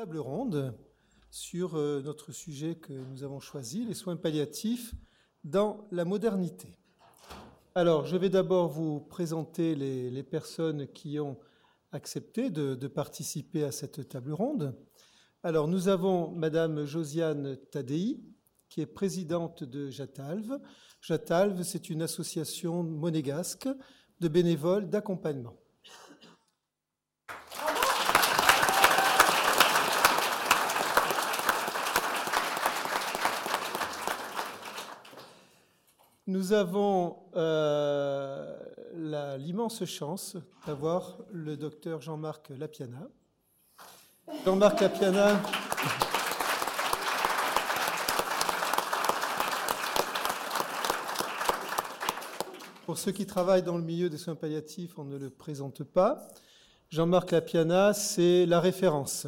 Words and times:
table 0.00 0.18
ronde 0.18 0.74
sur 1.30 1.74
euh, 1.74 2.00
notre 2.00 2.32
sujet 2.32 2.74
que 2.74 2.94
nous 2.94 3.22
avons 3.22 3.38
choisi, 3.38 3.84
les 3.84 3.92
soins 3.92 4.16
palliatifs 4.16 4.94
dans 5.44 5.86
la 5.90 6.06
modernité. 6.06 6.78
Alors, 7.74 8.06
je 8.06 8.16
vais 8.16 8.30
d'abord 8.30 8.70
vous 8.70 9.00
présenter 9.00 9.74
les, 9.74 10.22
personnes 10.22 10.86
qui 10.86 11.20
ont 11.20 11.38
accepté 11.92 12.48
de, 12.48 12.74
de, 12.74 12.88
participer 12.88 13.62
à 13.62 13.72
cette 13.72 14.08
table 14.08 14.32
ronde. 14.32 14.74
Alors, 15.42 15.68
nous 15.68 15.88
avons 15.88 16.30
Madame 16.30 16.86
Josiane 16.86 17.58
Tadei, 17.70 18.22
qui 18.70 18.80
est 18.80 18.86
présidente 18.86 19.64
de 19.64 19.90
Jatalve. 19.90 20.58
Jatalve, 21.02 21.62
c'est 21.62 21.90
une 21.90 22.00
association 22.00 22.82
monégasque 22.82 23.68
de 24.20 24.28
bénévoles 24.28 24.88
d'accompagnement. 24.88 25.58
Nous 36.30 36.52
avons 36.52 37.16
euh, 37.34 38.56
l'immense 39.36 39.84
chance 39.84 40.36
d'avoir 40.64 41.18
le 41.32 41.56
docteur 41.56 42.00
Jean-Marc 42.00 42.50
Lapiana. 42.50 43.08
Jean-Marc 44.44 44.80
Lapiana. 44.80 45.42
Pour 52.86 52.96
ceux 52.96 53.10
qui 53.10 53.26
travaillent 53.26 53.64
dans 53.64 53.76
le 53.76 53.82
milieu 53.82 54.08
des 54.08 54.16
soins 54.16 54.36
palliatifs, 54.36 55.00
on 55.00 55.04
ne 55.04 55.18
le 55.18 55.30
présente 55.30 55.82
pas. 55.82 56.28
Jean-Marc 56.90 57.32
Lapiana, 57.32 57.92
c'est 57.92 58.46
la 58.46 58.60
référence. 58.60 59.26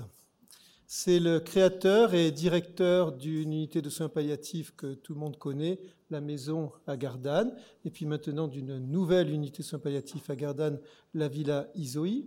C'est 0.95 1.21
le 1.21 1.41
créateur 1.41 2.13
et 2.13 2.31
directeur 2.31 3.13
d'une 3.13 3.55
unité 3.55 3.81
de 3.81 3.89
soins 3.89 4.11
palliatifs 4.11 4.77
que 4.77 4.93
tout 4.93 5.15
le 5.15 5.21
monde 5.21 5.39
connaît, 5.39 5.81
la 6.11 6.21
maison 6.21 6.71
à 6.87 6.99
Gardanne, 6.99 7.57
et 7.87 7.91
puis 7.91 8.05
maintenant 8.05 8.47
d'une 8.47 8.77
nouvelle 8.77 9.31
unité 9.31 9.63
de 9.63 9.67
soins 9.67 9.79
palliatifs 9.79 10.29
à 10.29 10.37
Gardanne, 10.37 10.79
la 11.15 11.29
Villa 11.29 11.67
Isoi. 11.75 12.27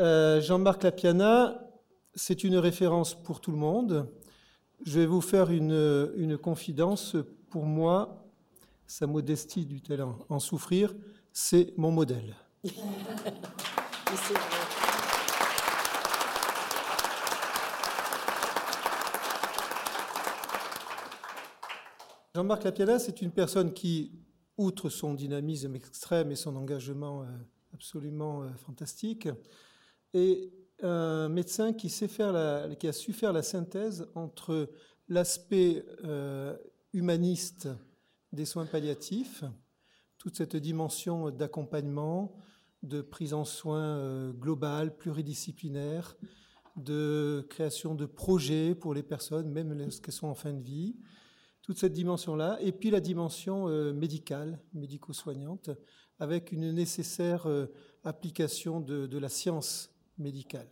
Euh, 0.00 0.40
Jean-Marc 0.40 0.84
Lapiana, 0.84 1.70
c'est 2.14 2.44
une 2.44 2.56
référence 2.56 3.14
pour 3.14 3.42
tout 3.42 3.50
le 3.50 3.58
monde. 3.58 4.08
Je 4.86 5.00
vais 5.00 5.06
vous 5.06 5.20
faire 5.20 5.50
une, 5.50 6.14
une 6.16 6.38
confidence. 6.38 7.14
Pour 7.50 7.66
moi, 7.66 8.24
sa 8.86 9.06
modestie 9.06 9.66
du 9.66 9.82
talent 9.82 10.18
en 10.30 10.38
souffrir, 10.38 10.94
c'est 11.30 11.74
mon 11.76 11.90
modèle. 11.90 12.36
Jean-Marc 22.36 22.64
Lapiana, 22.64 22.98
c'est 22.98 23.22
une 23.22 23.30
personne 23.30 23.72
qui, 23.72 24.10
outre 24.58 24.88
son 24.88 25.14
dynamisme 25.14 25.76
extrême 25.76 26.32
et 26.32 26.34
son 26.34 26.56
engagement 26.56 27.22
euh, 27.22 27.26
absolument 27.72 28.42
euh, 28.42 28.48
fantastique, 28.56 29.28
est 30.14 30.50
un 30.82 31.28
médecin 31.28 31.72
qui, 31.72 31.88
sait 31.88 32.08
faire 32.08 32.76
qui 32.76 32.88
a 32.88 32.92
su 32.92 33.12
faire 33.12 33.32
la 33.32 33.44
synthèse 33.44 34.08
entre 34.16 34.68
l'aspect 35.08 35.84
euh, 36.02 36.56
humaniste 36.92 37.68
des 38.32 38.44
soins 38.44 38.66
palliatifs, 38.66 39.44
toute 40.18 40.36
cette 40.36 40.56
dimension 40.56 41.30
d'accompagnement, 41.30 42.36
de 42.82 43.00
prise 43.00 43.32
en 43.32 43.44
soins 43.44 44.32
globale, 44.32 44.96
pluridisciplinaire, 44.96 46.16
de 46.74 47.46
création 47.48 47.94
de 47.94 48.06
projets 48.06 48.74
pour 48.74 48.92
les 48.92 49.04
personnes, 49.04 49.52
même 49.52 49.72
lorsqu'elles 49.72 50.12
sont 50.12 50.26
en 50.26 50.34
fin 50.34 50.52
de 50.52 50.62
vie, 50.62 50.96
toute 51.64 51.78
cette 51.78 51.94
dimension-là, 51.94 52.58
et 52.60 52.72
puis 52.72 52.90
la 52.90 53.00
dimension 53.00 53.70
euh, 53.70 53.94
médicale, 53.94 54.60
médico-soignante, 54.74 55.70
avec 56.18 56.52
une 56.52 56.70
nécessaire 56.70 57.46
euh, 57.46 57.72
application 58.04 58.82
de, 58.82 59.16
la 59.16 59.30
science 59.30 59.90
médicale. 60.18 60.68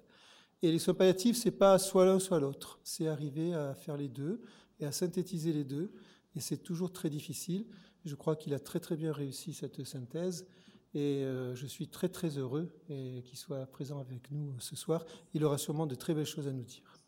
Et 0.60 0.70
les 0.70 0.78
soins 0.78 0.92
palliatifs, 0.92 1.38
c'est 1.38 1.50
pas 1.50 1.78
soit 1.78 2.04
l'un, 2.04 2.18
soit 2.18 2.40
l'autre. 2.40 2.78
C'est 2.84 3.08
arriver 3.08 3.54
à 3.54 3.74
faire 3.74 3.96
les 3.96 4.08
deux 4.08 4.42
et 4.80 4.84
à 4.84 4.92
synthétiser 4.92 5.54
les 5.54 5.64
deux. 5.64 5.94
Et 6.36 6.40
c'est 6.40 6.58
toujours 6.58 6.92
très 6.92 7.08
difficile. 7.08 7.64
Je 8.04 8.14
crois 8.14 8.36
qu'il 8.36 8.52
a 8.52 8.60
très 8.60 8.78
très 8.78 8.94
bien 8.94 9.12
réussi 9.12 9.54
cette 9.54 9.84
synthèse. 9.84 10.46
Et 10.92 11.24
euh, 11.24 11.54
je 11.54 11.66
suis 11.66 11.88
très 11.88 12.10
très 12.10 12.36
heureux 12.36 12.70
qu'il 12.86 13.38
soit 13.38 13.64
présent 13.64 13.98
avec 13.98 14.30
nous 14.30 14.60
ce 14.60 14.76
soir. 14.76 15.06
Il 15.32 15.42
aura 15.42 15.56
sûrement 15.56 15.86
de 15.86 15.94
très 15.94 16.12
belles 16.12 16.26
choses 16.26 16.48
à 16.48 16.52
nous 16.52 16.64
dire. 16.64 17.01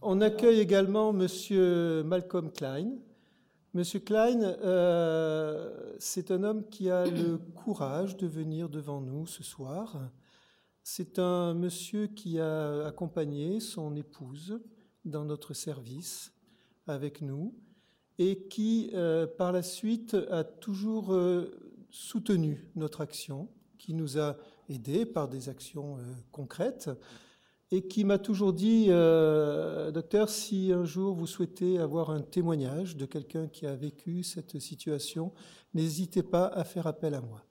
On 0.00 0.20
accueille 0.20 0.60
également 0.60 1.12
Monsieur 1.12 2.02
Malcolm 2.02 2.50
Klein. 2.50 2.98
Monsieur 3.74 4.00
Klein, 4.00 4.42
euh, 4.42 5.94
c'est 5.98 6.30
un 6.30 6.44
homme 6.44 6.68
qui 6.68 6.90
a 6.90 7.06
le 7.06 7.38
courage 7.38 8.18
de 8.18 8.26
venir 8.26 8.68
devant 8.68 9.00
nous 9.00 9.26
ce 9.26 9.42
soir. 9.42 10.10
C'est 10.82 11.18
un 11.18 11.54
monsieur 11.54 12.06
qui 12.06 12.38
a 12.38 12.86
accompagné 12.86 13.60
son 13.60 13.96
épouse 13.96 14.60
dans 15.06 15.24
notre 15.24 15.54
service 15.54 16.34
avec 16.86 17.22
nous 17.22 17.54
et 18.18 18.46
qui, 18.48 18.90
euh, 18.92 19.26
par 19.26 19.52
la 19.52 19.62
suite, 19.62 20.14
a 20.30 20.44
toujours 20.44 21.14
euh, 21.14 21.50
soutenu 21.88 22.68
notre 22.76 23.00
action, 23.00 23.48
qui 23.78 23.94
nous 23.94 24.18
a 24.18 24.36
aidés 24.68 25.06
par 25.06 25.28
des 25.28 25.48
actions 25.48 25.96
concrètes 26.30 26.90
et 27.72 27.80
qui 27.80 28.04
m'a 28.04 28.18
toujours 28.18 28.52
dit, 28.52 28.86
euh, 28.90 29.90
docteur, 29.90 30.28
si 30.28 30.70
un 30.72 30.84
jour 30.84 31.14
vous 31.14 31.26
souhaitez 31.26 31.78
avoir 31.78 32.10
un 32.10 32.20
témoignage 32.20 32.98
de 32.98 33.06
quelqu'un 33.06 33.48
qui 33.48 33.66
a 33.66 33.74
vécu 33.74 34.22
cette 34.22 34.58
situation, 34.58 35.32
n'hésitez 35.72 36.22
pas 36.22 36.46
à 36.46 36.64
faire 36.64 36.86
appel 36.86 37.14
à 37.14 37.22
moi. 37.22 37.42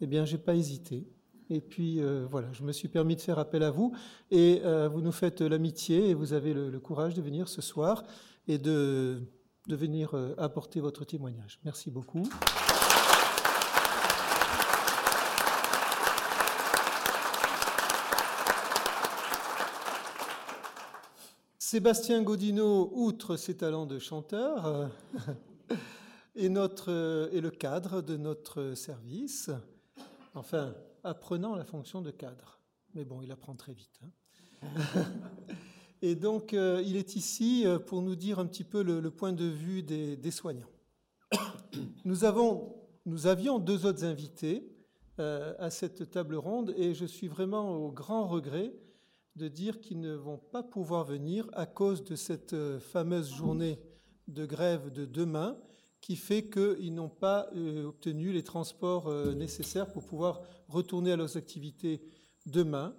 Eh 0.00 0.06
bien, 0.06 0.24
j'ai 0.24 0.38
pas 0.38 0.54
hésité. 0.54 1.06
Et 1.50 1.60
puis 1.60 2.00
euh, 2.00 2.26
voilà, 2.30 2.50
je 2.52 2.62
me 2.62 2.72
suis 2.72 2.88
permis 2.88 3.16
de 3.16 3.20
faire 3.20 3.38
appel 3.38 3.62
à 3.62 3.70
vous 3.70 3.92
et 4.30 4.62
euh, 4.64 4.88
vous 4.88 5.02
nous 5.02 5.12
faites 5.12 5.42
l'amitié 5.42 6.08
et 6.08 6.14
vous 6.14 6.32
avez 6.32 6.54
le, 6.54 6.70
le, 6.70 6.80
courage 6.80 7.12
de 7.12 7.20
venir 7.20 7.48
ce 7.48 7.60
soir 7.60 8.04
et 8.48 8.56
de, 8.56 9.20
de 9.66 9.76
venir 9.76 10.14
apporter 10.38 10.80
votre 10.80 11.04
témoignage. 11.04 11.58
Merci 11.64 11.90
beaucoup. 11.90 12.22
Sébastien 21.70 22.20
Godineau, 22.22 22.90
outre 22.94 23.36
ses 23.36 23.56
talents 23.56 23.86
de 23.86 24.00
chanteur, 24.00 24.90
est, 26.34 26.48
notre, 26.48 27.30
est 27.32 27.40
le 27.40 27.52
cadre 27.52 28.02
de 28.02 28.16
notre 28.16 28.74
service, 28.74 29.50
enfin, 30.34 30.74
apprenant 31.04 31.54
la 31.54 31.64
fonction 31.64 32.02
de 32.02 32.10
cadre. 32.10 32.58
Mais 32.94 33.04
bon, 33.04 33.22
il 33.22 33.30
apprend 33.30 33.54
très 33.54 33.72
vite. 33.72 34.00
Hein. 34.02 34.66
Et 36.02 36.16
donc, 36.16 36.54
euh, 36.54 36.82
il 36.84 36.96
est 36.96 37.14
ici 37.14 37.62
euh, 37.64 37.78
pour 37.78 38.02
nous 38.02 38.16
dire 38.16 38.40
un 38.40 38.46
petit 38.46 38.64
peu 38.64 38.82
le, 38.82 39.08
point 39.12 39.32
de 39.32 39.44
vue 39.44 39.84
des, 39.84 40.30
soignants. 40.32 40.72
Nous, 42.04 42.24
avons, 42.24 42.74
nous, 43.06 43.28
avions 43.28 43.60
deux 43.60 43.86
autres 43.86 44.02
invités 44.02 44.68
euh, 45.20 45.54
à 45.60 45.70
cette 45.70 46.10
table 46.10 46.34
ronde 46.34 46.74
et 46.76 46.94
je 46.94 47.04
suis 47.04 47.28
vraiment 47.28 47.76
au 47.76 47.92
grand 47.92 48.26
regret 48.26 48.72
de 49.40 49.48
dire 49.48 49.80
qu'ils 49.80 50.00
ne 50.00 50.12
vont 50.12 50.36
pas 50.36 50.62
pouvoir 50.62 51.04
venir 51.04 51.48
à 51.54 51.64
cause 51.64 52.04
de 52.04 52.14
cette 52.14 52.52
euh, 52.52 52.78
fameuse 52.78 53.32
journée 53.32 53.80
de 54.28 54.44
grève 54.44 54.92
de 54.92 55.06
demain 55.06 55.56
qui 56.02 56.14
fait 56.14 56.50
qu'ils 56.50 56.92
n'ont 56.94 57.08
pas 57.08 57.48
euh, 57.56 57.86
obtenu 57.86 58.32
les 58.32 58.42
transports 58.42 59.08
euh, 59.08 59.32
nécessaires 59.32 59.90
pour 59.90 60.04
pouvoir 60.04 60.42
retourner 60.68 61.12
à 61.12 61.16
leurs 61.16 61.38
activités 61.38 62.02
demain. 62.44 62.94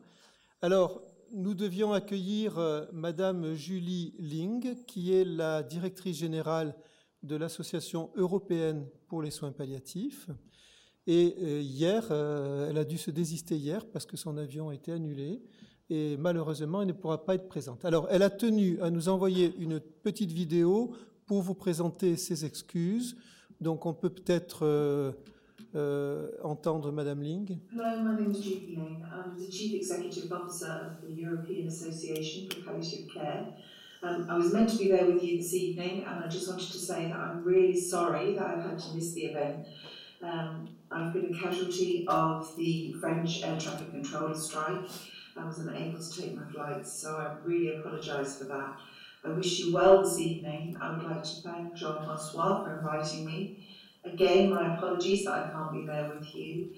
Alors, 0.63 1.03
nous 1.31 1.53
devions 1.53 1.93
accueillir 1.93 2.59
Madame 2.91 3.53
Julie 3.53 4.15
Ling, 4.17 4.83
qui 4.85 5.13
est 5.13 5.23
la 5.23 5.63
directrice 5.63 6.17
générale 6.17 6.75
de 7.23 7.35
l'Association 7.35 8.09
européenne 8.15 8.85
pour 9.07 9.21
les 9.21 9.31
soins 9.31 9.53
palliatifs. 9.53 10.27
Et 11.07 11.61
hier, 11.61 12.11
elle 12.11 12.77
a 12.77 12.83
dû 12.83 12.97
se 12.97 13.11
désister 13.11 13.55
hier 13.55 13.89
parce 13.89 14.05
que 14.05 14.17
son 14.17 14.37
avion 14.37 14.67
a 14.69 14.75
été 14.75 14.91
annulé 14.91 15.41
et 15.91 16.15
malheureusement, 16.15 16.81
elle 16.81 16.87
ne 16.87 16.93
pourra 16.93 17.25
pas 17.25 17.35
être 17.35 17.49
présente. 17.49 17.83
Alors, 17.83 18.07
elle 18.09 18.23
a 18.23 18.29
tenu 18.29 18.79
à 18.81 18.89
nous 18.89 19.09
envoyer 19.09 19.53
une 19.59 19.81
petite 19.81 20.31
vidéo 20.31 20.93
pour 21.25 21.41
vous 21.41 21.53
présenter 21.53 22.15
ses 22.15 22.45
excuses. 22.45 23.17
Donc, 23.59 23.85
on 23.85 23.93
peut 23.93 24.09
peut-être 24.09 24.65
euh, 24.65 25.11
euh, 25.75 26.29
entendre 26.43 26.93
Madame 26.93 27.21
Ling. 27.21 27.57
Hello, 27.73 27.99
my 27.99 28.21
name 28.21 28.31
is 28.31 28.41
Julie 28.41 28.77
Ling. 28.77 29.03
I'm 29.03 29.37
the 29.37 29.51
Chief 29.51 29.75
Executive 29.75 30.31
Officer 30.31 30.95
of 31.01 31.05
the 31.05 31.13
European 31.13 31.67
Association 31.67 32.49
for 32.49 32.61
Palliative 32.71 33.13
Care. 33.13 33.47
Um, 34.01 34.27
I 34.29 34.37
was 34.37 34.53
meant 34.53 34.69
to 34.69 34.77
be 34.77 34.87
there 34.87 35.05
with 35.05 35.21
you 35.21 35.37
this 35.37 35.53
evening, 35.53 36.05
and 36.07 36.23
I 36.23 36.27
just 36.29 36.47
wanted 36.47 36.71
to 36.71 36.79
say 36.79 37.09
that 37.09 37.19
I'm 37.19 37.43
really 37.43 37.77
sorry 37.77 38.35
that 38.35 38.47
I've 38.47 38.63
had 38.63 38.79
to 38.79 38.95
miss 38.95 39.11
the 39.11 39.25
event. 39.25 39.67
Um, 40.23 40.69
I've 40.89 41.11
been 41.11 41.35
a 41.35 41.37
casualty 41.37 42.05
of 42.07 42.55
the 42.55 42.93
French 42.93 43.43
air 43.43 43.59
traffic 43.59 43.91
controller 43.91 44.35
strike. 44.35 44.89
I 45.37 45.45
wasn't 45.45 45.75
able 45.75 45.99
to 45.99 46.21
take 46.21 46.35
my 46.35 46.43
flights, 46.51 46.91
so 46.91 47.15
I 47.15 47.35
really 47.47 47.77
apologise 47.77 48.37
for 48.37 48.45
that. 48.45 48.77
I 49.23 49.29
wish 49.29 49.59
you 49.59 49.73
well 49.73 50.03
this 50.03 50.19
evening. 50.19 50.75
I 50.81 50.91
would 50.91 51.03
like 51.03 51.23
to 51.23 51.41
thank 51.41 51.75
Jean 51.75 52.03
Francois 52.03 52.63
for 52.63 52.79
inviting 52.79 53.25
me. 53.25 53.67
Again, 54.03 54.49
my 54.49 54.75
apologies 54.75 55.25
that 55.25 55.33
I 55.33 55.49
can't 55.51 55.71
be 55.71 55.85
there 55.85 56.09
with 56.09 56.33
you. 56.33 56.71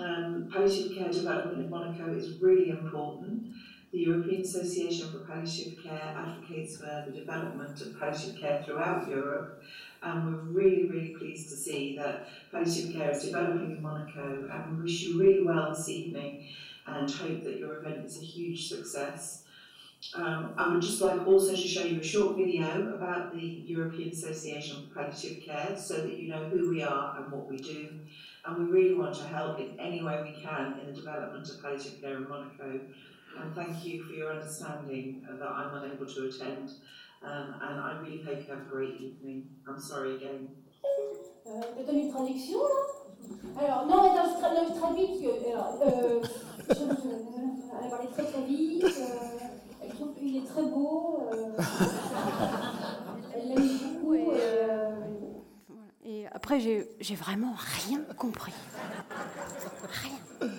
Um, 0.00 0.50
palliative 0.52 0.96
care 0.96 1.08
development 1.08 1.64
in 1.64 1.70
Monaco 1.70 2.12
is 2.12 2.38
really 2.40 2.70
important. 2.70 3.54
The 3.92 3.98
European 3.98 4.42
Association 4.42 5.10
for 5.10 5.20
Palliative 5.20 5.82
Care 5.82 6.14
advocates 6.16 6.76
for 6.76 7.04
the 7.06 7.12
development 7.12 7.80
of 7.80 7.98
palliative 7.98 8.36
care 8.36 8.62
throughout 8.64 9.08
Europe, 9.08 9.62
and 10.02 10.26
we're 10.26 10.60
really, 10.60 10.88
really 10.90 11.14
pleased 11.16 11.48
to 11.50 11.54
see 11.54 11.96
that 11.96 12.28
palliative 12.50 12.94
care 12.94 13.12
is 13.12 13.24
developing 13.24 13.70
in 13.70 13.80
Monaco, 13.80 14.50
and 14.52 14.76
we 14.76 14.82
wish 14.82 15.02
you 15.02 15.20
really 15.20 15.44
well 15.44 15.70
this 15.70 15.88
evening 15.88 16.46
and 16.86 17.10
hope 17.10 17.44
that 17.44 17.58
your 17.58 17.78
event 17.78 18.04
is 18.04 18.18
a 18.18 18.24
huge 18.24 18.68
success. 18.68 19.44
Um, 20.14 20.54
I 20.56 20.72
would 20.72 20.82
just 20.82 21.00
like 21.00 21.26
also 21.26 21.52
to 21.52 21.56
show 21.56 21.82
you 21.82 22.00
a 22.00 22.04
short 22.04 22.36
video 22.36 22.94
about 22.94 23.34
the 23.34 23.40
European 23.40 24.10
Association 24.10 24.86
for 24.86 24.94
Palliative 24.94 25.42
Care 25.42 25.76
so 25.76 25.96
that 25.96 26.16
you 26.18 26.28
know 26.28 26.48
who 26.48 26.70
we 26.70 26.82
are 26.82 27.18
and 27.18 27.32
what 27.32 27.48
we 27.48 27.56
do. 27.56 27.88
And 28.44 28.58
we 28.58 28.72
really 28.72 28.94
want 28.94 29.14
to 29.16 29.24
help 29.24 29.58
in 29.58 29.78
any 29.80 30.02
way 30.02 30.22
we 30.22 30.40
can 30.40 30.78
in 30.80 30.86
the 30.86 30.92
development 30.92 31.48
of 31.48 31.60
palliative 31.60 32.00
care 32.00 32.16
in 32.16 32.28
Monaco. 32.28 32.80
And 33.40 33.54
thank 33.54 33.84
you 33.84 34.04
for 34.04 34.12
your 34.12 34.32
understanding 34.32 35.26
that 35.28 35.46
I'm 35.46 35.74
unable 35.82 36.06
to 36.06 36.28
attend. 36.28 36.70
Um, 37.24 37.54
and 37.60 37.80
I 37.80 37.98
really 38.00 38.22
hope 38.22 38.38
you 38.46 38.54
have 38.54 38.62
a 38.66 38.70
great 38.70 39.00
evening. 39.00 39.48
I'm 39.66 39.80
sorry 39.80 40.16
again. 40.16 40.48
Euh, 41.46 41.60
je 41.78 41.86
donne 41.86 41.98
une 41.98 42.10
traduction 42.10 42.58
là 42.58 43.05
Alors, 43.58 43.86
non, 43.86 44.02
mais 44.02 44.08
non, 44.10 44.24
je, 44.32 44.38
tra 44.38 44.54
non, 44.54 44.66
je 44.68 44.78
traduis 44.78 45.06
parce 45.06 45.20
que. 45.20 45.50
Alors, 45.50 45.78
euh, 45.82 46.20
je, 46.68 46.74
je, 46.74 47.08
elle 47.78 47.86
a 47.86 47.90
parlé 47.90 48.08
très 48.12 48.24
très 48.24 48.42
vite. 48.42 48.84
Euh, 48.84 49.44
elle 49.82 49.90
trouve 49.90 50.14
qu'il 50.14 50.36
est 50.36 50.46
très 50.46 50.62
beau. 50.62 51.20
Euh, 51.32 51.62
elle 53.34 53.48
l'aime 53.48 53.68
beaucoup. 53.78 54.14
Et, 54.14 54.28
euh, 54.32 54.90
et 56.04 56.26
après, 56.32 56.60
j'ai 56.60 57.14
vraiment 57.14 57.54
rien 57.56 58.00
compris. 58.16 58.52
Rien. 59.88 60.50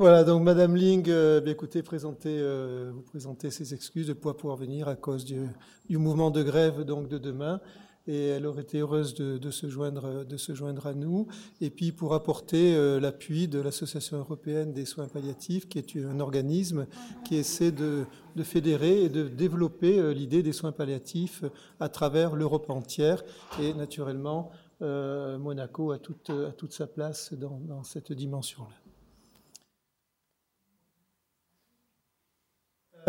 Voilà, 0.00 0.24
donc 0.24 0.42
Madame 0.42 0.76
Ling, 0.76 1.10
euh, 1.10 1.42
bien 1.42 1.52
écoutez, 1.52 1.82
présentez, 1.82 2.38
euh, 2.40 2.90
vous 2.90 3.02
présentez 3.02 3.50
ses 3.50 3.74
excuses 3.74 4.06
de 4.06 4.14
pouvoir 4.14 4.34
pouvoir 4.34 4.56
venir 4.56 4.88
à 4.88 4.96
cause 4.96 5.26
du, 5.26 5.46
du, 5.90 5.98
mouvement 5.98 6.30
de 6.30 6.42
grève 6.42 6.84
donc 6.84 7.06
de 7.06 7.18
demain. 7.18 7.60
Et 8.06 8.28
elle 8.28 8.46
aurait 8.46 8.62
été 8.62 8.78
heureuse 8.78 9.14
de, 9.14 9.50
se, 9.50 9.68
joindre, 9.68 10.86
à 10.86 10.94
nous. 10.94 11.26
Et 11.60 11.70
puis 11.70 11.92
pour 11.92 12.14
apporter 12.14 12.74
euh, 12.74 12.98
l'appui 12.98 13.46
de 13.46 13.60
l'Association 13.60 14.18
européenne 14.18 14.72
des 14.72 14.84
soins 14.84 15.06
palliatifs, 15.06 15.68
qui 15.68 15.78
est 15.78 15.96
un 15.96 16.18
organisme 16.20 16.86
qui 17.24 17.36
essaie 17.36 17.72
de, 17.72 18.06
fédérer 18.42 19.04
et 19.04 19.08
de 19.08 19.28
développer 19.28 19.98
euh, 19.98 20.12
l'idée 20.12 20.42
des 20.42 20.52
soins 20.52 20.72
palliatifs 20.72 21.44
à 21.78 21.88
travers 21.88 22.34
l'Europe 22.34 22.70
entière. 22.70 23.22
Et 23.60 23.74
naturellement, 23.74 24.50
euh, 24.82 25.38
Monaco 25.38 25.92
a 25.92 25.98
toute, 25.98 26.72
sa 26.72 26.86
place 26.86 27.34
dans 27.34 27.84
cette 27.84 28.12
dimension-là. 28.12 28.79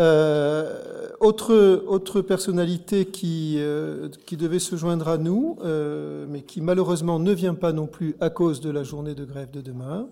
Euh, 0.00 1.08
autre, 1.20 1.84
autre 1.86 2.20
personnalité 2.20 3.06
qui, 3.06 3.56
euh, 3.58 4.08
qui 4.26 4.36
devait 4.36 4.58
se 4.58 4.76
joindre 4.76 5.08
à 5.08 5.18
nous, 5.18 5.58
euh, 5.62 6.26
mais 6.28 6.42
qui 6.42 6.60
malheureusement 6.60 7.18
ne 7.18 7.32
vient 7.32 7.54
pas 7.54 7.72
non 7.72 7.86
plus 7.86 8.16
à 8.20 8.30
cause 8.30 8.60
de 8.60 8.70
la 8.70 8.82
journée 8.82 9.14
de 9.14 9.24
grève 9.24 9.50
de 9.50 9.60
demain. 9.60 10.08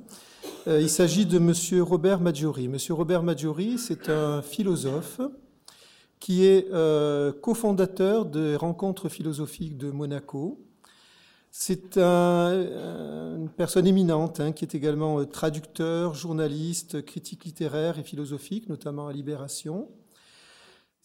Il 0.66 0.90
s'agit 0.90 1.24
de 1.26 1.38
Monsieur 1.38 1.82
Robert 1.82 2.20
Maggiori. 2.20 2.68
Monsieur 2.68 2.94
Robert 2.94 3.22
Maggiori, 3.22 3.78
c'est 3.78 4.10
un 4.10 4.42
philosophe 4.42 5.20
qui 6.18 6.44
est 6.44 6.70
cofondateur 7.40 8.26
des 8.26 8.56
rencontres 8.56 9.08
philosophiques 9.08 9.78
de 9.78 9.90
Monaco. 9.90 10.58
C'est 11.52 11.98
un, 11.98 13.36
une 13.36 13.48
personne 13.48 13.86
éminente 13.86 14.38
hein, 14.38 14.52
qui 14.52 14.64
est 14.64 14.76
également 14.76 15.18
euh, 15.18 15.24
traducteur, 15.24 16.14
journaliste, 16.14 17.04
critique 17.04 17.44
littéraire 17.44 17.98
et 17.98 18.04
philosophique, 18.04 18.68
notamment 18.68 19.08
à 19.08 19.12
Libération. 19.12 19.88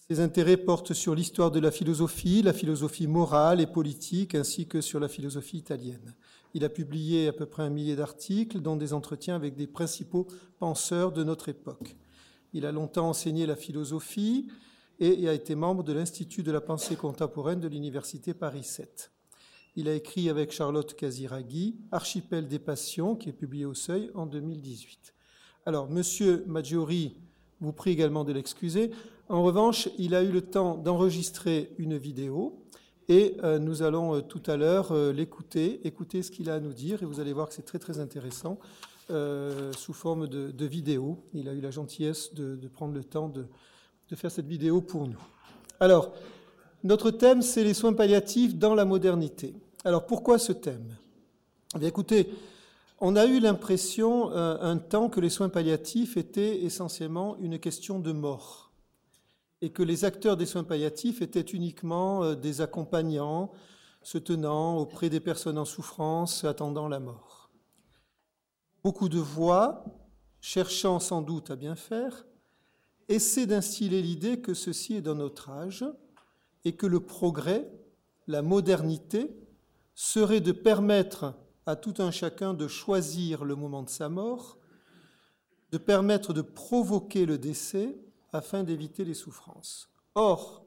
Ses 0.07 0.19
intérêts 0.19 0.57
portent 0.57 0.93
sur 0.93 1.15
l'histoire 1.15 1.49
de 1.49 1.59
la 1.59 1.71
philosophie, 1.71 2.43
la 2.43 2.53
philosophie 2.53 3.07
morale 3.07 3.59
et 3.59 3.65
politique, 3.65 4.35
ainsi 4.35 4.67
que 4.67 4.81
sur 4.81 4.99
la 4.99 5.07
philosophie 5.07 5.57
italienne. 5.57 6.13
Il 6.53 6.63
a 6.63 6.69
publié 6.69 7.27
à 7.27 7.33
peu 7.33 7.47
près 7.47 7.63
un 7.63 7.71
millier 7.71 7.95
d'articles, 7.95 8.61
dont 8.61 8.75
des 8.75 8.93
entretiens 8.93 9.35
avec 9.35 9.55
des 9.55 9.65
principaux 9.65 10.27
penseurs 10.59 11.11
de 11.11 11.23
notre 11.23 11.49
époque. 11.49 11.95
Il 12.53 12.67
a 12.67 12.71
longtemps 12.71 13.09
enseigné 13.09 13.47
la 13.47 13.55
philosophie 13.55 14.47
et 14.99 15.27
a 15.27 15.33
été 15.33 15.55
membre 15.55 15.83
de 15.83 15.91
l'Institut 15.91 16.43
de 16.43 16.51
la 16.51 16.61
pensée 16.61 16.95
contemporaine 16.95 17.59
de 17.59 17.67
l'Université 17.67 18.35
Paris 18.35 18.63
7. 18.63 19.11
Il 19.77 19.89
a 19.89 19.93
écrit 19.93 20.29
avec 20.29 20.53
Charlotte 20.53 20.93
Casiraghi 20.95 21.75
Archipel 21.91 22.47
des 22.47 22.59
passions, 22.59 23.15
qui 23.15 23.27
est 23.27 23.33
publié 23.33 23.65
au 23.65 23.73
Seuil 23.73 24.09
en 24.13 24.25
2018. 24.25 25.13
Alors, 25.65 25.89
Monsieur 25.89 26.45
Maggiori 26.47 27.17
vous 27.59 27.73
prie 27.73 27.91
également 27.91 28.23
de 28.23 28.31
l'excuser. 28.31 28.91
En 29.27 29.43
revanche, 29.43 29.89
il 29.97 30.15
a 30.15 30.23
eu 30.23 30.31
le 30.31 30.41
temps 30.41 30.75
d'enregistrer 30.77 31.73
une 31.77 31.97
vidéo 31.97 32.63
et 33.09 33.35
euh, 33.43 33.59
nous 33.59 33.81
allons 33.81 34.15
euh, 34.15 34.21
tout 34.21 34.41
à 34.45 34.55
l'heure 34.55 34.93
euh, 34.93 35.11
l'écouter, 35.11 35.85
écouter 35.85 36.23
ce 36.23 36.31
qu'il 36.31 36.49
a 36.49 36.55
à 36.55 36.59
nous 36.59 36.73
dire 36.73 37.03
et 37.03 37.05
vous 37.05 37.19
allez 37.19 37.33
voir 37.33 37.49
que 37.49 37.53
c'est 37.53 37.65
très 37.65 37.79
très 37.79 37.99
intéressant 37.99 38.59
sous 39.77 39.93
forme 39.93 40.27
de, 40.27 40.65
vidéo. 40.65 41.19
Il 41.35 41.47
a 41.47 41.53
eu 41.53 41.61
la 41.61 41.69
gentillesse 41.69 42.33
de, 42.33 42.67
prendre 42.69 42.95
le 42.95 43.03
temps 43.03 43.29
de 43.29 43.45
faire 44.15 44.31
cette 44.31 44.47
vidéo 44.47 44.81
pour 44.81 45.07
nous. 45.07 45.21
Alors, 45.79 46.11
notre 46.83 47.11
thème, 47.11 47.41
c'est 47.41 47.63
les 47.63 47.73
soins 47.73 47.93
palliatifs 47.93 48.55
dans 48.55 48.73
la 48.73 48.85
modernité. 48.85 49.55
Alors 49.85 50.07
pourquoi 50.07 50.39
ce 50.39 50.51
thème? 50.51 50.97
Eh 51.79 51.85
Écoutez, 51.85 52.33
on 53.01 53.15
a 53.15 53.27
eu 53.27 53.39
l'impression 53.39 54.31
euh, 54.31 54.57
un 54.59 54.79
temps 54.79 55.09
que 55.09 55.19
les 55.19 55.29
soins 55.29 55.49
palliatifs 55.49 56.17
étaient 56.17 56.63
essentiellement 56.63 57.37
une 57.37 57.59
question 57.59 57.99
de 57.99 58.11
mort 58.11 58.71
et 59.61 59.69
que 59.69 59.83
les 59.83 60.03
acteurs 60.03 60.37
des 60.37 60.47
soins 60.47 60.63
palliatifs 60.63 61.21
étaient 61.21 61.39
uniquement 61.41 62.23
euh, 62.23 62.33
des 62.33 62.61
accompagnants 62.61 63.51
se 64.01 64.17
tenant 64.17 64.75
auprès 64.79 65.11
des 65.11 65.19
personnes 65.19 65.59
en 65.59 65.65
souffrance 65.65 66.45
attendant 66.45 66.87
la 66.87 66.99
mort. 66.99 67.51
Beaucoup 68.83 69.07
de 69.07 69.19
voix, 69.19 69.85
cherchant 70.41 70.99
sans 70.99 71.21
doute 71.21 71.51
à 71.51 71.55
bien 71.55 71.75
faire, 71.75 72.25
essaient 73.07 73.45
d'instiller 73.45 74.01
l'idée 74.01 74.41
que 74.41 74.55
ceci 74.55 74.95
est 74.95 75.01
dans 75.01 75.13
notre 75.13 75.51
âge 75.51 75.85
et 76.63 76.73
que 76.73 76.87
le 76.87 77.01
progrès, 77.01 77.69
la 78.25 78.41
modernité, 78.41 79.44
serait 79.95 80.41
de 80.41 80.51
permettre 80.51 81.33
à 81.65 81.75
tout 81.75 81.95
un 81.99 82.11
chacun 82.11 82.53
de 82.53 82.67
choisir 82.67 83.43
le 83.43 83.55
moment 83.55 83.81
de 83.81 83.89
sa 83.89 84.09
mort, 84.09 84.59
de 85.71 85.77
permettre 85.77 86.33
de 86.33 86.41
provoquer 86.41 87.25
le 87.25 87.37
décès 87.37 87.97
afin 88.31 88.63
d'éviter 88.63 89.03
les 89.03 89.13
souffrances. 89.13 89.89
Or, 90.13 90.65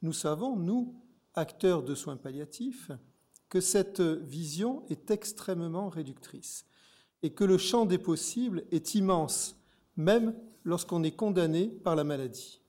nous 0.00 0.12
savons, 0.12 0.56
nous, 0.56 0.94
acteurs 1.34 1.82
de 1.82 1.94
soins 1.94 2.16
palliatifs, 2.16 2.90
que 3.48 3.60
cette 3.60 4.00
vision 4.00 4.84
est 4.88 5.10
extrêmement 5.10 5.88
réductrice 5.88 6.64
et 7.22 7.30
que 7.30 7.44
le 7.44 7.58
champ 7.58 7.86
des 7.86 7.98
possibles 7.98 8.64
est 8.70 8.94
immense, 8.94 9.56
même 9.96 10.34
lorsqu'on 10.64 11.02
est 11.02 11.16
condamné 11.16 11.68
par 11.68 11.96
la 11.96 12.04
maladie. 12.04 12.60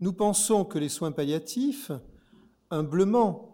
Nous 0.00 0.12
pensons 0.12 0.64
que 0.64 0.78
les 0.78 0.88
soins 0.88 1.12
palliatifs, 1.12 1.92
humblement, 2.70 3.47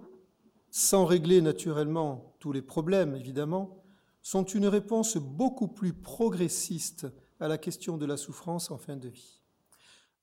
sans 0.76 1.04
régler 1.04 1.40
naturellement 1.40 2.34
tous 2.40 2.50
les 2.50 2.60
problèmes, 2.60 3.14
évidemment, 3.14 3.80
sont 4.22 4.42
une 4.42 4.66
réponse 4.66 5.16
beaucoup 5.16 5.68
plus 5.68 5.92
progressiste 5.92 7.06
à 7.38 7.46
la 7.46 7.58
question 7.58 7.96
de 7.96 8.04
la 8.06 8.16
souffrance 8.16 8.72
en 8.72 8.76
fin 8.76 8.96
de 8.96 9.08
vie. 9.08 9.40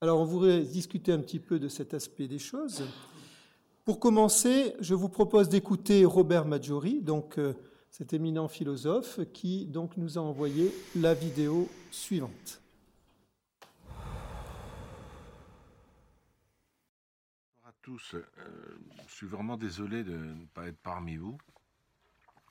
Alors, 0.02 0.20
on 0.20 0.26
voudrait 0.26 0.64
discuter 0.64 1.14
un 1.14 1.20
petit 1.20 1.40
peu 1.40 1.58
de 1.58 1.70
cet 1.70 1.94
aspect 1.94 2.28
des 2.28 2.38
choses. 2.38 2.84
Pour 3.86 3.98
commencer, 3.98 4.76
je 4.82 4.94
vous 4.94 5.08
propose 5.08 5.48
d'écouter 5.48 6.04
Robert 6.04 6.46
Maggiori, 6.46 7.00
donc 7.00 7.38
euh, 7.38 7.54
cet 7.90 8.12
éminent 8.12 8.50
philosophe, 8.50 9.22
qui 9.32 9.70
nous 9.96 10.18
a 10.18 10.22
envoyé 10.22 10.76
la 10.98 11.14
vidéo 11.14 11.70
suivante. 11.92 12.61
Tous, 17.82 18.14
euh, 18.14 18.24
je 19.08 19.14
suis 19.14 19.28
vraiment 19.28 19.58
désolé 19.58 20.04
de 20.04 20.16
ne 20.16 20.46
pas 20.46 20.68
être 20.68 20.80
parmi 20.82 21.18
vous 21.18 21.38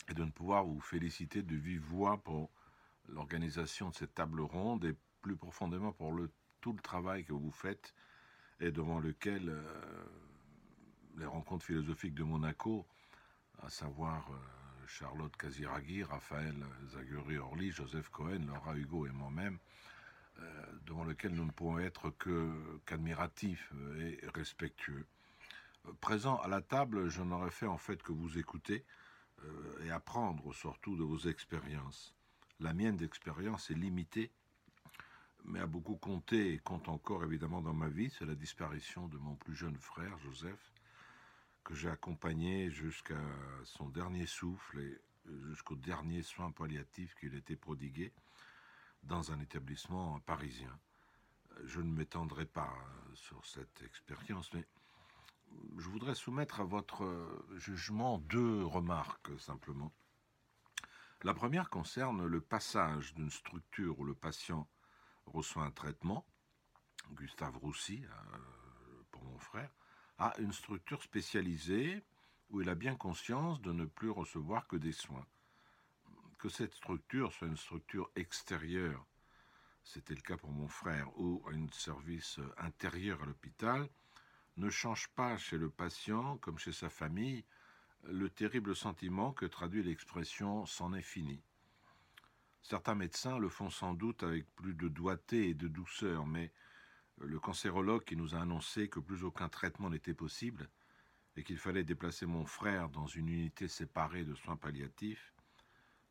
et 0.09 0.15
de 0.15 0.25
ne 0.25 0.31
pouvoir 0.31 0.65
vous 0.65 0.81
féliciter 0.81 1.43
de 1.43 1.55
vive 1.55 1.83
voix 1.83 2.19
pour 2.19 2.51
l'organisation 3.09 3.91
de 3.91 3.95
cette 3.95 4.15
table 4.15 4.41
ronde 4.41 4.85
et 4.85 4.95
plus 5.23 5.37
profondément 5.37 5.93
pour 5.93 6.13
le, 6.13 6.31
tout 6.61 6.73
le 6.73 6.81
travail 6.81 7.25
que 7.25 7.33
vous 7.33 7.53
faites 7.53 7.95
et 8.59 8.73
devant 8.73 8.99
lequel 8.99 9.49
euh, 9.49 10.05
les 11.17 11.27
rencontres 11.27 11.65
philosophiques 11.65 12.15
de 12.15 12.25
Monaco, 12.25 12.87
à 13.63 13.71
savoir 13.71 14.29
euh, 14.33 14.87
Charlotte 14.87 15.37
Casiraghi, 15.37 16.03
Raphaël 16.03 16.57
Zaguri-Orly, 16.89 17.71
Joseph 17.71 18.09
Cohen, 18.09 18.47
Laura 18.49 18.77
Hugo 18.77 19.07
et 19.07 19.13
moi-même, 19.13 19.59
devant 20.87 21.05
lequel 21.05 21.35
nous 21.35 21.45
ne 21.45 21.51
pouvons 21.51 21.79
être 21.79 22.15
qu'admiratifs 22.87 23.71
et 23.99 24.19
respectueux. 24.35 25.05
Présent 26.01 26.37
à 26.39 26.49
la 26.49 26.61
table, 26.61 27.09
je 27.09 27.23
n'aurais 27.23 27.51
fait 27.51 27.67
en 27.67 27.79
fait 27.79 28.03
que 28.03 28.13
vous 28.13 28.39
écouter 28.39 28.85
et 29.83 29.91
apprendre 29.91 30.53
surtout 30.55 30.97
de 30.97 31.03
vos 31.03 31.19
expériences. 31.19 32.15
La 32.61 32.75
mienne 32.75 32.97
d'expérience 32.97 33.71
est 33.71 33.75
limitée, 33.75 34.31
mais 35.45 35.61
a 35.61 35.67
beaucoup 35.67 35.97
compté 35.97 36.53
et 36.53 36.59
compte 36.59 36.89
encore 36.89 37.25
évidemment 37.25 37.63
dans 37.63 37.73
ma 37.73 37.89
vie. 37.89 38.11
C'est 38.19 38.27
la 38.27 38.35
disparition 38.35 39.09
de 39.09 39.17
mon 39.17 39.35
plus 39.37 39.55
jeune 39.55 39.79
frère, 39.79 40.19
Joseph, 40.19 40.73
que 41.65 41.75
j'ai 41.75 41.89
accompagné 41.89 42.71
jusqu'à 42.71 43.21
son 43.65 43.89
dernier 43.89 44.27
souffle 44.27 44.81
et 44.81 45.01
jusqu'au 45.49 45.77
dernier 45.77 46.23
soin 46.23 46.51
palliatif 46.51 47.15
qu'il 47.15 47.35
était 47.35 47.57
prodigué 47.57 48.13
dans 49.03 49.33
un 49.33 49.41
établissement 49.41 50.21
parisien. 50.21 50.79
Je 51.65 51.81
ne 51.81 51.91
m'étendrai 51.91 52.45
pas 52.45 52.75
sur 53.15 53.45
cette 53.47 53.83
expérience, 53.83 54.53
mais 54.53 54.67
je 55.79 55.89
voudrais 55.89 56.15
soumettre 56.15 56.61
à 56.61 56.65
votre 56.65 57.05
jugement 57.57 58.19
deux 58.19 58.65
remarques 58.65 59.31
simplement. 59.39 59.93
La 61.23 61.35
première 61.35 61.69
concerne 61.69 62.27
le 62.27 62.41
passage 62.41 63.15
d'une 63.15 63.31
structure 63.31 63.99
où 63.99 64.05
le 64.05 64.15
patient 64.15 64.67
reçoit 65.27 65.65
un 65.65 65.71
traitement, 65.71 66.27
Gustave 67.13 67.59
Roussy, 67.59 68.05
euh, 68.05 68.39
pour 69.11 69.25
mon 69.25 69.39
frère, 69.39 69.71
à 70.19 70.33
une 70.39 70.53
structure 70.53 71.03
spécialisée 71.03 72.03
où 72.49 72.63
il 72.63 72.69
a 72.69 72.75
bien 72.75 72.97
conscience 72.97 73.61
de 73.61 73.73
ne 73.73 73.85
plus 73.85 74.11
recevoir 74.11 74.67
que 74.67 74.77
des 74.77 74.93
soins. 74.93 75.27
Que 76.39 76.49
cette 76.49 76.75
structure 76.75 77.33
soit 77.33 77.49
une 77.49 77.57
structure 77.57 78.11
extérieure, 78.17 79.05
c'était 79.85 80.15
le 80.15 80.23
cas 80.23 80.39
pour 80.39 80.53
mon 80.53 80.69
frère, 80.69 81.09
ou 81.19 81.45
un 81.53 81.67
service 81.73 82.41
intérieur 82.57 83.23
à 83.23 83.27
l'hôpital, 83.27 83.89
ne 84.61 84.69
change 84.69 85.09
pas 85.09 85.39
chez 85.39 85.57
le 85.57 85.71
patient, 85.71 86.37
comme 86.39 86.59
chez 86.59 86.73
sa 86.73 86.91
famille, 86.91 87.45
le 88.05 88.29
terrible 88.29 88.77
sentiment 88.77 89.33
que 89.33 89.47
traduit 89.47 89.83
l'expression 89.83 90.67
c'en 90.67 90.93
est 90.93 91.03
fini. 91.03 91.43
Certains 92.63 92.95
médecins 92.95 93.39
le 93.39 93.49
font 93.49 93.71
sans 93.71 93.95
doute 93.95 94.23
avec 94.23 94.47
plus 94.55 94.75
de 94.75 94.89
doigté 94.89 95.49
et 95.49 95.55
de 95.55 95.67
douceur, 95.67 96.27
mais 96.27 96.53
le 97.19 97.41
cancérologue 97.41 98.05
qui 98.05 98.17
nous 98.17 98.35
a 98.35 98.41
annoncé 98.41 98.89
que 98.89 99.01
plus 99.01 99.25
aucun 99.25 99.49
traitement 99.49 99.89
n'était 99.89 100.15
possible 100.15 100.69
et 101.37 101.43
qu'il 101.43 101.59
fallait 101.59 101.85
déplacer 101.85 102.27
mon 102.27 102.45
frère 102.45 102.91
dans 102.91 103.07
une 103.07 103.29
unité 103.29 103.67
séparée 103.67 104.25
de 104.25 104.35
soins 104.35 104.57
palliatifs 104.57 105.33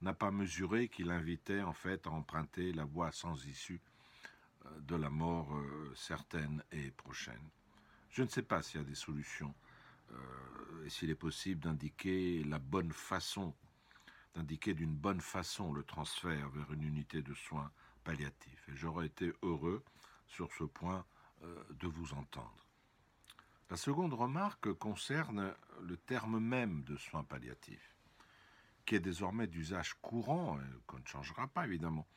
n'a 0.01 0.13
pas 0.13 0.31
mesuré 0.31 0.89
qu'il 0.89 1.11
invitait 1.11 1.61
en 1.61 1.73
fait 1.73 2.07
à 2.07 2.11
emprunter 2.11 2.71
la 2.71 2.85
voie 2.85 3.11
sans 3.11 3.45
issue 3.45 3.81
euh, 4.65 4.69
de 4.81 4.95
la 4.95 5.09
mort 5.09 5.55
euh, 5.55 5.93
certaine 5.95 6.63
et 6.71 6.89
prochaine. 6.91 7.49
Je 8.09 8.23
ne 8.23 8.27
sais 8.27 8.41
pas 8.41 8.61
s'il 8.61 8.81
y 8.81 8.83
a 8.83 8.87
des 8.87 8.95
solutions 8.95 9.53
euh, 10.11 10.85
et 10.85 10.89
s'il 10.89 11.09
est 11.09 11.15
possible 11.15 11.61
d'indiquer 11.61 12.43
la 12.43 12.59
bonne 12.59 12.91
façon, 12.91 13.53
d'indiquer 14.35 14.73
d'une 14.73 14.95
bonne 14.95 15.21
façon 15.21 15.73
le 15.73 15.83
transfert 15.83 16.49
vers 16.49 16.71
une 16.73 16.83
unité 16.83 17.21
de 17.21 17.33
soins 17.33 17.71
palliatifs. 18.03 18.69
Et 18.69 18.75
j'aurais 18.75 19.05
été 19.05 19.31
heureux 19.43 19.83
sur 20.27 20.51
ce 20.53 20.63
point 20.63 21.05
euh, 21.43 21.63
de 21.71 21.87
vous 21.87 22.13
entendre. 22.13 22.65
La 23.69 23.77
seconde 23.77 24.15
remarque 24.15 24.73
concerne 24.73 25.53
le 25.81 25.95
terme 25.95 26.39
même 26.39 26.83
de 26.83 26.97
soins 26.97 27.23
palliatifs, 27.23 27.95
qui 28.85 28.95
est 28.95 28.99
désormais 28.99 29.45
d'usage 29.45 29.93
courant, 30.01 30.57
qu'on 30.87 30.97
ne 30.97 31.05
changera 31.05 31.47
pas 31.47 31.65
évidemment. 31.65 32.07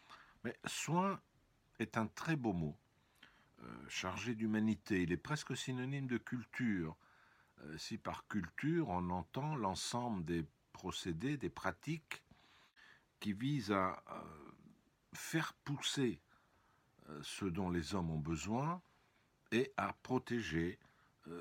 Mais 0.45 0.59
soins 0.65 1.21
est 1.79 1.99
un 1.99 2.07
très 2.07 2.37
beau 2.37 2.55
mot, 2.55 2.75
chargé 3.89 4.35
d'humanité. 4.35 5.03
Il 5.03 5.13
est 5.13 5.17
presque 5.17 5.57
synonyme 5.57 6.07
de 6.07 6.19
culture, 6.19 6.97
euh, 7.61 7.79
si 7.79 7.99
par 7.99 8.27
culture 8.27 8.89
on 8.89 9.11
entend 9.11 9.55
l'ensemble 9.57 10.25
des 10.25 10.45
procédés, 10.73 11.37
des 11.37 11.51
pratiques 11.51 12.23
qui 13.21 13.33
visent 13.33 13.73
à 13.73 14.03
euh, 14.11 14.23
faire 15.13 15.53
pousser 15.65 16.21
euh, 17.09 17.21
ce 17.23 17.45
dont 17.45 17.71
les 17.71 17.95
hommes 17.95 18.11
ont 18.11 18.19
besoin 18.19 18.83
et 19.53 19.73
à 19.77 19.93
protéger 20.03 20.79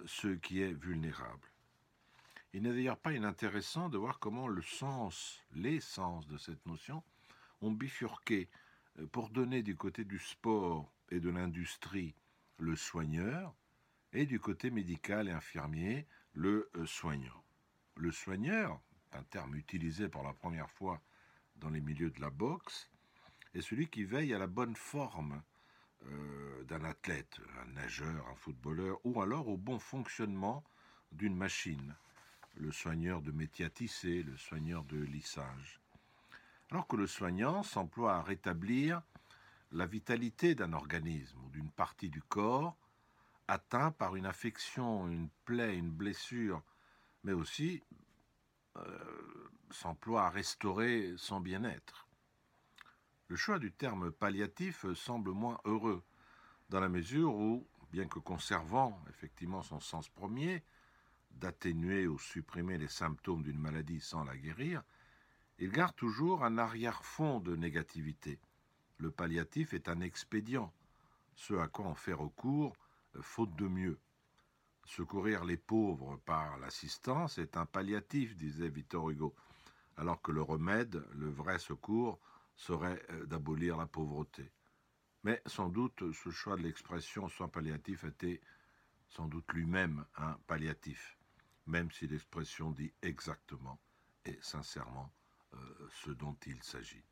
ce 0.06 0.28
qui 0.28 0.62
est 0.62 0.74
vulnérable. 0.74 1.48
Il 2.54 2.62
n'est 2.62 2.74
d'ailleurs 2.74 3.00
pas 3.00 3.14
inintéressant 3.14 3.90
de 3.90 3.98
voir 3.98 4.20
comment 4.20 4.48
le 4.48 4.62
sens, 4.62 5.42
les 5.54 5.80
sens 5.80 6.28
de 6.28 6.38
cette 6.38 6.64
notion 6.68 7.04
ont 7.62 7.72
bifurqué 7.72 8.48
pour 9.12 9.30
donner 9.30 9.64
du 9.64 9.76
côté 9.76 10.04
du 10.04 10.20
sport 10.20 10.92
et 11.12 11.20
de 11.20 11.30
l'industrie 11.30 12.16
le 12.58 12.76
soigneur, 12.76 13.54
et 14.14 14.26
du 14.26 14.40
côté 14.40 14.72
médical 14.72 15.28
et 15.28 15.32
infirmier, 15.32 16.06
le 16.34 16.70
euh, 16.76 16.86
soignant. 16.86 17.44
Le 17.96 18.12
soigneur, 18.12 18.80
un 19.14 19.24
terme 19.24 19.56
utilisé 19.56 20.08
pour 20.08 20.24
la 20.24 20.34
première 20.34 20.70
fois 20.70 21.02
dans 21.58 21.70
les 21.70 21.82
milieux 21.82 22.12
de 22.12 22.22
la 22.22 22.30
boxe, 22.30 22.90
est 23.54 23.62
celui 23.62 23.88
qui 23.88 24.04
veille 24.04 24.34
à 24.34 24.40
la 24.40 24.48
bonne 24.48 24.76
forme 24.76 25.42
euh, 26.06 26.64
d'un 26.64 26.84
athlète, 26.84 27.40
un 27.62 27.74
nageur, 27.74 28.28
un 28.28 28.36
footballeur, 28.36 29.00
ou 29.04 29.22
alors 29.22 29.48
au 29.48 29.58
bon 29.58 29.80
fonctionnement 29.80 30.64
d'une 31.12 31.36
machine. 31.36 31.96
Le 32.56 32.72
soigneur 32.72 33.22
de 33.22 33.32
métier 33.32 33.66
à 33.66 33.70
tisser, 33.70 34.24
le 34.24 34.38
soigneur 34.38 34.84
de 34.86 34.98
lissage. 34.98 35.80
Alors 36.70 36.88
que 36.88 36.96
le 36.96 37.08
soignant 37.08 37.64
s'emploie 37.64 38.16
à 38.16 38.22
rétablir 38.22 39.02
la 39.72 39.86
vitalité 39.86 40.56
d'un 40.56 40.74
organisme 40.74 41.38
ou 41.46 41.50
d'une 41.50 41.72
partie 41.72 42.10
du 42.10 42.22
corps 42.22 42.78
atteint 43.48 43.92
par 43.92 44.16
une 44.16 44.26
affection, 44.26 45.08
une 45.08 45.30
plaie, 45.46 45.76
une 45.76 45.92
blessure, 45.92 46.64
mais 47.24 47.34
aussi 47.34 47.84
euh, 48.78 49.50
s'emploie 49.70 50.24
à 50.24 50.30
restaurer 50.30 51.14
son 51.18 51.42
bien-être. 51.42 52.08
Le 53.28 53.36
choix 53.36 53.60
du 53.60 53.72
terme 53.72 54.12
palliatif 54.12 54.86
semble 54.94 55.32
moins 55.32 55.60
heureux, 55.66 56.04
dans 56.70 56.80
la 56.80 56.90
mesure 56.90 57.36
où, 57.36 57.68
bien 57.92 58.08
que 58.08 58.20
conservant 58.20 59.02
effectivement 59.10 59.64
son 59.64 59.80
sens 59.80 60.10
premier, 60.10 60.64
d'atténuer 61.32 62.08
ou 62.08 62.20
supprimer 62.20 62.78
les 62.78 62.88
symptômes 62.88 63.44
d'une 63.44 63.60
maladie 63.60 64.02
sans 64.02 64.24
la 64.24 64.36
guérir, 64.38 64.84
il 65.60 65.72
garde 65.72 65.96
toujours 65.96 66.44
un 66.44 66.58
arrière-fond 66.58 67.40
de 67.40 67.56
négativité. 67.56 68.40
Le 69.02 69.10
palliatif 69.10 69.74
est 69.74 69.90
un 69.90 70.00
expédient, 70.00 70.72
ce 71.34 71.56
à 71.56 71.68
quoi 71.68 71.88
on 71.88 71.96
fait 71.96 72.14
recours 72.14 72.76
faute 73.20 73.56
de 73.56 73.68
mieux. 73.68 74.00
Secourir 74.86 75.44
les 75.44 75.58
pauvres 75.58 76.18
par 76.18 76.60
l'assistance 76.60 77.40
est 77.40 77.58
un 77.58 77.66
palliatif, 77.66 78.38
disait 78.38 78.70
Victor 78.70 79.10
Hugo, 79.10 79.34
alors 79.98 80.22
que 80.22 80.32
le 80.32 80.44
remède, 80.44 81.04
le 81.14 81.32
vrai 81.32 81.58
secours, 81.58 82.20
serait 82.56 83.04
euh, 83.10 83.26
d'abolir 83.26 83.76
la 83.76 83.88
pauvreté. 83.88 84.52
Mais 85.24 85.42
sans 85.48 85.70
doute 85.70 86.12
ce 86.12 86.30
choix 86.30 86.56
de 86.56 86.62
l'expression 86.62 87.28
soin 87.28 87.48
palliatif 87.48 88.04
était 88.04 88.40
sans 89.10 89.28
doute 89.28 89.52
lui-même 89.52 90.06
un 90.18 90.34
palliatif, 90.46 91.18
même 91.66 91.90
si 91.90 92.06
l'expression 92.06 92.70
dit 92.70 92.94
exactement 93.02 93.80
et 94.26 94.38
sincèrement 94.44 95.12
euh, 95.56 95.58
ce 95.90 96.12
dont 96.12 96.38
il 96.46 96.62
s'agit. 96.62 97.04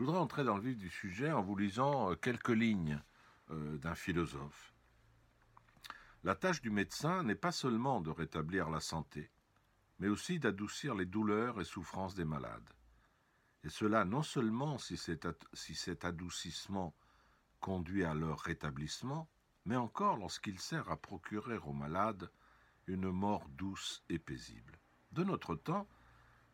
Je 0.00 0.04
voudrais 0.06 0.18
entrer 0.18 0.44
dans 0.44 0.56
le 0.56 0.62
vif 0.62 0.78
du 0.78 0.88
sujet 0.88 1.30
en 1.30 1.42
vous 1.42 1.54
lisant 1.54 2.10
euh, 2.10 2.14
quelques 2.14 2.48
lignes 2.48 3.02
euh, 3.50 3.76
d'un 3.76 3.94
philosophe. 3.94 4.72
La 6.24 6.34
tâche 6.34 6.62
du 6.62 6.70
médecin 6.70 7.22
n'est 7.22 7.34
pas 7.34 7.52
seulement 7.52 8.00
de 8.00 8.08
rétablir 8.08 8.70
la 8.70 8.80
santé, 8.80 9.30
mais 9.98 10.08
aussi 10.08 10.38
d'adoucir 10.38 10.94
les 10.94 11.04
douleurs 11.04 11.60
et 11.60 11.66
souffrances 11.66 12.14
des 12.14 12.24
malades. 12.24 12.70
Et 13.62 13.68
cela 13.68 14.06
non 14.06 14.22
seulement 14.22 14.78
si 14.78 14.96
cet, 14.96 15.28
si 15.52 15.74
cet 15.74 16.06
adoucissement 16.06 16.94
conduit 17.60 18.04
à 18.04 18.14
leur 18.14 18.40
rétablissement, 18.40 19.28
mais 19.66 19.76
encore 19.76 20.16
lorsqu'il 20.16 20.58
sert 20.60 20.90
à 20.90 20.96
procurer 20.96 21.58
aux 21.58 21.74
malades 21.74 22.30
une 22.86 23.10
mort 23.10 23.46
douce 23.50 24.02
et 24.08 24.18
paisible. 24.18 24.80
De 25.12 25.24
notre 25.24 25.56
temps, 25.56 25.86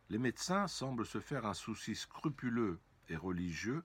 les 0.08 0.18
médecins 0.18 0.66
semblent 0.66 1.06
se 1.06 1.20
faire 1.20 1.46
un 1.46 1.54
souci 1.54 1.94
scrupuleux 1.94 2.80
et 3.08 3.16
religieux 3.16 3.84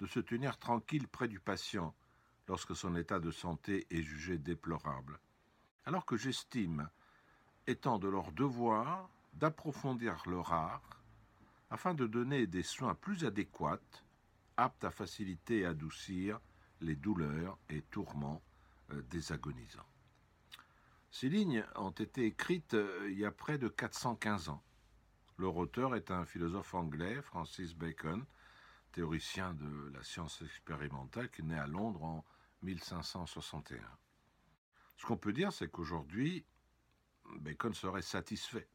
de 0.00 0.06
se 0.06 0.20
tenir 0.20 0.58
tranquilles 0.58 1.08
près 1.08 1.28
du 1.28 1.40
patient 1.40 1.94
lorsque 2.46 2.74
son 2.74 2.96
état 2.96 3.20
de 3.20 3.30
santé 3.30 3.86
est 3.90 4.02
jugé 4.02 4.38
déplorable, 4.38 5.18
alors 5.84 6.06
que 6.06 6.16
j'estime 6.16 6.88
étant 7.66 7.98
de 7.98 8.08
leur 8.08 8.32
devoir 8.32 9.10
d'approfondir 9.34 10.22
leur 10.26 10.52
art 10.52 11.02
afin 11.70 11.94
de 11.94 12.06
donner 12.06 12.46
des 12.46 12.62
soins 12.62 12.94
plus 12.94 13.24
adéquats, 13.24 13.80
aptes 14.56 14.84
à 14.84 14.90
faciliter 14.90 15.60
et 15.60 15.66
adoucir 15.66 16.40
les 16.80 16.96
douleurs 16.96 17.58
et 17.68 17.82
tourments 17.82 18.42
euh, 18.92 19.02
des 19.10 19.32
agonisants. 19.32 19.86
Ces 21.10 21.28
lignes 21.28 21.64
ont 21.76 21.90
été 21.90 22.24
écrites 22.24 22.74
euh, 22.74 23.08
il 23.10 23.18
y 23.18 23.24
a 23.24 23.30
près 23.30 23.58
de 23.58 23.68
415 23.68 24.48
ans. 24.48 24.62
Leur 25.38 25.56
auteur 25.56 25.94
est 25.94 26.10
un 26.10 26.24
philosophe 26.24 26.74
anglais, 26.74 27.22
Francis 27.22 27.72
Bacon, 27.72 28.24
théoricien 28.90 29.54
de 29.54 29.92
la 29.94 30.02
science 30.02 30.42
expérimentale, 30.42 31.30
qui 31.30 31.44
né 31.44 31.56
à 31.56 31.68
Londres 31.68 32.02
en 32.02 32.24
1561. 32.62 33.78
Ce 34.96 35.06
qu'on 35.06 35.16
peut 35.16 35.32
dire, 35.32 35.52
c'est 35.52 35.70
qu'aujourd'hui, 35.70 36.44
Bacon 37.38 37.72
serait 37.72 38.02
satisfait, 38.02 38.68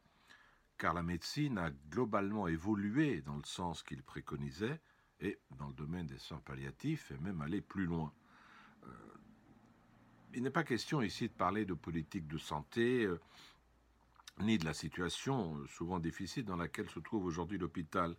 car 0.77 0.93
la 0.93 1.03
médecine 1.03 1.57
a 1.57 1.69
globalement 1.89 2.47
évolué 2.47 3.21
dans 3.21 3.35
le 3.35 3.43
sens 3.43 3.83
qu'il 3.83 4.01
préconisait, 4.01 4.79
et 5.19 5.39
dans 5.57 5.67
le 5.67 5.73
domaine 5.73 6.07
des 6.07 6.17
soins 6.17 6.39
palliatifs, 6.39 7.11
et 7.11 7.17
même 7.17 7.41
aller 7.41 7.59
plus 7.59 7.85
loin. 7.85 8.13
Euh, 8.85 8.87
il 10.33 10.43
n'est 10.43 10.49
pas 10.49 10.63
question 10.63 11.01
ici 11.01 11.27
de 11.27 11.33
parler 11.33 11.65
de 11.65 11.73
politique 11.73 12.27
de 12.27 12.37
santé, 12.37 13.03
euh, 13.03 13.19
ni 14.39 14.57
de 14.57 14.65
la 14.65 14.73
situation 14.73 15.57
euh, 15.57 15.67
souvent 15.67 15.99
difficile 15.99 16.45
dans 16.45 16.55
laquelle 16.55 16.89
se 16.89 16.99
trouve 16.99 17.25
aujourd'hui 17.25 17.57
l'hôpital, 17.57 18.15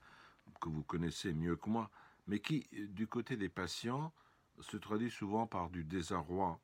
que 0.61 0.69
vous 0.69 0.83
connaissez 0.83 1.33
mieux 1.33 1.57
que 1.57 1.71
moi, 1.71 1.91
mais 2.27 2.41
qui, 2.41 2.69
du 2.91 3.07
côté 3.07 3.37
des 3.37 3.49
patients, 3.49 4.13
se 4.61 4.77
traduit 4.77 5.11
souvent 5.11 5.47
par 5.47 5.71
du 5.71 5.85
désarroi, 5.85 6.61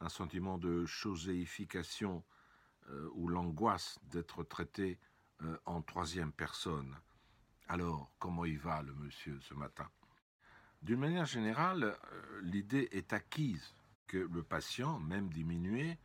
un 0.00 0.08
sentiment 0.08 0.58
de 0.58 0.84
choséification 0.86 2.24
euh, 2.88 3.08
ou 3.14 3.28
l'angoisse 3.28 3.98
d'être 4.04 4.42
traité 4.44 4.98
euh, 5.42 5.56
en 5.66 5.82
troisième 5.82 6.32
personne. 6.32 6.96
Alors, 7.68 8.12
comment 8.18 8.44
il 8.44 8.58
va 8.58 8.82
le 8.82 8.94
monsieur 8.94 9.38
ce 9.40 9.54
matin? 9.54 9.88
D'une 10.82 11.00
manière 11.00 11.26
générale, 11.26 11.84
euh, 11.84 12.40
l'idée 12.42 12.88
est 12.92 13.12
acquise 13.12 13.74
que 14.06 14.18
le 14.18 14.42
patient, 14.42 14.98
même 14.98 15.30
diminué, 15.30 15.98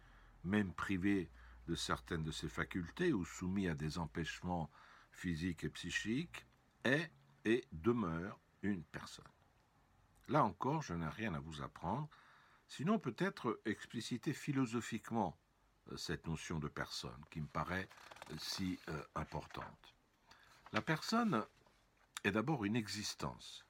même 0.44 0.72
privé 0.74 1.30
de 1.68 1.76
certaines 1.76 2.24
de 2.24 2.32
ses 2.32 2.50
facultés 2.50 3.14
ou 3.14 3.26
soumis 3.26 3.68
à 3.68 3.76
des 3.76 3.98
empêchements 3.98 4.70
physiques 5.12 5.64
et 5.64 5.70
psychiques, 5.70 6.46
est 6.84 7.12
et 7.46 7.66
demeure 7.72 8.40
une 8.62 8.84
personne. 8.84 9.26
Là 10.28 10.44
encore, 10.44 10.82
je 10.82 10.94
n'ai 10.94 11.08
rien 11.08 11.34
à 11.34 11.40
vous 11.40 11.62
apprendre, 11.62 12.10
sinon 12.68 13.00
peut-être 13.00 13.62
expliciter 13.66 14.34
philosophiquement 14.34 15.38
euh, 15.92 15.98
cette 15.98 16.28
notion 16.28 16.60
de 16.60 16.68
personne 16.68 17.24
qui 17.32 17.40
me 17.42 17.48
paraît 17.48 17.88
euh, 18.32 18.36
si 18.38 18.80
euh, 18.90 19.02
importante. 19.16 19.96
La 20.74 20.82
personne 20.82 21.46
est 22.24 22.32
d'abord 22.32 22.66
une 22.66 22.76
existence, 22.76 23.66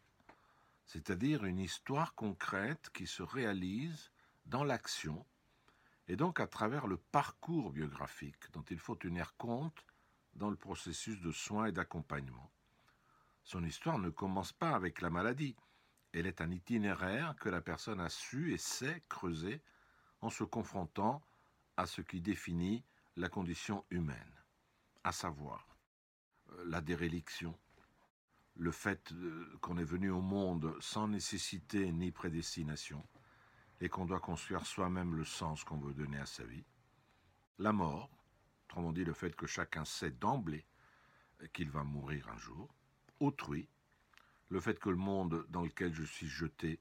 c'est-à-dire 0.87 1.45
une 1.45 1.59
histoire 1.59 2.15
concrète 2.15 2.89
qui 2.93 3.05
se 3.05 3.21
réalise 3.21 4.11
dans 4.47 4.63
l'action 4.63 5.25
et 6.07 6.15
donc 6.15 6.39
à 6.39 6.47
travers 6.47 6.87
le 6.87 6.97
parcours 6.97 7.71
biographique 7.71 8.51
dont 8.53 8.63
il 8.69 8.79
faut 8.79 8.95
tenir 8.95 9.35
compte 9.37 9.85
dans 10.35 10.49
le 10.49 10.55
processus 10.55 11.19
de 11.19 11.31
soins 11.31 11.65
et 11.65 11.71
d'accompagnement. 11.71 12.51
Son 13.43 13.63
histoire 13.63 13.97
ne 13.99 14.09
commence 14.09 14.53
pas 14.53 14.71
avec 14.71 15.01
la 15.01 15.09
maladie, 15.09 15.55
elle 16.13 16.27
est 16.27 16.41
un 16.41 16.51
itinéraire 16.51 17.35
que 17.37 17.49
la 17.49 17.61
personne 17.61 17.99
a 17.99 18.09
su 18.09 18.53
et 18.53 18.57
sait 18.57 19.03
creuser 19.09 19.61
en 20.21 20.29
se 20.29 20.43
confrontant 20.43 21.21
à 21.75 21.85
ce 21.85 22.01
qui 22.01 22.21
définit 22.21 22.83
la 23.15 23.29
condition 23.29 23.85
humaine, 23.89 24.33
à 25.03 25.11
savoir 25.11 25.77
euh, 26.51 26.63
la 26.67 26.81
déréliction, 26.81 27.57
le 28.55 28.71
fait 28.71 29.11
euh, 29.11 29.57
qu'on 29.61 29.77
est 29.77 29.83
venu 29.83 30.09
au 30.09 30.21
monde 30.21 30.75
sans 30.79 31.07
nécessité 31.07 31.91
ni 31.91 32.11
prédestination, 32.11 33.03
et 33.79 33.89
qu'on 33.89 34.05
doit 34.05 34.19
construire 34.19 34.65
soi-même 34.65 35.15
le 35.15 35.25
sens 35.25 35.63
qu'on 35.63 35.77
veut 35.77 35.93
donner 35.93 36.19
à 36.19 36.25
sa 36.25 36.43
vie, 36.43 36.65
la 37.59 37.73
mort, 37.73 38.09
autrement 38.65 38.91
dit 38.91 39.05
le 39.05 39.13
fait 39.13 39.35
que 39.35 39.47
chacun 39.47 39.85
sait 39.85 40.11
d'emblée 40.11 40.65
qu'il 41.53 41.69
va 41.69 41.83
mourir 41.83 42.27
un 42.29 42.37
jour, 42.37 42.73
autrui, 43.19 43.67
le 44.49 44.59
fait 44.59 44.79
que 44.79 44.89
le 44.89 44.95
monde 44.95 45.45
dans 45.49 45.63
lequel 45.63 45.93
je 45.93 46.03
suis 46.03 46.27
jeté 46.27 46.79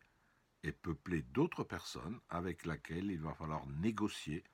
est 0.63 0.73
peuplé 0.73 1.23
d'autres 1.23 1.65
personnes 1.65 2.21
avec 2.29 2.65
lesquelles 2.65 3.11
il 3.11 3.21
va 3.21 3.35
falloir 3.35 3.67
négocier, 3.67 4.45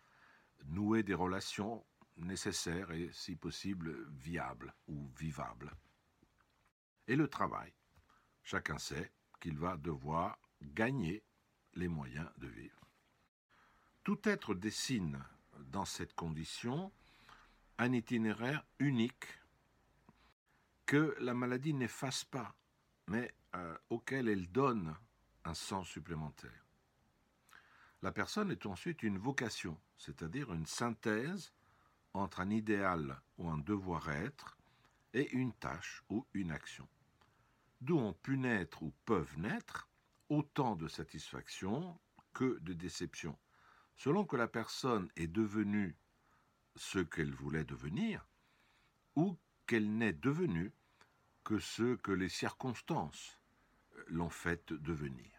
nouer 0.65 1.03
des 1.03 1.15
relations 1.15 1.85
nécessaires 2.17 2.91
et, 2.93 3.11
si 3.13 3.37
possible, 3.37 4.09
viables 4.11 4.75
ou 4.89 5.09
vivables. 5.19 5.73
Et 7.07 7.17
le 7.17 7.29
travail. 7.29 7.73
Chacun 8.43 8.79
sait 8.79 9.13
qu'il 9.41 9.59
va 9.59 9.77
devoir 9.77 10.39
gagner 10.61 11.23
les 11.75 11.89
moyens 11.89 12.29
de 12.39 12.47
vivre. 12.47 12.81
Tout 14.05 14.21
être 14.29 14.55
dessine 14.55 15.23
dans 15.71 15.85
cette 15.85 16.15
condition 16.15 16.93
un 17.79 17.93
itinéraire 17.93 18.65
unique 18.79 19.27
que 20.87 21.17
la 21.21 21.35
maladie 21.35 21.75
n'efface 21.75 22.25
pas, 22.25 22.55
mais 23.09 23.35
euh, 23.55 23.77
auquel 23.91 24.29
elle 24.29 24.51
donne 24.51 24.97
un 25.45 25.55
sens 25.55 25.89
supplémentaire. 25.89 26.67
La 28.03 28.13
personne 28.13 28.51
est 28.51 28.67
ensuite 28.67 29.03
une 29.03 29.19
vocation, 29.19 29.81
c'est-à-dire 29.97 30.53
une 30.53 30.67
synthèse 30.67 31.53
entre 32.15 32.41
un 32.41 32.51
idéal 32.51 33.21
ou 33.39 33.49
un 33.49 33.59
devoir-être 33.59 34.59
et 35.15 35.31
une 35.33 35.53
tâche 35.53 36.03
ou 36.09 36.27
une 36.35 36.51
action, 36.51 36.89
d'où 37.81 37.99
ont 37.99 38.13
pu 38.13 38.37
naître 38.37 38.83
ou 38.83 38.93
peuvent 39.05 39.39
naître 39.39 39.89
autant 40.33 40.77
de 40.77 40.89
satisfaction 40.89 41.99
que 42.33 42.59
de 42.61 42.73
déception, 42.73 43.39
selon 43.97 44.25
que 44.25 44.37
la 44.37 44.49
personne 44.49 45.11
est 45.17 45.27
devenue 45.27 45.95
ce 46.75 47.01
qu'elle 47.01 47.35
voulait 47.35 47.67
devenir, 47.67 48.27
ou 49.15 49.37
qu'elle 49.67 49.95
n'est 49.95 50.15
devenue 50.15 50.73
que 51.45 51.59
ce 51.59 51.97
que 51.97 52.13
les 52.13 52.31
circonstances 52.31 53.39
l'ont 54.07 54.31
fait 54.31 54.73
devenir. 54.73 55.31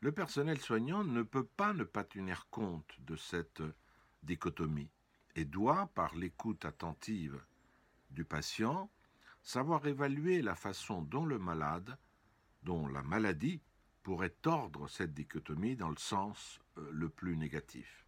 Le 0.00 0.10
personnel 0.10 0.58
soignant 0.58 1.04
ne 1.04 1.22
peut 1.22 1.46
pas 1.46 1.72
ne 1.72 1.84
pas 1.84 2.02
tenir 2.02 2.48
compte 2.50 3.00
de 3.02 3.14
cette 3.14 3.62
dichotomie 4.24 4.90
et 5.36 5.44
doit, 5.44 5.86
par 5.94 6.16
l'écoute 6.16 6.64
attentive 6.64 7.40
du 8.10 8.24
patient, 8.24 8.90
savoir 9.42 9.86
évaluer 9.86 10.42
la 10.42 10.56
façon 10.56 11.02
dont 11.02 11.24
le 11.24 11.38
malade, 11.38 11.96
dont 12.64 12.88
la 12.88 13.04
maladie 13.04 13.62
pourrait 14.02 14.34
tordre 14.42 14.88
cette 14.88 15.14
dichotomie 15.14 15.76
dans 15.76 15.90
le 15.90 15.96
sens 15.96 16.60
euh, 16.78 16.88
le 16.92 17.08
plus 17.08 17.36
négatif. 17.36 18.06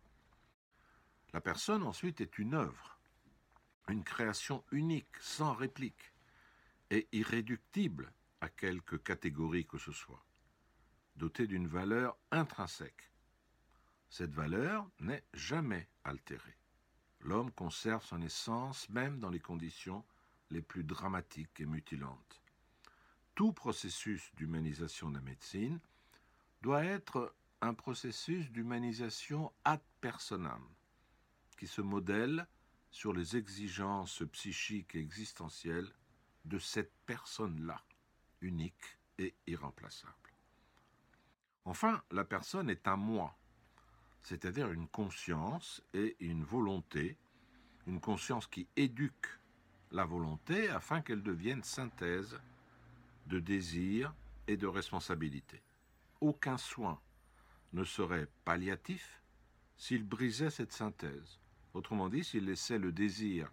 La 1.32 1.40
personne 1.40 1.82
ensuite 1.82 2.20
est 2.20 2.38
une 2.38 2.54
œuvre, 2.54 2.98
une 3.88 4.04
création 4.04 4.64
unique, 4.70 5.16
sans 5.20 5.52
réplique, 5.52 6.12
et 6.90 7.08
irréductible 7.12 8.12
à 8.40 8.48
quelque 8.48 8.96
catégorie 8.96 9.66
que 9.66 9.78
ce 9.78 9.92
soit, 9.92 10.24
dotée 11.16 11.46
d'une 11.46 11.66
valeur 11.66 12.16
intrinsèque. 12.30 13.10
Cette 14.10 14.34
valeur 14.34 14.88
n'est 15.00 15.24
jamais 15.32 15.88
altérée. 16.04 16.58
L'homme 17.20 17.50
conserve 17.50 18.04
son 18.04 18.20
essence 18.20 18.88
même 18.90 19.18
dans 19.18 19.30
les 19.30 19.40
conditions 19.40 20.04
les 20.50 20.62
plus 20.62 20.84
dramatiques 20.84 21.58
et 21.60 21.66
mutilantes 21.66 22.43
tout 23.34 23.52
processus 23.52 24.32
d'humanisation 24.36 25.10
de 25.10 25.16
la 25.16 25.22
médecine 25.22 25.80
doit 26.62 26.84
être 26.84 27.34
un 27.60 27.74
processus 27.74 28.50
d'humanisation 28.50 29.52
ad 29.64 29.80
personam, 30.00 30.62
qui 31.58 31.66
se 31.66 31.80
modèle 31.80 32.46
sur 32.90 33.12
les 33.12 33.36
exigences 33.36 34.22
psychiques 34.32 34.94
et 34.94 35.00
existentielles 35.00 35.90
de 36.44 36.58
cette 36.58 36.92
personne-là, 37.06 37.82
unique 38.40 38.98
et 39.18 39.34
irremplaçable. 39.46 40.14
Enfin, 41.64 42.02
la 42.10 42.24
personne 42.24 42.68
est 42.68 42.86
un 42.86 42.96
moi, 42.96 43.36
c'est-à-dire 44.22 44.70
une 44.70 44.88
conscience 44.88 45.82
et 45.94 46.16
une 46.20 46.44
volonté, 46.44 47.16
une 47.86 48.00
conscience 48.00 48.46
qui 48.46 48.68
éduque 48.76 49.28
la 49.90 50.04
volonté 50.04 50.68
afin 50.68 51.00
qu'elle 51.00 51.22
devienne 51.22 51.62
synthèse 51.62 52.38
de 53.26 53.40
désir 53.40 54.14
et 54.46 54.56
de 54.56 54.66
responsabilité. 54.66 55.62
Aucun 56.20 56.58
soin 56.58 57.00
ne 57.72 57.84
serait 57.84 58.28
palliatif 58.44 59.20
s'il 59.76 60.04
brisait 60.04 60.50
cette 60.50 60.72
synthèse. 60.72 61.40
Autrement 61.74 62.08
dit, 62.08 62.22
s'il 62.22 62.46
laissait 62.46 62.78
le 62.78 62.92
désir 62.92 63.50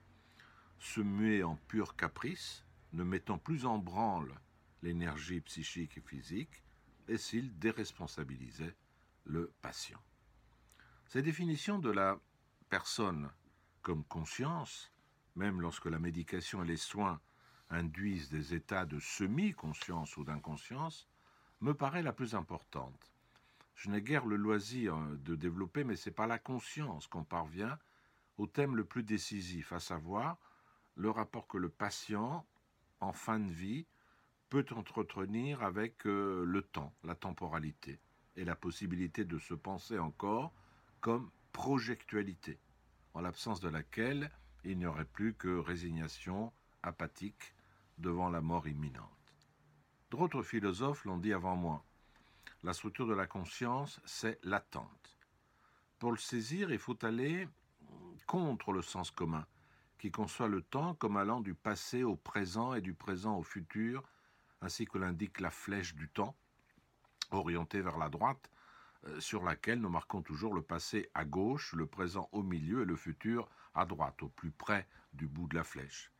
se 0.80 1.02
muer 1.02 1.44
en 1.44 1.56
pur 1.68 1.96
caprice, 1.96 2.66
ne 2.94 3.04
mettant 3.04 3.38
plus 3.38 3.66
en 3.66 3.78
branle 3.78 4.34
l'énergie 4.84 5.42
psychique 5.42 5.98
et 5.98 6.02
physique, 6.02 6.64
et 7.08 7.18
s'il 7.18 7.58
déresponsabilisait 7.60 8.76
le 9.26 9.52
patient. 9.62 10.02
Cette 11.08 11.26
définition 11.26 11.80
de 11.80 11.92
la 11.92 12.20
personne 12.70 13.30
comme 13.82 14.04
conscience, 14.06 14.92
même 15.36 15.62
lorsque 15.62 15.86
la 15.86 16.00
médication 16.00 16.64
et 16.64 16.68
les 16.68 16.78
soins 16.78 17.20
induisent 17.72 18.30
des 18.30 18.54
états 18.54 18.86
de 18.86 19.00
semi-conscience 19.00 20.18
ou 20.18 20.24
d'inconscience, 20.24 21.08
me 21.62 21.74
paraît 21.74 22.04
la 22.04 22.14
plus 22.14 22.36
importante. 22.36 23.12
Je 23.76 23.90
n'ai 23.90 24.02
guère 24.02 24.26
le 24.26 24.36
loisir 24.36 24.98
de 25.26 25.36
développer, 25.36 25.84
mais 25.84 25.96
c'est 25.96 26.12
par 26.12 26.28
la 26.28 26.38
conscience 26.38 27.08
qu'on 27.08 27.24
parvient 27.24 27.80
au 28.38 28.48
thème 28.48 28.76
le 28.76 28.86
plus 28.86 29.04
décisif, 29.04 29.72
à 29.72 29.80
savoir 29.80 30.38
le 30.96 31.10
rapport 31.10 31.48
que 31.48 31.58
le 31.58 31.70
patient, 31.70 32.46
en 33.00 33.14
fin 33.14 33.40
de 33.40 33.52
vie, 33.52 33.86
peut 34.50 34.66
entretenir 34.76 35.64
avec 35.64 36.06
euh, 36.06 36.44
le 36.46 36.62
temps, 36.62 36.94
la 37.04 37.16
temporalité, 37.16 38.00
et 38.36 38.44
la 38.44 38.56
possibilité 38.56 39.24
de 39.24 39.40
se 39.40 39.54
penser 39.54 39.98
encore 39.98 40.54
comme 41.00 41.32
projectualité, 41.54 42.60
en 43.14 43.22
l'absence 43.22 43.62
de 43.62 43.70
laquelle 43.70 44.30
il 44.64 44.78
n'y 44.78 44.86
aurait 44.86 45.06
plus 45.06 45.34
que 45.34 45.58
résignation 45.58 46.52
apathique 46.84 47.54
devant 48.02 48.30
la 48.30 48.42
mort 48.42 48.68
imminente. 48.68 49.08
D'autres 50.10 50.44
philosophes 50.44 51.06
l'ont 51.06 51.18
dit 51.18 51.34
avant 51.34 51.56
moi. 51.56 51.86
La 52.64 52.74
structure 52.74 53.08
de 53.08 53.14
la 53.14 53.28
conscience, 53.28 54.02
c'est 54.06 54.40
l'attente. 54.44 55.18
Pour 56.00 56.12
le 56.12 56.18
saisir, 56.18 56.72
il 56.72 56.80
faut 56.80 57.06
aller 57.06 57.48
contre 58.28 58.72
le 58.72 58.82
sens 58.82 59.12
commun, 59.12 59.46
qui 60.00 60.12
conçoit 60.12 60.48
le 60.48 60.62
temps 60.62 60.96
comme 60.96 61.18
allant 61.18 61.42
du 61.42 61.54
passé 61.54 62.04
au 62.04 62.16
présent 62.16 62.74
et 62.74 62.82
du 62.82 62.94
présent 62.94 63.38
au 63.38 63.44
futur, 63.44 64.04
ainsi 64.62 64.86
que 64.86 64.98
l'indique 64.98 65.40
la 65.40 65.50
flèche 65.50 65.96
du 65.96 66.10
temps, 66.10 66.36
orientée 67.32 67.82
vers 67.82 67.98
la 67.98 68.10
droite, 68.10 68.52
euh, 69.06 69.20
sur 69.20 69.44
laquelle 69.44 69.80
nous 69.80 69.90
marquons 69.90 70.22
toujours 70.22 70.54
le 70.54 70.62
passé 70.62 71.10
à 71.14 71.26
gauche, 71.26 71.74
le 71.74 71.88
présent 71.88 72.30
au 72.32 72.44
milieu 72.44 72.82
et 72.82 72.86
le 72.86 72.96
futur 72.96 73.50
à 73.74 73.86
droite, 73.86 74.22
au 74.22 74.30
plus 74.30 74.52
près 74.52 74.88
du 75.14 75.28
bout 75.28 75.48
de 75.48 75.56
la 75.56 75.64
flèche. 75.64 76.11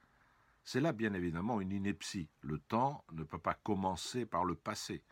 C'est 0.64 0.82
là 0.82 0.92
bien 0.92 1.14
évidemment 1.14 1.60
une 1.60 1.72
ineptie. 1.72 2.30
Le 2.42 2.60
temps 2.60 3.04
ne 3.12 3.24
peut 3.24 3.40
pas 3.40 3.56
commencer 3.56 4.26
par 4.26 4.46
le 4.46 4.56
passé. 4.56 5.04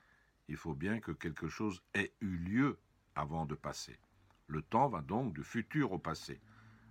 Il 0.47 0.57
faut 0.57 0.75
bien 0.75 0.99
que 0.99 1.11
quelque 1.11 1.47
chose 1.47 1.81
ait 1.93 2.13
eu 2.21 2.37
lieu 2.37 2.79
avant 3.15 3.45
de 3.45 3.55
passer. 3.55 3.99
Le 4.47 4.61
temps 4.61 4.89
va 4.89 5.01
donc 5.01 5.33
du 5.33 5.43
futur 5.43 5.91
au 5.91 5.99
passé. 5.99 6.41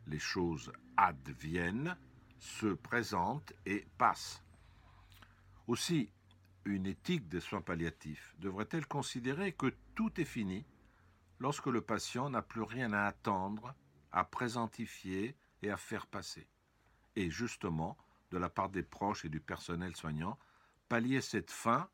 Les 0.07 0.18
choses 0.18 0.73
adviennent, 0.97 1.97
se 2.38 2.66
présentent 2.66 3.53
et 3.66 3.87
passent. 3.99 4.42
Aussi, 5.66 6.11
une 6.64 6.87
éthique 6.87 7.29
des 7.29 7.40
soins 7.40 7.61
palliatifs 7.61 8.35
devrait-elle 8.38 8.87
considérer 8.87 9.53
que 9.53 9.73
tout 9.94 10.21
est 10.21 10.25
fini 10.25 10.66
lorsque 11.38 11.66
le 11.66 11.81
patient 11.81 12.31
n'a 12.31 12.42
plus 12.42 12.62
rien 12.62 12.92
à 12.92 13.07
attendre, 13.07 13.75
à 14.12 14.25
présentifier 14.25 15.37
et 15.62 15.71
à 15.71 15.77
faire 15.77 16.07
passer? 16.07 16.49
Et 17.16 17.31
justement, 17.31 17.97
de 18.31 18.38
la 18.38 18.49
part 18.49 18.69
des 18.69 18.83
proches 18.83 19.25
et 19.25 19.29
du 19.29 19.41
personnel 19.41 19.97
soignant, 19.97 20.38
pallier 20.88 21.21
cette 21.21 21.51
fin 21.51 21.88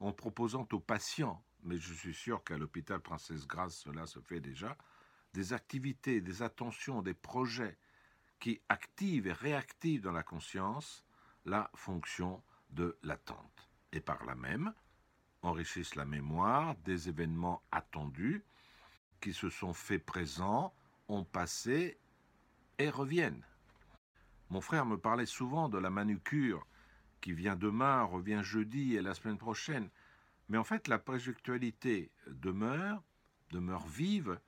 en 0.00 0.12
proposant 0.12 0.66
aux 0.72 0.80
patients, 0.80 1.44
mais 1.62 1.78
je 1.78 1.94
suis 1.94 2.14
sûr 2.14 2.44
qu'à 2.44 2.58
l'hôpital 2.58 3.00
Princesse 3.00 3.46
Grâce 3.46 3.76
cela 3.76 4.06
se 4.06 4.20
fait 4.20 4.40
déjà, 4.40 4.76
des 5.32 5.52
activités, 5.52 6.20
des 6.20 6.42
attentions, 6.42 7.02
des 7.02 7.14
projets 7.14 7.78
qui 8.38 8.60
activent 8.68 9.26
et 9.26 9.32
réactivent 9.32 10.02
dans 10.02 10.12
la 10.12 10.22
conscience 10.22 11.04
la 11.44 11.70
fonction 11.74 12.42
de 12.70 12.98
l'attente 13.02 13.70
et 13.92 14.00
par 14.00 14.24
là 14.24 14.34
même 14.34 14.74
enrichissent 15.42 15.94
la 15.94 16.04
mémoire 16.04 16.74
des 16.76 17.08
événements 17.08 17.62
attendus 17.70 18.44
qui 19.20 19.32
se 19.32 19.50
sont 19.50 19.72
faits 19.72 20.04
présents, 20.04 20.74
ont 21.08 21.24
passé 21.24 21.98
et 22.78 22.90
reviennent. 22.90 23.44
Mon 24.54 24.60
frère 24.60 24.86
me 24.86 24.96
parlait 24.96 25.26
souvent 25.26 25.68
de 25.68 25.78
la 25.78 25.90
manucure 25.90 26.64
qui 27.20 27.32
vient 27.32 27.56
demain, 27.56 28.04
revient 28.04 28.42
jeudi 28.44 28.94
et 28.94 29.02
la 29.02 29.12
semaine 29.12 29.36
prochaine. 29.36 29.90
Mais 30.48 30.58
en 30.58 30.62
fait, 30.62 30.86
la 30.86 31.00
projectualité 31.00 32.12
demeure, 32.28 33.02
demeure 33.50 33.84
vive, 33.88 34.38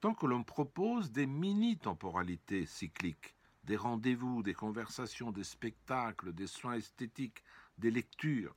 tant 0.00 0.12
que 0.12 0.26
l'on 0.26 0.42
propose 0.42 1.12
des 1.12 1.28
mini-temporalités 1.28 2.66
cycliques, 2.66 3.36
des 3.62 3.76
rendez-vous, 3.76 4.42
des 4.42 4.54
conversations, 4.54 5.30
des 5.30 5.44
spectacles, 5.44 6.32
des 6.32 6.48
soins 6.48 6.74
esthétiques, 6.74 7.44
des 7.78 7.92
lectures, 7.92 8.56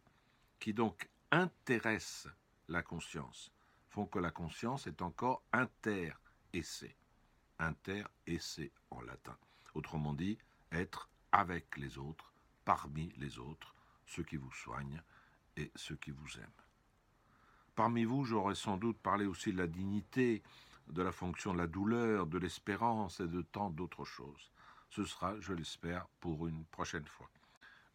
qui 0.60 0.74
donc 0.74 1.08
intéressent 1.30 2.34
la 2.70 2.82
conscience, 2.82 3.52
font 3.92 4.08
que 4.08 4.18
la 4.18 4.32
conscience 4.32 4.88
est 4.88 5.04
encore 5.04 5.44
inter-essai. 5.54 6.96
Inter-essai 7.60 8.72
en 8.90 9.02
latin. 9.02 9.38
Autrement 9.76 10.16
dit, 10.16 10.40
être 10.72 11.10
avec 11.32 11.78
les 11.78 11.98
autres, 11.98 12.34
parmi 12.66 13.12
les 13.18 13.40
autres, 13.40 13.76
ceux 14.06 14.24
qui 14.24 14.38
vous 14.38 14.54
soignent 14.54 15.02
et 15.56 15.72
ceux 15.76 15.96
qui 15.96 16.12
vous 16.12 16.38
aiment. 16.38 16.62
Parmi 17.76 18.06
vous, 18.06 18.24
j'aurais 18.24 18.56
sans 18.56 18.78
doute 18.78 18.98
parlé 18.98 19.26
aussi 19.26 19.54
de 19.54 19.58
la 19.58 19.68
dignité, 19.68 20.42
de 20.88 21.02
la 21.02 21.12
fonction 21.12 21.54
de 21.54 21.60
la 21.60 21.68
douleur, 21.68 22.26
de 22.26 22.38
l'espérance 22.38 23.20
et 23.20 23.28
de 23.28 23.42
tant 23.42 23.70
d'autres 23.70 24.06
choses. 24.06 24.52
Ce 24.90 25.04
sera, 25.04 25.40
je 25.40 25.54
l'espère, 25.54 26.08
pour 26.20 26.48
une 26.48 26.66
prochaine 26.66 27.06
fois. 27.06 27.30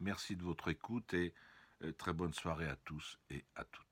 Merci 0.01 0.37
de 0.37 0.43
votre 0.43 0.69
écoute 0.69 1.15
et 1.15 1.33
euh, 1.83 1.93
très 1.93 2.13
bonne 2.13 2.35
soirée 2.35 2.69
à 2.69 2.77
tous 2.77 3.19
et 3.31 3.45
à 3.57 3.65
toutes. 3.65 3.92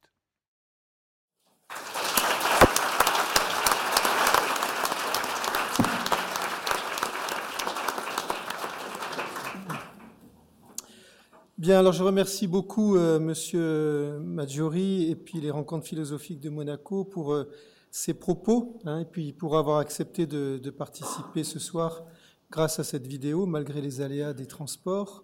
Bien, 11.61 11.79
alors 11.81 11.93
je 11.93 12.03
remercie 12.03 12.47
beaucoup. 12.47 12.97
Euh, 12.97 13.21
Monsieur 13.21 14.19
Maggiori 14.21 15.11
et 15.11 15.15
puis 15.15 15.43
les 15.43 15.51
rencontres 15.51 15.87
philosophiques 15.87 16.41
de 16.41 16.49
Monaco 16.49 17.05
pour 17.05 17.35
euh, 17.35 17.51
ces 17.91 18.15
propos 18.15 18.79
hein, 18.87 19.01
et 19.01 19.05
puis 19.05 19.35
pour 19.35 19.59
avoir 19.59 19.77
accepté 19.77 20.27
de, 20.27 20.57
de, 20.57 20.71
participer 20.71 21.45
ce 21.45 21.59
soir 21.59 22.07
grâce 22.51 22.79
à 22.79 22.83
cette 22.83 23.07
vidéo 23.07 23.45
malgré 23.45 23.83
les 23.83 24.01
aléas 24.01 24.33
des 24.33 24.47
transports. 24.47 25.23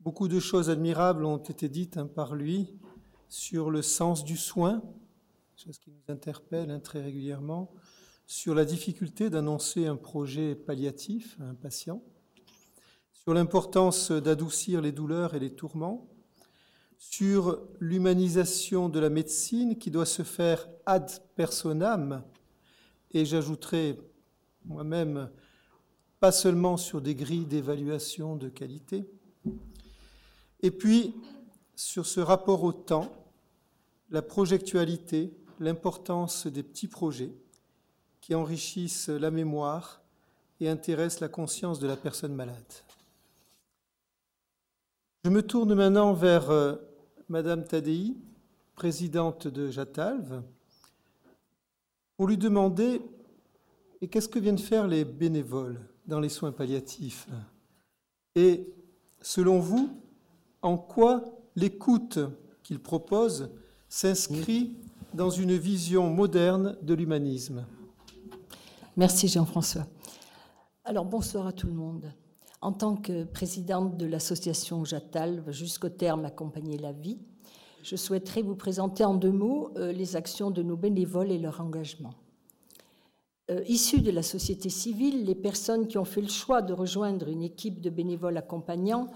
Beaucoup 0.00 0.28
de 0.28 0.40
choses 0.40 0.70
admirables 0.70 1.26
ont 1.26 1.36
été 1.36 1.68
dites 1.68 1.98
hein, 1.98 2.06
par 2.06 2.34
lui 2.34 2.78
sur 3.28 3.70
le 3.70 3.82
sens 3.82 4.24
du 4.24 4.38
soin, 4.38 4.82
chose 5.62 5.76
qui 5.76 5.90
nous 5.90 6.10
interpelle 6.10 6.70
hein, 6.70 6.80
très 6.80 7.02
régulièrement, 7.02 7.70
sur 8.26 8.54
la 8.54 8.64
difficulté 8.64 9.28
d'annoncer 9.28 9.88
un 9.88 9.96
projet 9.96 10.54
palliatif 10.54 11.36
à 11.38 11.44
un 11.44 11.54
patient, 11.54 12.02
sur 13.24 13.34
l'importance 13.34 14.12
d'adoucir 14.12 14.82
les 14.82 14.92
douleurs 14.92 15.34
et 15.34 15.38
les 15.38 15.54
tourments, 15.54 16.06
sur 16.98 17.58
l'humanisation 17.80 18.88
de 18.88 19.00
la 19.00 19.08
médecine 19.08 19.78
qui 19.78 19.90
doit 19.90 20.06
se 20.06 20.22
faire 20.22 20.68
ad 20.84 21.10
personam, 21.34 22.22
et 23.12 23.24
j'ajouterai 23.24 23.98
moi-même 24.66 25.30
pas 26.20 26.32
seulement 26.32 26.76
sur 26.76 27.00
des 27.00 27.14
grilles 27.14 27.46
d'évaluation 27.46 28.36
de 28.36 28.48
qualité, 28.48 29.06
et 30.60 30.70
puis, 30.70 31.14
sur 31.76 32.06
ce 32.06 32.20
rapport 32.20 32.62
au 32.62 32.72
temps, 32.72 33.10
la 34.10 34.22
projectualité, 34.22 35.36
l'importance 35.60 36.46
des 36.46 36.62
petits 36.62 36.88
projets 36.88 37.34
qui 38.20 38.34
enrichissent 38.34 39.08
la 39.08 39.30
mémoire 39.30 40.02
et 40.60 40.68
intéressent 40.68 41.20
la 41.20 41.28
conscience 41.28 41.80
de 41.80 41.86
la 41.86 41.96
personne 41.96 42.34
malade. 42.34 42.83
Je 45.24 45.30
me 45.30 45.42
tourne 45.42 45.72
maintenant 45.74 46.12
vers 46.12 46.50
euh, 46.50 46.74
Madame 47.30 47.64
Tadei, 47.64 48.14
présidente 48.74 49.48
de 49.48 49.70
Jatalve, 49.70 50.42
pour 52.18 52.26
lui 52.26 52.36
demander 52.36 53.00
et 54.02 54.08
qu'est-ce 54.08 54.28
que 54.28 54.38
viennent 54.38 54.58
faire 54.58 54.86
les 54.86 55.06
bénévoles 55.06 55.80
dans 56.06 56.20
les 56.20 56.28
soins 56.28 56.52
palliatifs? 56.52 57.26
Et 58.34 58.68
selon 59.22 59.60
vous, 59.60 59.98
en 60.60 60.76
quoi 60.76 61.24
l'écoute 61.56 62.18
qu'il 62.62 62.78
propose 62.78 63.48
s'inscrit 63.88 64.76
dans 65.14 65.30
une 65.30 65.56
vision 65.56 66.10
moderne 66.10 66.76
de 66.82 66.92
l'humanisme? 66.92 67.64
Merci 68.94 69.28
Jean-François. 69.28 69.86
Alors 70.84 71.06
bonsoir 71.06 71.46
à 71.46 71.52
tout 71.52 71.66
le 71.66 71.72
monde. 71.72 72.12
En 72.64 72.72
tant 72.72 72.96
que 72.96 73.24
présidente 73.24 73.98
de 73.98 74.06
l'association 74.06 74.86
Jatalve, 74.86 75.50
jusqu'au 75.50 75.90
terme 75.90 76.24
Accompagner 76.24 76.78
la 76.78 76.92
vie, 76.92 77.18
je 77.82 77.94
souhaiterais 77.94 78.40
vous 78.40 78.54
présenter 78.54 79.04
en 79.04 79.12
deux 79.12 79.32
mots 79.32 79.68
euh, 79.76 79.92
les 79.92 80.16
actions 80.16 80.50
de 80.50 80.62
nos 80.62 80.74
bénévoles 80.74 81.30
et 81.30 81.36
leur 81.36 81.60
engagement. 81.60 82.14
Euh, 83.50 83.62
issus 83.68 84.00
de 84.00 84.10
la 84.10 84.22
société 84.22 84.70
civile, 84.70 85.26
les 85.26 85.34
personnes 85.34 85.86
qui 85.88 85.98
ont 85.98 86.06
fait 86.06 86.22
le 86.22 86.28
choix 86.28 86.62
de 86.62 86.72
rejoindre 86.72 87.28
une 87.28 87.42
équipe 87.42 87.82
de 87.82 87.90
bénévoles 87.90 88.38
accompagnants 88.38 89.08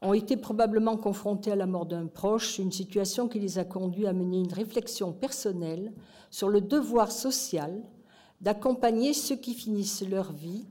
ont 0.00 0.14
été 0.14 0.38
probablement 0.38 0.96
confrontés 0.96 1.52
à 1.52 1.56
la 1.56 1.66
mort 1.66 1.84
d'un 1.84 2.06
proche, 2.06 2.58
une 2.58 2.72
situation 2.72 3.28
qui 3.28 3.38
les 3.38 3.58
a 3.58 3.66
conduits 3.66 4.06
à 4.06 4.14
mener 4.14 4.38
une 4.38 4.52
réflexion 4.54 5.12
personnelle 5.12 5.92
sur 6.30 6.48
le 6.48 6.62
devoir 6.62 7.12
social 7.12 7.82
d'accompagner 8.40 9.12
ceux 9.12 9.36
qui 9.36 9.52
finissent 9.52 10.08
leur 10.08 10.32
vie 10.32 10.64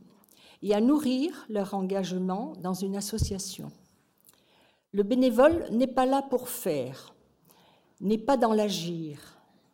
et 0.64 0.74
à 0.74 0.80
nourrir 0.80 1.46
leur 1.50 1.74
engagement 1.74 2.54
dans 2.62 2.74
une 2.74 2.96
association. 2.96 3.72
Le 4.94 5.04
bénévole 5.04 5.68
n'est 5.72 5.88
pas 5.88 6.06
là 6.06 6.22
pour 6.22 6.48
faire, 6.48 7.14
n'est 8.00 8.18
pas 8.18 8.38
dans 8.38 8.54
l'agir, 8.54 9.20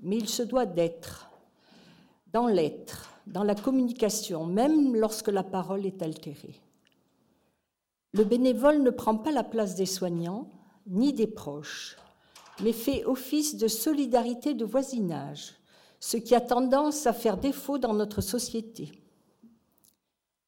mais 0.01 0.17
il 0.17 0.27
se 0.27 0.41
doit 0.41 0.65
d'être, 0.65 1.29
dans 2.33 2.47
l'être, 2.47 3.11
dans 3.27 3.43
la 3.43 3.53
communication, 3.53 4.45
même 4.47 4.95
lorsque 4.95 5.27
la 5.27 5.43
parole 5.43 5.85
est 5.85 6.01
altérée. 6.01 6.59
Le 8.13 8.23
bénévole 8.23 8.81
ne 8.81 8.89
prend 8.89 9.15
pas 9.15 9.31
la 9.31 9.43
place 9.43 9.75
des 9.75 9.85
soignants 9.85 10.49
ni 10.87 11.13
des 11.13 11.27
proches, 11.27 11.97
mais 12.63 12.73
fait 12.73 13.05
office 13.05 13.57
de 13.57 13.67
solidarité 13.67 14.55
de 14.55 14.65
voisinage, 14.65 15.53
ce 15.99 16.17
qui 16.17 16.33
a 16.33 16.41
tendance 16.41 17.05
à 17.05 17.13
faire 17.13 17.37
défaut 17.37 17.77
dans 17.77 17.93
notre 17.93 18.21
société. 18.21 18.91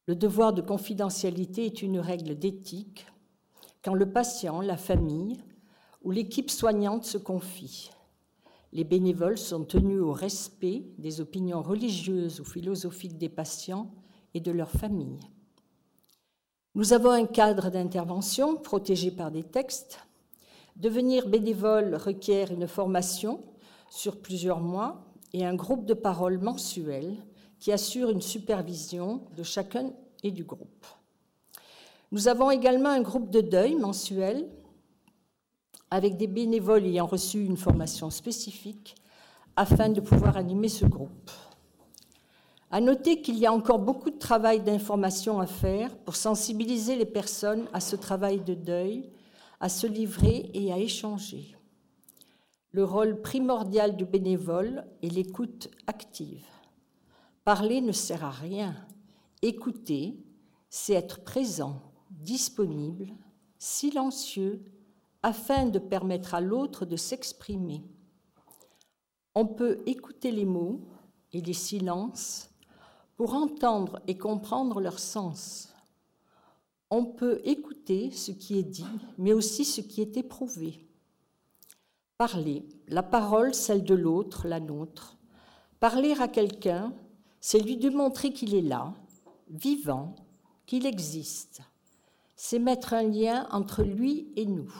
Le 0.08 0.16
devoir 0.16 0.52
de 0.52 0.62
confidentialité 0.62 1.64
est 1.66 1.82
une 1.82 2.00
règle 2.00 2.36
d'éthique 2.36 3.06
quand 3.84 3.94
le 3.94 4.10
patient, 4.10 4.60
la 4.60 4.76
famille 4.76 5.38
ou 6.02 6.10
l'équipe 6.10 6.50
soignante 6.50 7.04
se 7.04 7.18
confient. 7.18 7.90
Les 8.72 8.84
bénévoles 8.84 9.38
sont 9.38 9.64
tenus 9.64 10.00
au 10.00 10.12
respect 10.12 10.84
des 10.98 11.20
opinions 11.20 11.62
religieuses 11.62 12.40
ou 12.40 12.44
philosophiques 12.44 13.18
des 13.18 13.28
patients 13.28 13.90
et 14.34 14.40
de 14.40 14.50
leurs 14.50 14.70
familles. 14.70 15.20
Nous 16.74 16.92
avons 16.92 17.10
un 17.10 17.26
cadre 17.26 17.70
d'intervention 17.70 18.56
protégé 18.56 19.10
par 19.10 19.30
des 19.30 19.44
textes. 19.44 20.00
Devenir 20.76 21.28
bénévole 21.28 21.94
requiert 21.94 22.50
une 22.50 22.66
formation 22.66 23.44
sur 23.90 24.22
plusieurs 24.22 24.60
mois 24.60 25.04
et 25.34 25.44
un 25.44 25.54
groupe 25.54 25.84
de 25.84 25.94
parole 25.94 26.38
mensuel 26.38 27.18
qui 27.62 27.70
assure 27.70 28.10
une 28.10 28.20
supervision 28.20 29.20
de 29.36 29.44
chacun 29.44 29.92
et 30.24 30.32
du 30.32 30.42
groupe. 30.42 30.84
Nous 32.10 32.26
avons 32.26 32.50
également 32.50 32.88
un 32.88 33.02
groupe 33.02 33.30
de 33.30 33.40
deuil 33.40 33.76
mensuel 33.76 34.48
avec 35.88 36.16
des 36.16 36.26
bénévoles 36.26 36.86
ayant 36.86 37.06
reçu 37.06 37.44
une 37.44 37.56
formation 37.56 38.10
spécifique 38.10 38.96
afin 39.54 39.90
de 39.90 40.00
pouvoir 40.00 40.36
animer 40.36 40.68
ce 40.68 40.86
groupe. 40.86 41.30
À 42.72 42.80
noter 42.80 43.22
qu'il 43.22 43.38
y 43.38 43.46
a 43.46 43.52
encore 43.52 43.78
beaucoup 43.78 44.10
de 44.10 44.18
travail 44.18 44.60
d'information 44.60 45.38
à 45.38 45.46
faire 45.46 45.96
pour 45.98 46.16
sensibiliser 46.16 46.96
les 46.96 47.06
personnes 47.06 47.68
à 47.72 47.78
ce 47.78 47.94
travail 47.94 48.40
de 48.40 48.54
deuil, 48.54 49.08
à 49.60 49.68
se 49.68 49.86
livrer 49.86 50.50
et 50.52 50.72
à 50.72 50.78
échanger. 50.78 51.56
Le 52.72 52.82
rôle 52.82 53.22
primordial 53.22 53.94
du 53.94 54.04
bénévole 54.04 54.84
est 55.00 55.14
l'écoute 55.14 55.70
active. 55.86 56.44
Parler 57.44 57.80
ne 57.80 57.92
sert 57.92 58.24
à 58.24 58.30
rien. 58.30 58.76
Écouter, 59.42 60.16
c'est 60.70 60.92
être 60.92 61.24
présent, 61.24 61.82
disponible, 62.10 63.08
silencieux, 63.58 64.64
afin 65.22 65.66
de 65.66 65.78
permettre 65.78 66.34
à 66.34 66.40
l'autre 66.40 66.86
de 66.86 66.96
s'exprimer. 66.96 67.82
On 69.34 69.46
peut 69.46 69.82
écouter 69.86 70.30
les 70.30 70.44
mots 70.44 70.80
et 71.32 71.40
les 71.40 71.52
silences 71.52 72.50
pour 73.16 73.34
entendre 73.34 74.00
et 74.06 74.18
comprendre 74.18 74.80
leur 74.80 74.98
sens. 74.98 75.72
On 76.90 77.04
peut 77.06 77.40
écouter 77.44 78.10
ce 78.10 78.30
qui 78.30 78.58
est 78.58 78.64
dit, 78.64 78.84
mais 79.18 79.32
aussi 79.32 79.64
ce 79.64 79.80
qui 79.80 80.00
est 80.00 80.16
éprouvé. 80.16 80.86
Parler, 82.18 82.68
la 82.86 83.02
parole, 83.02 83.54
celle 83.54 83.84
de 83.84 83.94
l'autre, 83.94 84.46
la 84.46 84.60
nôtre. 84.60 85.16
Parler 85.80 86.14
à 86.20 86.28
quelqu'un, 86.28 86.92
c'est 87.44 87.58
lui 87.58 87.76
démontrer 87.76 88.32
qu'il 88.32 88.54
est 88.54 88.62
là, 88.62 88.94
vivant, 89.50 90.14
qu'il 90.64 90.86
existe. 90.86 91.60
C'est 92.36 92.60
mettre 92.60 92.94
un 92.94 93.02
lien 93.02 93.48
entre 93.50 93.82
lui 93.82 94.32
et 94.36 94.46
nous. 94.46 94.72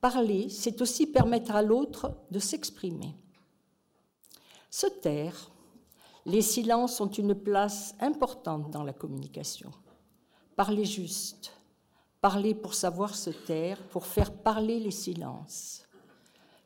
Parler, 0.00 0.48
c'est 0.48 0.80
aussi 0.80 1.06
permettre 1.06 1.54
à 1.54 1.60
l'autre 1.60 2.16
de 2.30 2.38
s'exprimer. 2.38 3.14
Se 4.70 4.86
taire, 4.86 5.50
les 6.24 6.40
silences 6.40 7.02
ont 7.02 7.10
une 7.10 7.34
place 7.34 7.94
importante 8.00 8.70
dans 8.70 8.82
la 8.82 8.94
communication. 8.94 9.72
Parler 10.56 10.86
juste, 10.86 11.52
parler 12.22 12.54
pour 12.54 12.72
savoir 12.72 13.14
se 13.14 13.28
taire, 13.28 13.78
pour 13.88 14.06
faire 14.06 14.32
parler 14.32 14.80
les 14.80 14.90
silences. 14.90 15.86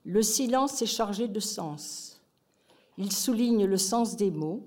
Le 0.05 0.23
silence 0.23 0.81
est 0.81 0.87
chargé 0.87 1.27
de 1.27 1.41
sens. 1.41 2.21
Il 2.99 3.11
souligne 3.11 3.65
le 3.65 3.77
sens 3.77 4.15
des 4.15 4.31
mots 4.31 4.63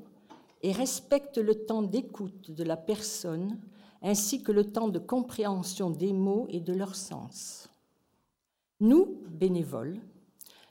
et 0.62 0.72
respecte 0.72 1.38
le 1.38 1.66
temps 1.66 1.82
d'écoute 1.82 2.52
de 2.52 2.64
la 2.64 2.78
personne 2.78 3.60
ainsi 4.02 4.44
que 4.44 4.52
le 4.52 4.72
temps 4.72 4.88
de 4.88 5.00
compréhension 5.00 5.90
des 5.90 6.14
mots 6.14 6.48
et 6.50 6.60
de 6.60 6.74
leur 6.74 6.96
sens. 6.96 7.70
Nous, 8.80 9.22
bénévoles, 9.28 10.00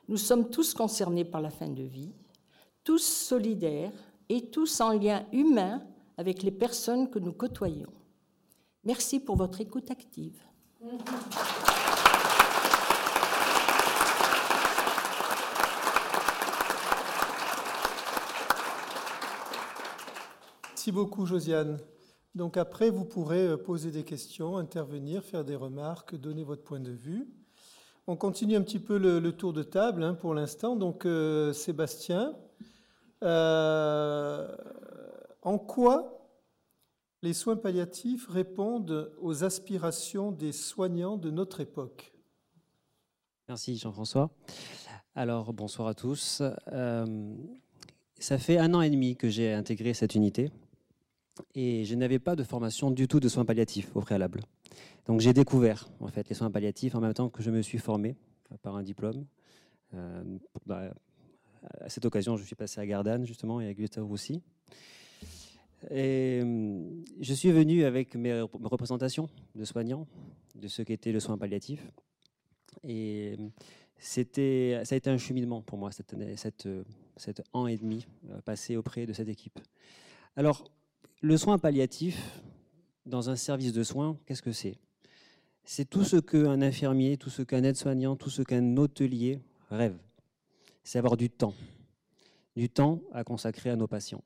nous 0.08 0.16
sommes 0.16 0.48
tous 0.48 0.72
concernés 0.72 1.24
par 1.24 1.42
la 1.42 1.50
fin 1.50 1.68
de 1.68 1.82
vie, 1.82 2.12
tous 2.84 3.02
solidaires 3.02 3.92
et 4.30 4.46
tous 4.50 4.80
en 4.80 4.92
lien 4.92 5.26
humain 5.32 5.82
avec 6.16 6.42
les 6.42 6.50
personnes 6.50 7.10
que 7.10 7.18
nous 7.18 7.32
côtoyons. 7.32 7.92
Merci 8.84 9.20
pour 9.20 9.36
votre 9.36 9.60
écoute 9.60 9.90
active. 9.90 10.40
Merci 20.88 21.04
beaucoup, 21.04 21.26
Josiane. 21.26 21.76
Donc 22.34 22.56
après, 22.56 22.88
vous 22.88 23.04
pourrez 23.04 23.46
euh, 23.46 23.58
poser 23.58 23.90
des 23.90 24.04
questions, 24.04 24.56
intervenir, 24.56 25.22
faire 25.22 25.44
des 25.44 25.54
remarques, 25.54 26.14
donner 26.14 26.44
votre 26.44 26.62
point 26.62 26.80
de 26.80 26.92
vue. 26.92 27.28
On 28.06 28.16
continue 28.16 28.56
un 28.56 28.62
petit 28.62 28.78
peu 28.78 28.96
le, 28.96 29.32
tour 29.32 29.52
de 29.52 29.62
table 29.62 30.02
hein, 30.02 30.14
pour 30.14 30.32
l'instant. 30.32 30.76
Donc 30.76 31.04
euh, 31.04 31.52
Sébastien, 31.52 32.34
euh, 33.22 34.48
en 35.42 35.58
quoi 35.58 36.26
les 37.20 37.34
soins 37.34 37.56
palliatifs 37.56 38.26
répondent 38.26 39.12
aux 39.20 39.44
aspirations 39.44 40.32
des 40.32 40.52
soignants 40.52 41.18
de 41.18 41.30
notre 41.30 41.60
époque? 41.60 42.14
Merci 43.46 43.76
Jean-François. 43.76 44.30
Alors 45.14 45.52
bonsoir 45.52 45.88
à 45.88 45.92
tous. 45.92 46.42
Ça 48.18 48.38
fait 48.38 48.56
un 48.56 48.72
an 48.72 48.80
et 48.80 48.88
demi 48.88 49.16
que 49.16 49.28
j'ai 49.28 49.52
intégré 49.52 49.92
cette 49.92 50.14
unité 50.14 50.50
et 51.54 51.84
je 51.84 51.94
n'avais 51.94 52.18
pas 52.18 52.36
de 52.36 52.42
formation 52.42 52.90
du 52.90 53.08
tout 53.08 53.20
de 53.20 53.28
soins 53.28 53.44
palliatifs 53.44 53.94
au 53.94 54.00
préalable. 54.00 54.40
Donc 55.06 55.20
j'ai 55.20 55.32
découvert 55.32 55.88
en 56.00 56.08
fait 56.08 56.28
les 56.28 56.34
soins 56.34 56.50
palliatifs 56.50 56.94
en 56.94 57.00
même 57.00 57.14
temps 57.14 57.28
que 57.28 57.42
je 57.42 57.50
me 57.50 57.62
suis 57.62 57.78
formé 57.78 58.16
par 58.62 58.76
un 58.76 58.82
diplôme. 58.82 59.24
Euh, 59.94 60.22
bah, 60.66 60.92
à 61.80 61.88
cette 61.88 62.04
occasion, 62.04 62.36
je 62.36 62.44
suis 62.44 62.54
passé 62.54 62.80
à 62.80 62.86
Gardanne, 62.86 63.26
justement, 63.26 63.60
et 63.60 63.68
à 63.68 63.74
Gustave 63.74 64.10
aussi. 64.10 64.42
Et 65.90 66.40
hum, 66.42 67.04
je 67.20 67.34
suis 67.34 67.50
venu 67.50 67.84
avec 67.84 68.14
mes 68.16 68.40
représentations 68.40 69.28
de 69.54 69.64
soignants, 69.64 70.06
de 70.54 70.68
ce 70.68 70.82
qu'était 70.82 71.12
le 71.12 71.20
soin 71.20 71.38
palliatif. 71.38 71.86
Et 72.84 73.36
hum, 73.38 73.50
c'était, 73.98 74.80
ça 74.84 74.94
a 74.94 74.98
été 74.98 75.10
un 75.10 75.18
cheminement 75.18 75.62
pour 75.62 75.78
moi, 75.78 75.90
cette, 75.92 76.14
année, 76.14 76.36
cet 76.36 77.42
an 77.52 77.66
et 77.66 77.76
demi 77.76 78.06
euh, 78.30 78.40
passé 78.42 78.76
auprès 78.76 79.06
de 79.06 79.12
cette 79.12 79.28
équipe. 79.28 79.58
Alors, 80.36 80.64
le 81.20 81.36
soin 81.36 81.58
palliatif, 81.58 82.42
dans 83.06 83.30
un 83.30 83.36
service 83.36 83.72
de 83.72 83.82
soins, 83.82 84.18
qu'est-ce 84.26 84.42
que 84.42 84.52
c'est? 84.52 84.76
C'est 85.64 85.88
tout 85.88 86.04
ce 86.04 86.16
qu'un 86.16 86.62
infirmier, 86.62 87.16
tout 87.16 87.30
ce 87.30 87.42
qu'un 87.42 87.62
aide-soignant, 87.62 88.16
tout 88.16 88.30
ce 88.30 88.42
qu'un 88.42 88.76
hôtelier 88.76 89.40
rêve 89.70 89.98
c'est 90.88 90.98
avoir 90.98 91.18
du 91.18 91.28
temps, 91.28 91.52
du 92.56 92.70
temps 92.70 93.02
à 93.12 93.22
consacrer 93.22 93.68
à 93.68 93.76
nos 93.76 93.86
patients, 93.86 94.24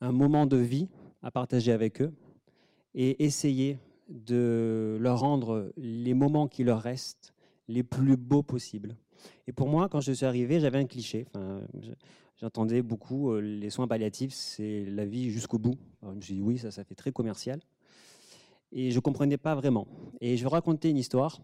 un 0.00 0.12
moment 0.12 0.46
de 0.46 0.56
vie 0.56 0.88
à 1.22 1.32
partager 1.32 1.72
avec 1.72 2.00
eux 2.00 2.12
et 2.94 3.24
essayer 3.24 3.80
de 4.08 4.96
leur 5.00 5.18
rendre 5.18 5.72
les 5.76 6.14
moments 6.14 6.46
qui 6.46 6.62
leur 6.62 6.80
restent 6.80 7.34
les 7.66 7.82
plus 7.82 8.16
beaux 8.16 8.44
possibles. 8.44 8.96
Et 9.48 9.52
pour 9.52 9.68
moi, 9.68 9.88
quand 9.88 10.00
je 10.00 10.12
suis 10.12 10.24
arrivé, 10.24 10.60
j'avais 10.60 10.78
un 10.78 10.86
cliché. 10.86 11.26
J'entendais 12.40 12.82
beaucoup 12.82 13.30
euh, 13.30 13.40
les 13.40 13.70
soins 13.70 13.86
palliatifs, 13.86 14.32
c'est 14.32 14.84
la 14.86 15.04
vie 15.04 15.30
jusqu'au 15.30 15.58
bout. 15.58 15.76
je 16.02 16.08
me 16.08 16.20
suis 16.20 16.34
dit 16.34 16.42
oui, 16.42 16.58
ça, 16.58 16.70
ça 16.70 16.84
fait 16.84 16.94
très 16.94 17.12
commercial. 17.12 17.60
Et 18.72 18.90
je 18.90 18.96
ne 18.96 19.00
comprenais 19.00 19.36
pas 19.36 19.54
vraiment. 19.54 19.86
Et 20.20 20.36
je 20.36 20.42
vais 20.42 20.48
raconter 20.48 20.90
une 20.90 20.96
histoire. 20.96 21.40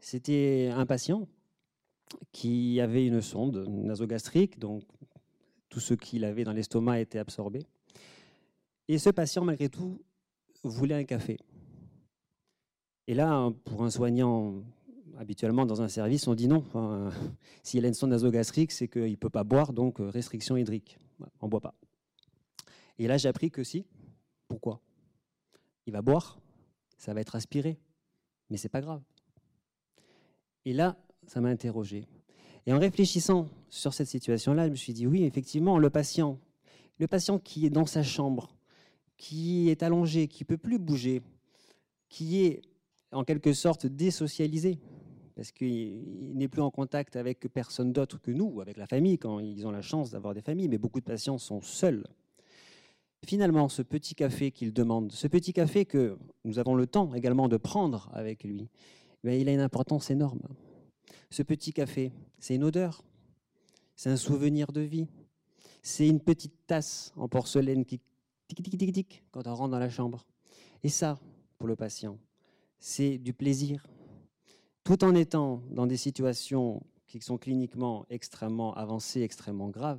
C'était 0.00 0.70
un 0.74 0.86
patient 0.86 1.28
qui 2.32 2.80
avait 2.80 3.06
une 3.06 3.20
sonde 3.20 3.66
nasogastrique, 3.68 4.58
donc 4.58 4.82
tout 5.68 5.80
ce 5.80 5.94
qu'il 5.94 6.24
avait 6.24 6.44
dans 6.44 6.52
l'estomac 6.52 7.00
était 7.00 7.18
absorbé. 7.18 7.66
Et 8.88 8.98
ce 8.98 9.10
patient, 9.10 9.44
malgré 9.44 9.68
tout, 9.68 10.00
voulait 10.62 10.94
un 10.94 11.04
café. 11.04 11.38
Et 13.06 13.14
là, 13.14 13.50
pour 13.64 13.84
un 13.84 13.90
soignant, 13.90 14.62
habituellement 15.18 15.66
dans 15.66 15.82
un 15.82 15.88
service, 15.88 16.26
on 16.26 16.34
dit 16.34 16.48
non. 16.48 16.64
S'il 17.62 17.84
a 17.84 17.88
une 17.88 17.94
sonde 17.94 18.10
nasogastrique, 18.10 18.72
c'est 18.72 18.88
qu'il 18.88 19.10
ne 19.10 19.16
peut 19.16 19.30
pas 19.30 19.44
boire, 19.44 19.72
donc 19.72 20.00
euh, 20.00 20.08
restriction 20.08 20.56
hydrique. 20.56 20.98
On 21.40 21.46
ne 21.46 21.50
boit 21.50 21.60
pas. 21.60 21.74
Et 22.98 23.06
là, 23.06 23.16
j'ai 23.16 23.28
appris 23.28 23.50
que 23.50 23.64
si. 23.64 23.86
Pourquoi? 24.48 24.80
Il 25.86 25.92
va 25.92 26.02
boire, 26.02 26.38
ça 26.98 27.14
va 27.14 27.20
être 27.20 27.36
aspiré, 27.36 27.78
mais 28.50 28.56
c'est 28.56 28.68
pas 28.68 28.80
grave. 28.80 29.02
Et 30.64 30.72
là, 30.72 30.96
ça 31.26 31.40
m'a 31.40 31.48
interrogé. 31.48 32.06
Et 32.66 32.72
en 32.72 32.78
réfléchissant 32.78 33.48
sur 33.68 33.94
cette 33.94 34.08
situation-là, 34.08 34.66
je 34.66 34.70
me 34.70 34.76
suis 34.76 34.92
dit, 34.92 35.06
oui, 35.06 35.24
effectivement, 35.24 35.78
le 35.78 35.90
patient, 35.90 36.40
le 36.98 37.06
patient 37.06 37.38
qui 37.38 37.66
est 37.66 37.70
dans 37.70 37.86
sa 37.86 38.02
chambre, 38.02 38.56
qui 39.16 39.68
est 39.70 39.82
allongé, 39.82 40.26
qui 40.26 40.42
ne 40.42 40.46
peut 40.46 40.58
plus 40.58 40.78
bouger, 40.78 41.22
qui 42.08 42.44
est 42.44 42.62
en 43.12 43.24
quelque 43.24 43.52
sorte 43.52 43.86
désocialisé, 43.86 44.78
parce 45.36 45.52
qu'il 45.52 46.32
n'est 46.34 46.48
plus 46.48 46.62
en 46.62 46.70
contact 46.70 47.14
avec 47.14 47.40
personne 47.52 47.92
d'autre 47.92 48.18
que 48.20 48.30
nous, 48.30 48.62
avec 48.62 48.78
la 48.78 48.86
famille, 48.86 49.18
quand 49.18 49.38
ils 49.38 49.66
ont 49.66 49.70
la 49.70 49.82
chance 49.82 50.10
d'avoir 50.10 50.32
des 50.32 50.40
familles, 50.40 50.68
mais 50.68 50.78
beaucoup 50.78 50.98
de 50.98 51.04
patients 51.04 51.36
sont 51.36 51.60
seuls. 51.60 52.06
Finalement, 53.24 53.68
ce 53.68 53.82
petit 53.82 54.14
café 54.14 54.50
qu'il 54.50 54.72
demande, 54.72 55.12
ce 55.12 55.28
petit 55.28 55.52
café 55.52 55.84
que 55.84 56.16
nous 56.44 56.58
avons 56.58 56.74
le 56.74 56.86
temps 56.86 57.14
également 57.14 57.48
de 57.48 57.58
prendre 57.58 58.08
avec 58.14 58.44
lui, 58.44 58.70
eh 59.24 59.38
il 59.38 59.48
a 59.48 59.52
une 59.52 59.60
importance 59.60 60.10
énorme. 60.10 60.40
Ce 61.30 61.42
petit 61.42 61.72
café, 61.72 62.12
c'est 62.38 62.54
une 62.54 62.64
odeur, 62.64 63.04
c'est 63.94 64.10
un 64.10 64.16
souvenir 64.16 64.72
de 64.72 64.80
vie, 64.80 65.06
c'est 65.82 66.08
une 66.08 66.20
petite 66.20 66.66
tasse 66.66 67.12
en 67.14 67.28
porcelaine 67.28 67.84
qui 67.84 68.00
tic 68.48 68.62
tic 68.62 68.78
tic 68.78 68.92
tic 68.92 69.24
quand 69.32 69.46
on 69.46 69.54
rentre 69.54 69.72
dans 69.72 69.78
la 69.78 69.90
chambre. 69.90 70.24
Et 70.82 70.88
ça, 70.88 71.18
pour 71.58 71.68
le 71.68 71.76
patient, 71.76 72.18
c'est 72.78 73.18
du 73.18 73.34
plaisir. 73.34 73.86
Tout 74.86 75.02
en 75.02 75.16
étant 75.16 75.64
dans 75.72 75.88
des 75.88 75.96
situations 75.96 76.80
qui 77.08 77.20
sont 77.20 77.38
cliniquement 77.38 78.06
extrêmement 78.08 78.72
avancées, 78.74 79.22
extrêmement 79.22 79.68
graves, 79.68 79.98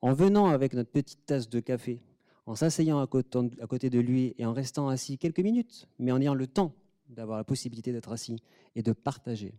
en 0.00 0.14
venant 0.14 0.46
avec 0.46 0.72
notre 0.72 0.90
petite 0.90 1.26
tasse 1.26 1.50
de 1.50 1.60
café, 1.60 2.02
en 2.46 2.54
s'asseyant 2.54 2.98
à 2.98 3.06
côté 3.06 3.90
de 3.90 4.00
lui 4.00 4.34
et 4.38 4.46
en 4.46 4.54
restant 4.54 4.88
assis 4.88 5.18
quelques 5.18 5.40
minutes, 5.40 5.86
mais 5.98 6.12
en 6.12 6.20
ayant 6.22 6.32
le 6.32 6.46
temps 6.46 6.72
d'avoir 7.10 7.36
la 7.36 7.44
possibilité 7.44 7.92
d'être 7.92 8.10
assis 8.10 8.42
et 8.74 8.82
de 8.82 8.92
partager. 8.94 9.52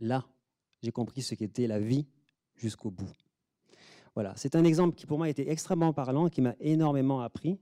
Là, 0.00 0.26
j'ai 0.82 0.90
compris 0.90 1.22
ce 1.22 1.36
qu'était 1.36 1.68
la 1.68 1.78
vie 1.78 2.08
jusqu'au 2.56 2.90
bout. 2.90 3.12
Voilà, 4.16 4.32
c'est 4.34 4.56
un 4.56 4.64
exemple 4.64 4.96
qui 4.96 5.06
pour 5.06 5.18
moi 5.18 5.28
était 5.28 5.48
extrêmement 5.48 5.92
parlant, 5.92 6.28
qui 6.28 6.40
m'a 6.40 6.56
énormément 6.58 7.20
appris. 7.20 7.60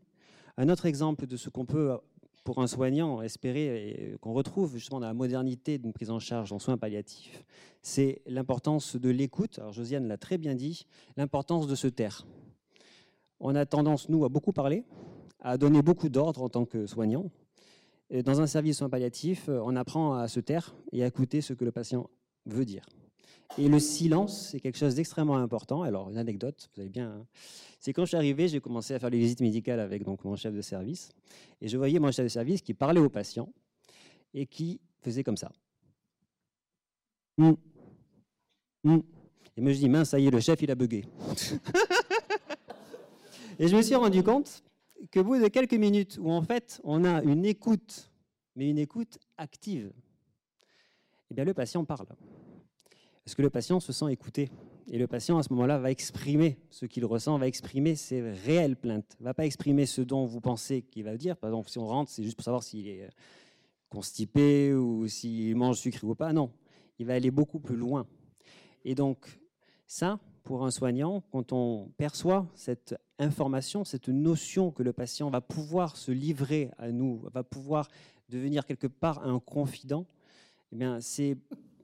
Un 0.57 0.71
autre 0.71 0.87
exemple 0.87 1.27
de 1.27 1.37
ce 1.37 1.51
qu'on 1.51 1.67
peut, 1.67 1.99
pour 2.45 2.61
un 2.61 2.67
soignant, 2.67 3.23
espérer 3.23 3.91
et 3.91 4.19
qu'on 4.21 4.33
retrouve 4.33 4.75
justement 4.77 5.01
dans 5.01 5.07
la 5.07 5.15
modernité 5.15 5.79
d'une 5.79 5.93
prise 5.93 6.11
en 6.11 6.19
charge 6.19 6.53
en 6.53 6.59
soins 6.59 6.77
palliatifs, 6.77 7.45
c'est 7.83 8.23
l'importance 8.27 8.97
de 8.97 9.11
l'écoute. 9.11 9.59
Alors 9.59 9.73
Josiane 9.73 10.07
l'a 10.09 10.19
très 10.19 10.39
bien 10.39 10.55
dit, 10.55 10.87
l'importance 11.17 11.67
de 11.67 11.75
se 11.75 11.87
taire. 11.87 12.27
On 13.41 13.55
a 13.55 13.67
tendance, 13.67 14.09
nous, 14.09 14.25
à 14.25 14.29
beaucoup 14.29 14.53
parler, 14.53 14.85
à 15.41 15.59
donner 15.59 15.83
beaucoup 15.83 16.09
d'ordres 16.09 16.43
en 16.43 16.49
tant 16.49 16.65
que 16.65 16.87
soignant. 16.87 17.31
Dans 18.25 18.41
un 18.41 18.47
service 18.47 18.77
de 18.77 18.79
soins 18.79 18.91
palliatifs, 18.91 19.49
on 19.49 19.75
apprend 19.75 20.15
à 20.15 20.29
se 20.29 20.41
taire 20.41 20.75
et 20.93 21.03
à 21.03 21.07
écouter 21.07 21.41
ce 21.41 21.55
que 21.55 21.65
le 21.65 21.73
patient 21.73 22.11
veut 22.47 22.65
dire. 22.65 22.85
Et 23.59 23.69
le 23.69 23.79
silence, 23.79 24.49
c'est 24.51 24.61
quelque 24.61 24.79
chose 24.79 24.95
d'extrêmement 24.95 25.37
important. 25.37 25.83
Alors, 25.83 26.09
une 26.09 26.17
anecdote, 26.17 26.71
vous 26.71 26.77
savez 26.77 26.89
bien. 26.89 27.11
Hein. 27.11 27.27
C'est 27.81 27.93
quand 27.93 28.05
je 28.05 28.09
suis 28.09 28.17
arrivé, 28.17 28.49
j'ai 28.49 28.61
commencé 28.61 28.95
à 28.95 28.99
faire 28.99 29.11
les 29.11 29.19
visites 29.19 29.41
médicales 29.41 29.81
avec 29.81 30.05
donc, 30.05 30.25
mon 30.25 30.37
chef 30.37 30.55
de 30.55 30.63
service. 30.63 31.11
Et 31.61 31.69
je 31.69 31.77
voyais 31.77 31.99
mon 31.99 32.11
chef 32.11 32.25
de 32.25 32.31
service 32.31 32.63
qui 32.63 32.73
parlait 32.73 33.01
aux 33.01 33.11
patients 33.11 33.53
et 34.33 34.47
qui 34.47 34.81
faisait 35.03 35.23
comme 35.23 35.37
ça. 35.37 35.53
Hum. 37.39 37.57
Hum. 38.85 39.03
Et 39.57 39.61
moi, 39.61 39.73
je 39.73 39.79
dis, 39.79 39.89
mince, 39.89 40.11
ça 40.11 40.19
y 40.19 40.27
est, 40.27 40.31
le 40.31 40.41
chef, 40.41 40.63
il 40.63 40.71
a 40.71 40.75
bugué. 40.75 41.05
et 43.59 43.69
je 43.69 43.77
me 43.77 43.83
suis 43.83 43.95
rendu 43.95 44.23
compte 44.23 44.63
qu'au 45.13 45.25
bout 45.25 45.39
de 45.39 45.49
quelques 45.49 45.75
minutes 45.75 46.19
où, 46.21 46.31
en 46.31 46.43
fait, 46.43 46.81
on 46.85 47.05
a 47.05 47.23
une 47.23 47.45
écoute, 47.45 48.11
mais 48.57 48.71
une 48.71 48.79
écoute 48.79 49.19
active, 49.37 49.93
eh 51.31 51.35
bien, 51.35 51.45
le 51.45 51.53
patient 51.53 51.85
parle. 51.85 52.07
Est-ce 53.25 53.37
que 53.37 53.43
le 53.43 53.51
patient 53.51 53.79
se 53.79 53.93
sent 53.93 54.11
écouté? 54.11 54.51
Et 54.89 54.99
le 54.99 55.07
patient, 55.07 55.39
à 55.39 55.45
ce 55.45 55.53
moment-là, 55.53 55.79
va 55.79 55.93
exprimer 55.93 56.59
ce 56.71 56.87
qu'il 56.87 57.05
ressent, 57.05 57.39
va 57.39 57.47
exprimer 57.47 57.95
ses 57.95 58.21
réelles 58.21 58.77
plaintes, 58.77 59.17
va 59.21 59.33
pas 59.33 59.47
exprimer 59.47 59.87
ce 59.87 60.03
dont 60.03 60.27
vous 60.27 60.41
pensez 60.41 60.83
qu'il 60.83 61.05
va 61.05 61.17
dire. 61.17 61.37
Par 61.37 61.51
exemple, 61.51 61.71
si 61.71 61.79
on 61.79 61.87
rentre, 61.87 62.11
c'est 62.11 62.25
juste 62.25 62.37
pour 62.37 62.45
savoir 62.45 62.65
s'il 62.65 62.89
est 62.89 63.05
euh, 63.05 63.09
constipé 63.89 64.75
ou 64.75 65.07
s'il 65.07 65.55
mange 65.55 65.77
sucré 65.77 66.05
ou 66.05 66.17
pas. 66.17 66.33
Non, 66.33 66.51
il 66.99 67.07
va 67.07 67.15
aller 67.15 67.31
beaucoup 67.31 67.61
plus 67.61 67.77
loin. 67.77 68.07
Et 68.85 68.97
donc, 68.97 69.39
ça, 69.87 70.19
pour 70.43 70.65
un 70.67 70.73
soignant, 70.73 71.23
quand 71.31 71.53
on 71.53 71.93
perçoit 71.97 72.49
cette 72.57 72.97
information, 73.21 73.85
cette 73.85 74.09
notion 74.09 74.73
que 74.73 74.83
le 74.83 74.93
patient 74.93 75.31
va 75.31 75.41
pouvoir 75.41 75.97
se 75.97 76.11
livrer 76.11 76.71
à 76.77 76.91
nous, 76.91 77.23
va 77.33 77.45
pouvoir 77.45 77.89
devenir 78.29 78.67
quelque 78.67 78.89
part 78.89 79.25
un 79.25 79.39
confident, 79.39 80.07
eh 80.73 80.77
bien, 80.77 81.01
c'est 81.01 81.37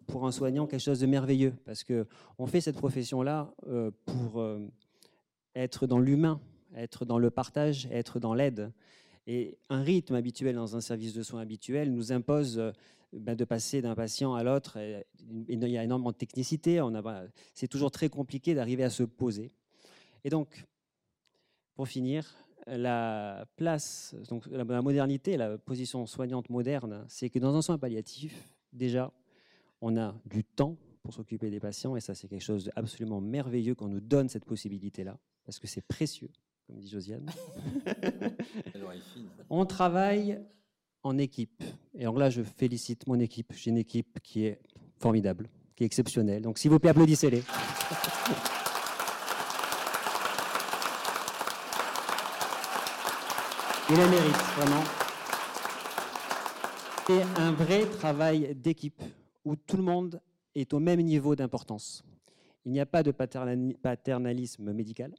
pour 0.08 0.26
un 0.26 0.32
soignant 0.32 0.66
quelque 0.66 0.80
chose 0.80 1.00
de 1.00 1.06
merveilleux, 1.06 1.54
parce 1.64 1.84
qu'on 1.84 2.46
fait 2.46 2.60
cette 2.60 2.76
profession-là 2.76 3.52
euh, 3.68 3.90
pour 4.06 4.40
euh, 4.40 4.66
être 5.54 5.86
dans 5.86 5.98
l'humain, 5.98 6.40
être 6.74 7.04
dans 7.04 7.18
le 7.18 7.30
partage, 7.30 7.86
être 7.92 8.18
dans 8.18 8.34
l'aide. 8.34 8.72
Et 9.26 9.58
un 9.68 9.82
rythme 9.82 10.14
habituel 10.14 10.56
dans 10.56 10.76
un 10.76 10.80
service 10.80 11.12
de 11.12 11.22
soins 11.22 11.42
habituel 11.42 11.92
nous 11.92 12.10
impose 12.10 12.58
euh, 12.58 12.72
ben, 13.12 13.36
de 13.36 13.44
passer 13.44 13.82
d'un 13.82 13.94
patient 13.94 14.34
à 14.34 14.42
l'autre. 14.42 14.78
Il 15.48 15.68
y 15.68 15.78
a 15.78 15.84
énormément 15.84 16.12
de 16.12 16.16
technicité, 16.16 16.82
c'est 17.54 17.68
toujours 17.68 17.90
très 17.90 18.08
compliqué 18.08 18.54
d'arriver 18.54 18.84
à 18.84 18.90
se 18.90 19.02
poser. 19.02 19.52
Et 20.24 20.30
donc, 20.30 20.64
pour 21.74 21.86
finir, 21.86 22.34
la 22.66 23.46
place, 23.56 24.14
donc 24.28 24.46
la 24.50 24.64
modernité, 24.82 25.36
la 25.36 25.56
position 25.56 26.04
soignante 26.06 26.50
moderne, 26.50 27.06
c'est 27.08 27.30
que 27.30 27.38
dans 27.38 27.54
un 27.54 27.62
soin 27.62 27.78
palliatif, 27.78 28.52
déjà, 28.72 29.10
on 29.80 29.96
a 29.96 30.14
du 30.26 30.44
temps 30.44 30.76
pour 31.02 31.14
s'occuper 31.14 31.50
des 31.50 31.60
patients 31.60 31.96
et 31.96 32.00
ça 32.00 32.14
c'est 32.14 32.28
quelque 32.28 32.42
chose 32.42 32.70
d'absolument 32.74 33.20
merveilleux 33.20 33.74
qu'on 33.74 33.88
nous 33.88 34.00
donne 34.00 34.28
cette 34.28 34.44
possibilité-là 34.44 35.18
parce 35.44 35.58
que 35.58 35.66
c'est 35.66 35.80
précieux, 35.80 36.30
comme 36.66 36.78
dit 36.78 36.88
Josiane. 36.88 37.30
on 39.50 39.64
travaille 39.64 40.40
en 41.02 41.16
équipe 41.16 41.62
et 41.94 42.04
donc 42.04 42.18
là 42.18 42.30
je 42.30 42.42
félicite 42.42 43.06
mon 43.06 43.18
équipe. 43.20 43.52
J'ai 43.54 43.70
une 43.70 43.78
équipe 43.78 44.20
qui 44.22 44.44
est 44.44 44.60
formidable, 44.98 45.48
qui 45.76 45.84
est 45.84 45.86
exceptionnelle. 45.86 46.42
Donc 46.42 46.58
s'il 46.58 46.70
vous 46.70 46.78
plaît 46.78 46.90
applaudissez-les. 46.90 47.42
Il 53.90 53.96
la 53.96 54.06
mérite, 54.06 54.36
vraiment. 54.58 54.84
C'est 57.06 57.22
un 57.40 57.52
vrai 57.52 57.86
travail 57.86 58.54
d'équipe 58.54 59.02
où 59.48 59.56
tout 59.56 59.76
le 59.76 59.82
monde 59.82 60.20
est 60.54 60.74
au 60.74 60.78
même 60.78 61.00
niveau 61.00 61.34
d'importance. 61.34 62.04
Il 62.64 62.72
n'y 62.72 62.80
a 62.80 62.86
pas 62.86 63.02
de 63.02 63.12
paternalisme 63.12 64.72
médical. 64.72 65.14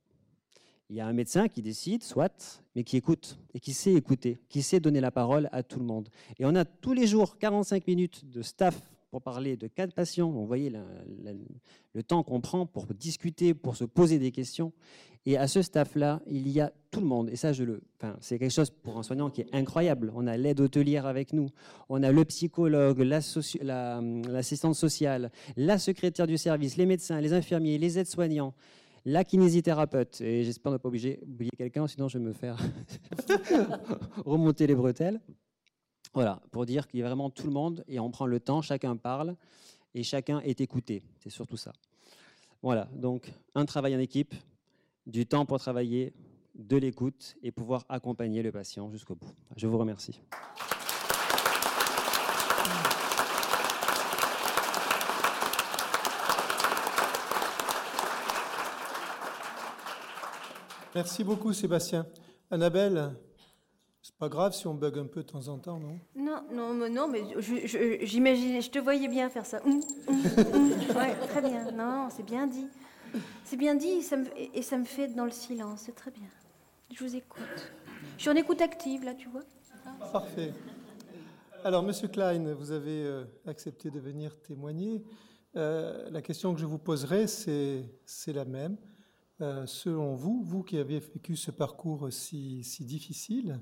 Il 0.89 0.95
y 0.95 1.01
a 1.01 1.07
un 1.07 1.13
médecin 1.13 1.47
qui 1.47 1.61
décide, 1.61 2.03
soit, 2.03 2.63
mais 2.75 2.83
qui 2.83 2.97
écoute 2.97 3.37
et 3.53 3.59
qui 3.59 3.73
sait 3.73 3.93
écouter, 3.93 4.39
qui 4.49 4.61
sait 4.61 4.79
donner 4.79 5.01
la 5.01 5.11
parole 5.11 5.49
à 5.51 5.63
tout 5.63 5.79
le 5.79 5.85
monde. 5.85 6.09
Et 6.39 6.45
on 6.45 6.55
a 6.55 6.65
tous 6.65 6.93
les 6.93 7.07
jours 7.07 7.37
45 7.37 7.87
minutes 7.87 8.29
de 8.29 8.41
staff 8.41 8.79
pour 9.11 9.21
parler 9.21 9.57
de 9.57 9.67
quatre 9.67 9.93
patients. 9.93 10.29
Vous 10.29 10.45
voyez 10.45 10.71
le 11.93 12.03
temps 12.03 12.23
qu'on 12.23 12.41
prend 12.41 12.65
pour 12.65 12.85
discuter, 12.87 13.53
pour 13.53 13.75
se 13.75 13.85
poser 13.85 14.19
des 14.19 14.31
questions. 14.31 14.71
Et 15.25 15.37
à 15.37 15.47
ce 15.47 15.61
staff-là, 15.61 16.21
il 16.27 16.47
y 16.49 16.61
a 16.61 16.71
tout 16.91 17.01
le 17.01 17.05
monde. 17.05 17.29
Et 17.29 17.35
ça, 17.35 17.51
c'est 17.53 18.39
quelque 18.39 18.51
chose 18.51 18.71
pour 18.71 18.97
un 18.97 19.03
soignant 19.03 19.29
qui 19.29 19.41
est 19.41 19.53
incroyable. 19.53 20.11
On 20.15 20.27
a 20.27 20.37
l'aide 20.37 20.59
hôtelière 20.59 21.05
avec 21.05 21.33
nous, 21.33 21.49
on 21.89 22.01
a 22.03 22.11
le 22.11 22.25
psychologue, 22.25 22.99
l'assistante 23.01 24.75
sociale, 24.75 25.31
la 25.55 25.77
secrétaire 25.77 26.25
du 26.25 26.37
service, 26.37 26.77
les 26.77 26.85
médecins, 26.85 27.19
les 27.21 27.33
infirmiers, 27.33 27.77
les 27.77 27.99
aides-soignants, 27.99 28.53
la 29.05 29.23
kinésithérapeute. 29.23 30.21
Et 30.21 30.43
j'espère 30.43 30.71
ne 30.71 30.77
pas 30.77 30.89
oublier 30.89 31.19
quelqu'un, 31.57 31.87
sinon 31.87 32.07
je 32.07 32.17
vais 32.17 32.23
me 32.23 32.33
faire 32.33 32.57
remonter 34.25 34.67
les 34.67 34.75
bretelles. 34.75 35.19
Voilà, 36.13 36.41
pour 36.51 36.65
dire 36.65 36.87
qu'il 36.87 36.99
y 36.99 37.03
a 37.03 37.05
vraiment 37.05 37.29
tout 37.29 37.45
le 37.45 37.53
monde 37.53 37.83
et 37.87 37.99
on 37.99 38.09
prend 38.09 38.25
le 38.25 38.39
temps, 38.39 38.61
chacun 38.61 38.95
parle 38.95 39.35
et 39.93 40.03
chacun 40.03 40.39
est 40.41 40.59
écouté. 40.59 41.03
C'est 41.19 41.29
surtout 41.29 41.57
ça. 41.57 41.71
Voilà, 42.61 42.89
donc 42.95 43.31
un 43.55 43.65
travail 43.65 43.95
en 43.95 43.99
équipe, 43.99 44.33
du 45.09 45.25
temps 45.25 45.45
pour 45.45 45.59
travailler, 45.59 46.13
de 46.55 46.77
l'écoute 46.77 47.35
et 47.41 47.51
pouvoir 47.51 47.85
accompagner 47.89 48.43
le 48.43 48.51
patient 48.51 48.89
jusqu'au 48.91 49.15
bout. 49.15 49.31
Je 49.55 49.67
vous 49.67 49.77
remercie. 49.77 50.21
Merci 60.95 61.23
beaucoup 61.23 61.53
Sébastien. 61.53 62.05
Annabelle, 62.51 63.15
c'est 64.01 64.15
pas 64.15 64.27
grave 64.27 64.53
si 64.53 64.67
on 64.67 64.73
bug 64.73 64.97
un 64.97 65.05
peu 65.05 65.21
de 65.21 65.27
temps 65.27 65.47
en 65.47 65.59
temps, 65.59 65.79
non? 65.79 65.99
Non, 66.15 66.43
non, 66.51 66.73
mais, 66.73 66.89
non, 66.89 67.07
mais 67.07 67.23
j'imagine, 68.03 68.61
je, 68.61 68.69
te 68.69 68.79
voyais 68.79 69.07
bien 69.07 69.29
faire 69.29 69.45
ça. 69.45 69.61
Hum, 69.65 69.81
hum, 70.07 70.15
hum. 70.53 70.71
très 71.29 71.41
bien. 71.41 71.71
Non, 71.71 72.09
c'est 72.09 72.25
bien 72.25 72.47
dit. 72.47 72.67
C'est 73.43 73.57
bien 73.57 73.75
dit 73.75 74.01
et 74.53 74.61
ça, 74.61 74.77
me, 74.77 74.85
fait 74.85 75.07
dans 75.07 75.25
le 75.25 75.31
silence. 75.31 75.81
C'est 75.85 75.95
très 75.95 76.11
bien. 76.11 76.27
Je 76.93 77.03
vous 77.03 77.15
écoute. 77.15 77.71
Je 78.17 78.21
suis 78.21 78.29
en 78.29 78.35
écoute 78.35 78.61
active, 78.61 79.03
là, 79.03 79.13
tu 79.13 79.29
vois. 79.29 79.43
Parfait. 80.11 80.53
Alors, 81.63 81.83
Monsieur 81.83 82.07
Klein, 82.07 82.53
vous 82.53 82.71
avez 82.71 83.03
euh, 83.03 83.25
accepté 83.45 83.89
de 83.91 83.99
venir 83.99 84.39
témoigner. 84.41 85.03
Euh, 85.55 86.09
la 86.09 86.21
question 86.21 86.53
que 86.53 86.61
je 86.61 86.65
vous 86.65 86.77
poserai, 86.77 87.27
c'est 87.27 87.83
la 88.27 88.45
même. 88.45 88.77
Euh, 89.41 89.65
selon 89.65 90.15
vous, 90.15 90.41
vous 90.43 90.63
qui 90.63 90.77
avez 90.77 90.99
vécu 90.99 91.35
ce 91.35 91.51
parcours 91.51 92.07
si, 92.11 92.63
difficile, 92.81 93.59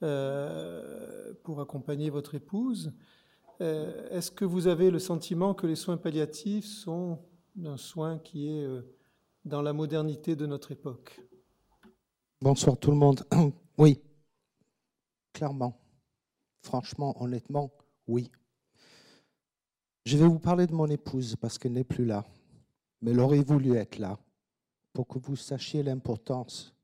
pour 0.00 1.60
accompagner 1.60 2.10
votre 2.10 2.34
épouse. 2.34 2.92
Est-ce 3.60 4.32
que 4.32 4.44
vous 4.44 4.66
avez 4.66 4.90
le 4.90 4.98
sentiment 4.98 5.54
que 5.54 5.68
les 5.68 5.76
soins 5.76 5.96
palliatifs 5.96 6.66
sont 6.66 7.20
un 7.60 7.76
soin 7.76 8.18
qui 8.18 8.48
est 8.48 8.64
euh, 8.64 8.82
dans 9.44 9.62
la 9.62 9.72
modernité 9.72 10.36
de 10.36 10.46
notre 10.46 10.72
époque 10.72 11.20
Bonsoir 12.40 12.76
tout 12.76 12.90
le 12.90 12.96
monde. 12.96 13.24
Oui, 13.78 14.02
clairement, 15.32 15.80
franchement, 16.60 17.20
honnêtement, 17.22 17.72
oui. 18.06 18.30
Je 20.04 20.18
vais 20.18 20.26
vous 20.26 20.38
parler 20.38 20.66
de 20.66 20.74
mon 20.74 20.88
épouse 20.88 21.36
parce 21.36 21.56
qu'elle 21.56 21.72
n'est 21.72 21.84
plus 21.84 22.04
là, 22.04 22.26
mais 23.00 23.12
elle 23.12 23.20
aurait 23.20 23.42
voulu 23.42 23.76
être 23.76 23.98
là 23.98 24.18
pour 24.92 25.08
que 25.08 25.18
vous 25.18 25.36
sachiez 25.36 25.82
l'importance 25.82 26.74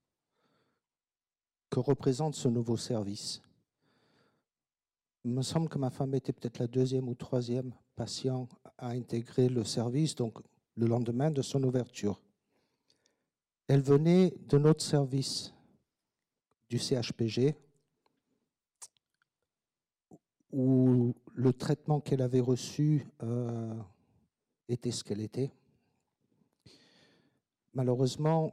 que 1.69 1.79
représente 1.79 2.35
ce 2.35 2.49
nouveau 2.49 2.79
service. 2.79 3.43
Il 5.25 5.33
me 5.33 5.43
semble 5.43 5.69
que 5.69 5.79
ma 5.79 5.91
femme 5.91 6.15
était 6.15 6.33
peut-être 6.33 6.59
la 6.59 6.69
deuxième 6.69 7.07
ou 7.07 7.15
troisième 7.15 7.75
patient 7.97 8.49
à 8.79 8.89
intégrer 8.89 9.51
le 9.51 9.63
service, 9.63 10.15
donc 10.15 10.39
le 10.79 10.87
lendemain 10.87 11.31
de 11.31 11.43
son 11.43 11.63
ouverture. 11.65 12.21
Elle 13.67 13.83
venait 13.83 14.33
de 14.49 14.59
notre 14.59 14.83
service 14.83 15.53
du 16.71 16.79
CHPG, 16.79 17.55
où 20.53 21.15
le 21.35 21.53
traitement 21.53 22.01
qu'elle 22.01 22.23
avait 22.23 22.41
reçu 22.41 23.07
euh, 23.23 23.75
était 24.69 24.93
ce 24.93 25.05
qu'elle 25.05 25.21
était. 25.21 25.51
Malheureusement, 27.75 28.53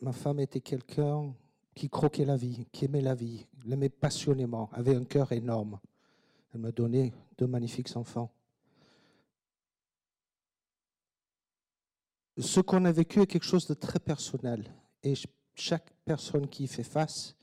ma 0.00 0.12
femme 0.12 0.40
était 0.40 0.60
quelqu'un 0.60 1.34
qui 1.74 1.90
croquait 1.90 2.24
la 2.24 2.36
vie, 2.36 2.66
qui 2.72 2.86
aimait 2.86 3.00
la 3.00 3.14
vie, 3.14 3.46
l'aimait 3.66 3.88
passionnément, 3.88 4.70
avait 4.72 4.94
un 4.94 5.04
cœur 5.04 5.32
énorme. 5.32 5.78
Elle 6.54 6.60
m'a 6.60 6.72
donné 6.72 7.12
deux 7.36 7.46
magnifiques 7.46 7.94
enfants. 7.96 8.30
Ce 12.38 12.60
qu'on 12.60 12.84
a 12.84 12.92
vécu 12.92 13.20
est 13.20 13.26
quelque 13.26 13.44
chose 13.44 13.66
de 13.66 13.74
très 13.74 13.98
personnel. 13.98 14.64
Et 15.02 15.14
chaque 15.54 15.92
personne 16.04 16.48
qui 16.48 16.64
y 16.64 16.66
fait 16.68 16.84
face, 16.84 17.36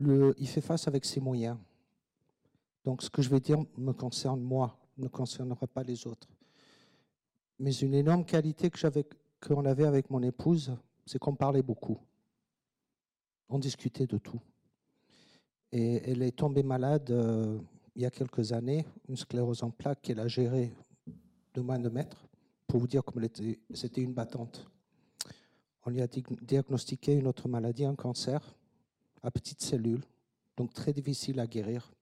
il 0.00 0.48
fait 0.48 0.62
face 0.62 0.88
avec 0.88 1.04
ses 1.04 1.20
moyens. 1.20 1.58
Donc 2.84 3.02
ce 3.02 3.10
que 3.10 3.20
je 3.20 3.28
vais 3.28 3.40
dire 3.40 3.58
me 3.76 3.92
concerne 3.92 4.40
moi, 4.40 4.78
ne 4.96 5.08
concernera 5.08 5.66
pas 5.66 5.82
les 5.82 6.06
autres. 6.06 6.28
Mais 7.58 7.72
une 7.72 7.94
énorme 7.94 8.24
qualité 8.24 8.70
que 8.70 8.78
j'avais, 8.78 9.06
qu'on 9.40 9.64
avait 9.66 9.84
avec 9.84 10.10
mon 10.10 10.22
épouse, 10.22 10.74
c'est 11.04 11.18
qu'on 11.18 11.34
parlait 11.34 11.62
beaucoup. 11.62 11.98
On 13.50 13.58
discutait 13.58 14.06
de 14.06 14.16
tout. 14.16 14.40
Et 15.70 16.10
elle 16.10 16.22
est 16.22 16.36
tombée 16.36 16.62
malade 16.62 17.10
euh, 17.10 17.58
il 17.94 18.02
y 18.02 18.06
a 18.06 18.10
quelques 18.10 18.52
années, 18.52 18.86
une 19.08 19.16
sclérose 19.16 19.62
en 19.62 19.70
plaques 19.70 20.02
qu'elle 20.02 20.20
a 20.20 20.28
gérée 20.28 20.72
de 21.54 21.60
main 21.60 21.78
de 21.78 21.88
maître, 21.88 22.26
pour 22.74 22.80
vous 22.80 22.88
dire 22.88 23.04
comme 23.04 23.24
c'était 23.72 24.00
une 24.00 24.14
battante. 24.14 24.68
On 25.86 25.90
lui 25.90 26.02
a 26.02 26.08
diagnostiqué 26.08 27.12
une 27.12 27.28
autre 27.28 27.46
maladie, 27.46 27.84
un 27.84 27.94
cancer 27.94 28.40
à 29.22 29.30
petites 29.30 29.62
cellules, 29.62 30.02
donc 30.56 30.74
très 30.74 30.92
difficile 30.92 31.38
à 31.38 31.46
guérir. 31.46 31.92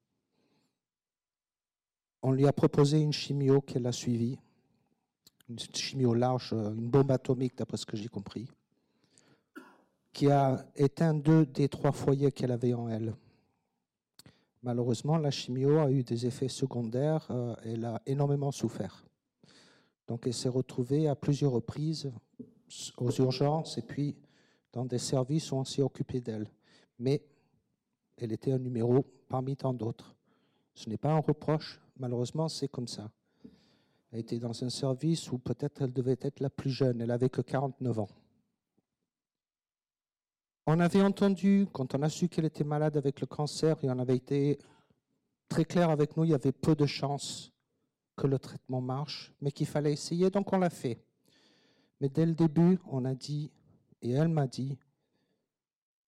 On 2.23 2.33
lui 2.33 2.47
a 2.47 2.55
proposé 2.55 3.03
une 3.03 3.13
chimio 3.13 3.61
qu'elle 3.61 3.87
a 3.87 3.93
suivie, 3.93 4.39
une 5.51 5.59
chimio 5.59 6.15
large, 6.15 6.55
une 6.55 6.89
bombe 6.89 7.11
atomique 7.11 7.55
d'après 7.55 7.77
ce 7.77 7.85
que 7.85 7.99
j'ai 7.99 8.09
compris, 8.09 8.49
qui 10.15 10.31
a 10.31 10.65
éteint 10.75 11.13
deux 11.13 11.45
des 11.45 11.69
trois 11.69 11.93
foyers 11.93 12.33
qu'elle 12.33 12.51
avait 12.51 12.73
en 12.73 12.89
elle. 12.89 13.15
Malheureusement, 14.63 15.19
la 15.19 15.31
chimio 15.31 15.81
a 15.81 15.91
eu 15.91 16.03
des 16.03 16.25
effets 16.25 16.49
secondaires, 16.49 17.27
euh, 17.29 17.55
elle 17.63 17.85
a 17.85 18.01
énormément 18.07 18.53
souffert. 18.53 19.05
Donc 20.13 20.27
elle 20.27 20.35
s'est 20.35 20.51
retrouvée 20.51 21.09
à 21.09 21.15
plusieurs 21.15 21.53
reprises 21.53 22.13
aux 22.99 23.11
urgences 23.13 23.79
et 23.79 23.81
puis 23.83 24.15
dans 24.71 24.85
des 24.85 24.99
services 24.99 25.51
où 25.53 25.57
on 25.57 25.65
s'est 25.65 25.81
occupé 25.81 26.21
d'elle. 26.21 26.51
Mais 26.99 27.23
elle 28.19 28.31
était 28.31 28.53
un 28.53 28.59
numéro 28.59 29.07
parmi 29.31 29.57
tant 29.57 29.73
d'autres. 29.73 30.15
Ce 30.75 30.91
n'est 30.91 30.99
pas 30.99 31.13
un 31.13 31.21
reproche, 31.21 31.81
malheureusement 31.99 32.51
c'est 32.51 32.69
comme 32.69 32.89
ça. 32.89 33.11
Elle 34.11 34.19
était 34.19 34.39
dans 34.39 34.63
un 34.63 34.69
service 34.69 35.33
où 35.33 35.39
peut-être 35.39 35.81
elle 35.81 35.95
devait 35.95 36.19
être 36.21 36.41
la 36.41 36.51
plus 36.51 36.71
jeune, 36.71 37.01
elle 37.01 37.11
avait 37.11 37.31
que 37.31 37.41
49 37.41 38.01
ans. 38.01 38.11
On 40.67 40.79
avait 40.79 41.01
entendu, 41.01 41.67
quand 41.73 41.95
on 41.95 42.03
a 42.03 42.11
su 42.11 42.29
qu'elle 42.29 42.45
était 42.45 42.65
malade 42.65 42.99
avec 42.99 43.19
le 43.23 43.27
cancer, 43.27 43.83
et 43.83 43.89
on 43.89 43.99
avait 43.99 44.17
été 44.17 44.59
très 45.49 45.65
clair 45.65 45.89
avec 45.89 46.19
nous, 46.19 46.25
il 46.25 46.33
y 46.33 46.35
avait 46.35 46.53
peu 46.53 46.75
de 46.75 46.85
chances 46.85 47.52
que 48.23 48.29
le 48.29 48.39
traitement 48.39 48.81
marche, 48.81 49.33
mais 49.41 49.51
qu'il 49.51 49.67
fallait 49.67 49.93
essayer, 49.93 50.31
donc 50.31 50.53
on 50.53 50.59
l'a 50.59 50.71
fait. 50.71 51.05
Mais 52.01 52.09
dès 52.09 52.25
le 52.25 52.35
début, 52.35 52.79
on 52.87 53.05
a 53.05 53.15
dit, 53.15 53.51
et 54.01 54.13
elle 54.13 54.29
m'a 54.29 54.47
dit, 54.47 54.79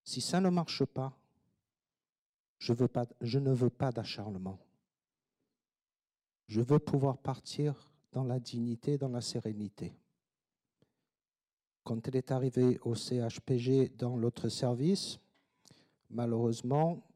si 0.05 0.21
ça 0.21 0.41
ne 0.41 0.49
marche 0.49 0.85
pas, 0.85 1.13
je, 2.59 2.73
veux 2.73 2.87
pas, 2.87 3.07
je 3.21 3.41
ne 3.41 3.53
veux 3.53 3.71
pas 3.71 3.91
d'acharnement. 3.91 4.59
Je 6.47 6.61
veux 6.61 6.79
pouvoir 6.79 7.19
partir 7.19 7.91
dans 8.13 8.25
la 8.25 8.39
dignité, 8.39 8.97
dans 8.97 9.09
la 9.09 9.21
sérénité 9.21 9.93
quand 11.85 12.09
elle 12.09 12.17
est 12.17 12.33
arrivée 12.33 12.81
au 12.85 12.95
CHPG 12.95 13.93
dans 13.99 14.17
l'autre 14.17 14.49
service, 14.49 15.19
malheureusement, 16.09 17.07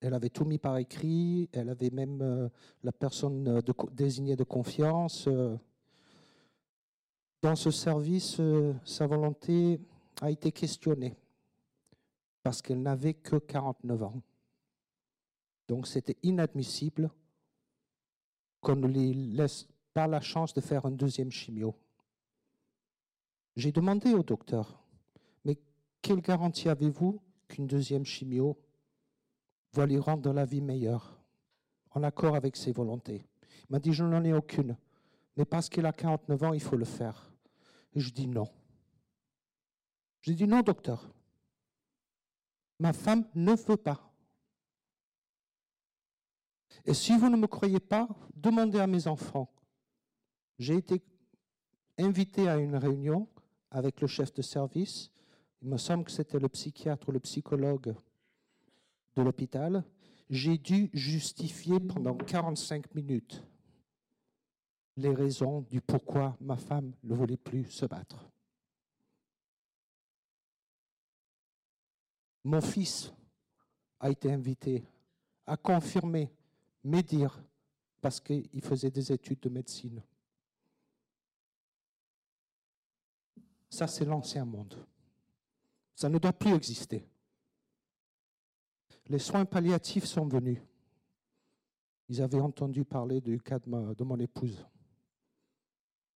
elle 0.00 0.14
avait 0.14 0.30
tout 0.30 0.44
mis 0.44 0.58
par 0.58 0.76
écrit, 0.78 1.48
elle 1.52 1.68
avait 1.68 1.90
même 1.90 2.22
euh, 2.22 2.48
la 2.84 2.92
personne 2.92 3.48
euh, 3.48 3.60
désignée 3.92 4.36
de 4.36 4.44
confiance. 4.44 5.26
Euh. 5.26 5.56
Dans 7.42 7.56
ce 7.56 7.70
service, 7.70 8.40
sa 8.84 9.06
volonté 9.06 9.80
a 10.20 10.30
été 10.30 10.50
questionnée 10.50 11.14
parce 12.42 12.62
qu'elle 12.62 12.82
n'avait 12.82 13.14
que 13.14 13.36
49 13.36 14.02
ans. 14.02 14.22
Donc 15.68 15.86
c'était 15.86 16.16
inadmissible 16.24 17.10
qu'on 18.60 18.74
ne 18.74 18.88
lui 18.88 19.14
laisse 19.14 19.68
pas 19.94 20.08
la 20.08 20.20
chance 20.20 20.52
de 20.52 20.60
faire 20.60 20.84
un 20.84 20.90
deuxième 20.90 21.30
chimio. 21.30 21.76
J'ai 23.54 23.70
demandé 23.70 24.14
au 24.14 24.24
docteur, 24.24 24.82
mais 25.44 25.58
quelle 26.02 26.20
garantie 26.20 26.68
avez-vous 26.68 27.20
qu'une 27.46 27.68
deuxième 27.68 28.04
chimio 28.04 28.56
va 29.72 29.86
lui 29.86 29.98
rendre 29.98 30.32
la 30.32 30.44
vie 30.44 30.60
meilleure, 30.60 31.20
en 31.90 32.02
accord 32.02 32.34
avec 32.34 32.56
ses 32.56 32.72
volontés 32.72 33.26
Il 33.68 33.72
m'a 33.72 33.78
dit, 33.78 33.92
je 33.92 34.04
n'en 34.04 34.24
ai 34.24 34.32
aucune, 34.32 34.76
mais 35.36 35.44
parce 35.44 35.68
qu'il 35.68 35.86
a 35.86 35.92
49 35.92 36.42
ans, 36.42 36.52
il 36.52 36.60
faut 36.60 36.76
le 36.76 36.84
faire. 36.84 37.30
Et 37.94 38.00
je 38.00 38.12
dis 38.12 38.26
non. 38.26 38.48
J'ai 40.22 40.34
dit 40.34 40.46
non, 40.46 40.62
docteur. 40.62 41.08
Ma 42.78 42.92
femme 42.92 43.24
ne 43.34 43.54
veut 43.54 43.76
pas. 43.76 44.12
Et 46.84 46.94
si 46.94 47.16
vous 47.16 47.28
ne 47.28 47.36
me 47.36 47.46
croyez 47.46 47.80
pas, 47.80 48.08
demandez 48.34 48.78
à 48.78 48.86
mes 48.86 49.06
enfants. 49.06 49.50
J'ai 50.58 50.76
été 50.76 51.02
invité 51.98 52.48
à 52.48 52.56
une 52.56 52.76
réunion 52.76 53.28
avec 53.70 54.00
le 54.00 54.06
chef 54.06 54.32
de 54.32 54.42
service. 54.42 55.10
Il 55.62 55.68
me 55.68 55.76
semble 55.76 56.04
que 56.04 56.10
c'était 56.10 56.38
le 56.38 56.48
psychiatre 56.48 57.08
ou 57.08 57.12
le 57.12 57.20
psychologue 57.20 57.94
de 59.18 59.22
l'hôpital. 59.24 59.84
J'ai 60.30 60.58
dû 60.58 60.90
justifier 60.92 61.80
pendant 61.80 62.16
45 62.16 62.94
minutes 62.94 63.42
les 64.96 65.14
raisons 65.14 65.62
du 65.62 65.80
pourquoi 65.80 66.36
ma 66.40 66.56
femme 66.56 66.92
ne 67.02 67.14
voulait 67.14 67.36
plus 67.36 67.64
se 67.64 67.86
battre. 67.86 68.28
Mon 72.44 72.60
fils 72.60 73.12
a 74.00 74.10
été 74.10 74.32
invité 74.32 74.84
à 75.46 75.56
confirmer 75.56 76.30
mes 76.84 77.02
dires 77.02 77.42
parce 78.00 78.20
qu'il 78.20 78.62
faisait 78.62 78.90
des 78.90 79.12
études 79.12 79.40
de 79.40 79.48
médecine. 79.48 80.02
Ça, 83.68 83.86
c'est 83.86 84.04
l'ancien 84.04 84.44
monde. 84.44 84.74
Ça 85.94 86.08
ne 86.08 86.18
doit 86.18 86.32
plus 86.32 86.54
exister. 86.54 87.04
Les 89.08 89.18
soins 89.18 89.46
palliatifs 89.46 90.04
sont 90.04 90.26
venus. 90.26 90.58
Ils 92.08 92.22
avaient 92.22 92.40
entendu 92.40 92.84
parler 92.84 93.20
du 93.20 93.40
cas 93.40 93.58
de, 93.58 94.04
mon 94.04 94.18
épouse. 94.18 94.64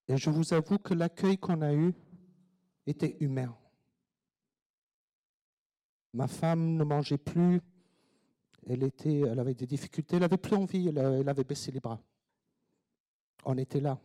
Et 0.08 0.16
je 0.16 0.30
vous 0.30 0.52
avoue 0.52 0.78
que 0.78 0.94
l'accueil 0.94 1.38
qu'on 1.38 1.62
a 1.62 1.72
eu 1.72 1.94
était 2.86 3.16
humain. 3.20 3.56
Ma 6.12 6.28
femme 6.28 6.76
ne 6.76 6.84
mangeait 6.84 7.18
plus, 7.18 7.60
elle, 8.66 8.82
était, 8.82 9.20
elle 9.20 9.38
avait 9.38 9.54
des 9.54 9.66
difficultés, 9.66 10.16
elle 10.16 10.22
n'avait 10.22 10.36
plus 10.36 10.56
envie, 10.56 10.88
elle 10.88 11.28
avait 11.28 11.44
baissé 11.44 11.70
les 11.70 11.80
bras. 11.80 12.00
On 13.44 13.56
était 13.56 13.80
là. 13.80 13.98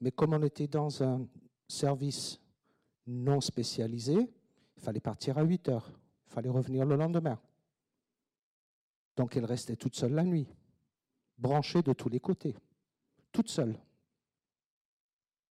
Mais 0.00 0.10
comme 0.10 0.34
on 0.34 0.42
était 0.42 0.68
dans 0.68 1.02
un 1.02 1.26
service 1.66 2.38
non 3.06 3.40
spécialisé, 3.40 4.30
il 4.76 4.82
fallait 4.82 5.00
partir 5.00 5.38
à 5.38 5.42
8 5.42 5.68
heures, 5.70 5.90
il 6.26 6.32
fallait 6.32 6.50
revenir 6.50 6.84
le 6.84 6.96
lendemain. 6.96 7.40
Donc 9.20 9.36
elle 9.36 9.44
restait 9.44 9.76
toute 9.76 9.94
seule 9.96 10.14
la 10.14 10.24
nuit, 10.24 10.48
branchée 11.36 11.82
de 11.82 11.92
tous 11.92 12.08
les 12.08 12.20
côtés, 12.20 12.56
toute 13.30 13.50
seule. 13.50 13.76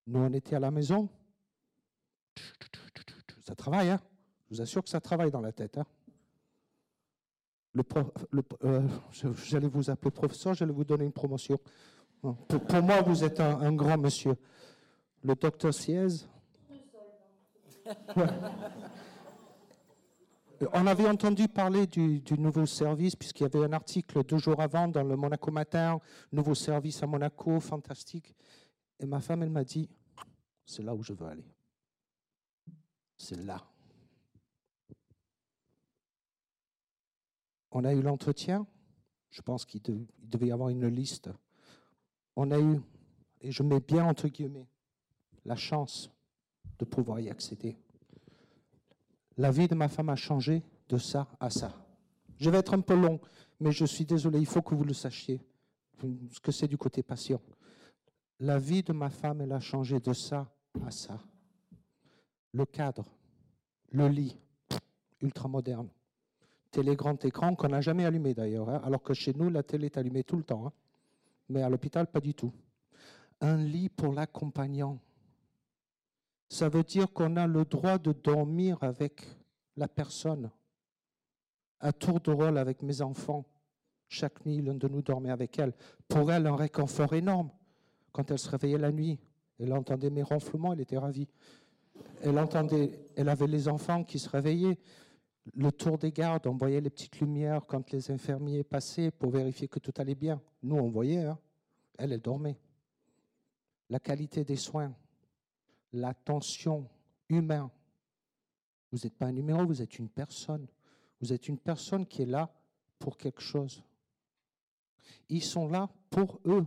Nous, 0.08 0.20
on 0.20 0.34
était 0.34 0.56
à 0.56 0.60
la 0.60 0.72
maison. 0.72 1.08
Ça 3.46 3.54
travaille, 3.54 3.90
hein 3.92 4.02
Je 4.50 4.56
vous 4.56 4.62
assure 4.62 4.82
que 4.82 4.90
ça 4.90 5.00
travaille 5.00 5.30
dans 5.30 5.42
la 5.42 5.52
tête. 5.52 5.78
Hein 5.78 5.86
le, 7.74 7.84
euh, 8.64 8.88
j'allais 9.46 9.68
vous 9.68 9.92
appeler 9.92 10.10
professeur, 10.10 10.56
j'allais 10.56 10.74
vous 10.74 10.84
donner 10.84 11.06
une 11.06 11.12
promotion. 11.12 11.60
Pour, 12.22 12.82
moi, 12.82 13.04
vous 13.04 13.24
êtes 13.24 13.40
un, 13.40 13.72
grand 13.74 14.00
monsieur. 14.00 14.36
Le 15.22 15.36
docteur 15.36 15.76
Siez. 15.76 16.08
On 20.74 20.88
avait 20.88 21.08
entendu 21.08 21.48
parler 21.48 21.88
du, 21.88 22.22
nouveau 22.38 22.66
service, 22.66 23.16
puisqu'il 23.16 23.44
y 23.44 23.46
avait 23.46 23.64
un 23.64 23.74
article 23.74 24.24
deux 24.26 24.38
jours 24.38 24.60
avant 24.60 24.88
dans 24.88 25.04
le 25.04 25.16
Monaco 25.16 25.52
Matin, 25.52 26.00
nouveau 26.32 26.54
service 26.54 27.02
à 27.02 27.08
Monaco, 27.08 27.60
fantastique. 27.60 28.36
Et 29.00 29.06
ma 29.06 29.22
femme, 29.22 29.44
elle 29.44 29.50
m'a 29.50 29.64
dit, 29.64 29.90
c'est 30.66 30.84
là 30.84 30.94
où 30.94 31.02
je 31.02 31.14
veux 31.14 31.28
aller. 31.28 31.46
C'est 33.18 33.42
là. 33.44 33.66
On 37.72 37.86
a 37.86 37.94
eu 37.94 38.02
l'entretien. 38.02 38.66
Je 39.30 39.42
pense 39.42 39.66
qu'il 39.66 39.82
devait 40.18 40.48
y 40.48 40.52
avoir 40.52 40.70
une 40.70 40.88
liste. 40.88 41.30
On 42.36 42.52
a 42.52 42.60
eu, 42.60 42.82
et 43.42 43.52
je 43.52 43.64
mets 43.64 43.80
bien 43.80 44.06
entre 44.06 44.28
guillemets, 44.28 44.68
la 45.46 45.56
chance 45.56 46.10
de 46.80 46.86
pouvoir 46.86 47.20
y 47.20 47.30
accéder. 47.30 47.78
La 49.40 49.52
vie 49.52 49.68
de 49.68 49.74
ma 49.74 49.88
femme 49.88 50.10
a 50.10 50.16
changé 50.16 50.62
de 50.90 50.98
ça 50.98 51.28
à 51.40 51.50
ça. 51.50 51.74
Je 52.38 52.50
vais 52.50 52.60
être 52.60 52.74
un 52.74 52.82
peu 52.82 52.96
long, 52.96 53.20
mais 53.60 53.72
je 53.72 53.86
suis 53.86 54.06
désolé, 54.06 54.40
il 54.40 54.46
faut 54.46 54.62
que 54.62 54.76
vous 54.76 54.84
le 54.84 54.94
sachiez, 54.94 55.42
ce 56.30 56.40
que 56.40 56.52
c'est 56.52 56.68
du 56.68 56.78
côté 56.78 57.04
patient. 57.04 57.42
La 58.40 58.60
vie 58.60 58.84
de 58.84 58.94
ma 58.94 59.10
femme, 59.10 59.42
elle 59.42 59.54
a 59.54 59.60
changé 59.60 60.00
de 60.00 60.14
ça 60.14 60.48
à 60.86 60.92
ça. 60.92 61.20
Le 62.52 62.66
cadre, 62.66 63.06
le 63.92 64.08
lit, 64.08 64.38
ultra 65.22 65.48
moderne 65.48 65.90
télé 66.72 66.96
grand 66.96 67.24
écran 67.26 67.56
qu'on 67.56 67.70
n'a 67.70 67.82
jamais 67.82 68.06
allumé 68.06 68.34
d'ailleurs, 68.34 68.70
hein, 68.70 68.82
alors 68.84 69.02
que 69.02 69.14
chez 69.14 69.34
nous, 69.34 69.50
la 69.50 69.64
télé 69.64 69.88
est 69.88 69.98
allumée 69.98 70.24
tout 70.24 70.38
le 70.38 70.44
temps. 70.44 70.68
Hein. 70.68 70.74
mais 71.50 71.64
à 71.64 71.70
l'hôpital, 71.70 72.08
pas 72.08 72.20
du 72.20 72.34
tout. 72.34 72.54
Un 73.42 73.58
lit 73.58 73.90
pour 73.90 74.14
l'accompagnant. 74.14 75.00
Ça 76.50 76.68
veut 76.68 76.84
dire 76.84 77.14
qu'on 77.14 77.36
a 77.36 77.48
le 77.48 77.64
droit 77.64 77.98
de 77.98 78.12
dormir 78.12 78.78
avec 78.82 79.22
la 79.78 79.88
personne. 79.88 80.50
À 81.80 81.94
tour 81.94 82.20
de 82.20 82.32
rôle 82.32 82.58
avec 82.58 82.82
mes 82.82 83.02
enfants. 83.02 83.46
Chaque 84.08 84.46
nuit, 84.46 84.62
l'un 84.62 84.74
de 84.74 84.88
nous 84.88 85.02
dormait 85.02 85.30
avec 85.30 85.58
elle. 85.60 85.74
Pour 86.08 86.32
elle, 86.32 86.48
un 86.48 86.56
réconfort 86.56 87.14
énorme. 87.14 87.52
Quand 88.12 88.30
elle 88.32 88.40
se 88.40 88.50
réveillait 88.50 88.80
la 88.80 88.92
nuit, 88.92 89.20
elle 89.60 89.72
entendait 89.74 90.10
mes 90.10 90.24
ronflements, 90.24 90.74
elle 90.74 90.82
était 90.82 90.98
ravie. 90.98 91.30
Elle 92.22 92.40
entendait, 92.40 93.00
elle 93.16 93.30
avait 93.30 93.48
les 93.48 93.68
enfants 93.68 94.04
qui 94.04 94.18
se 94.18 94.28
réveillaient 94.28 94.80
le 95.56 95.72
tour 95.72 95.98
des 95.98 96.12
gardes, 96.12 96.48
on 96.48 96.56
voyait 96.56 96.82
les 96.82 96.90
petites 96.90 97.20
lumières 97.20 97.66
quand 97.66 97.92
les 97.92 98.12
infirmiers 98.12 98.64
passaient 98.64 99.12
pour 99.12 99.32
vérifier 99.32 99.68
que 99.68 99.80
tout 99.80 99.94
allait 99.98 100.16
bien. 100.16 100.42
Nous, 100.64 100.76
on 100.76 100.90
voyait, 100.90 101.24
hein. 101.24 101.38
elle, 101.98 102.14
elle 102.14 102.22
dormait. 102.22 102.58
La 103.90 104.00
qualité 104.00 104.44
des 104.44 104.56
soins, 104.56 104.94
l'attention 105.94 106.88
humaine. 107.30 107.70
Vous 108.92 109.00
n'êtes 109.04 109.16
pas 109.16 109.28
un 109.28 109.32
numéro, 109.32 109.66
vous 109.66 109.82
êtes 109.82 110.00
une 110.00 110.10
personne. 110.10 110.68
Vous 111.22 111.34
êtes 111.34 111.48
une 111.48 111.58
personne 111.58 112.06
qui 112.06 112.24
est 112.24 112.26
là 112.26 112.52
pour 112.98 113.18
quelque 113.18 113.42
chose. 113.42 113.84
Ils 115.30 115.44
sont 115.44 115.68
là 115.68 115.90
pour 116.10 116.40
eux. 116.46 116.66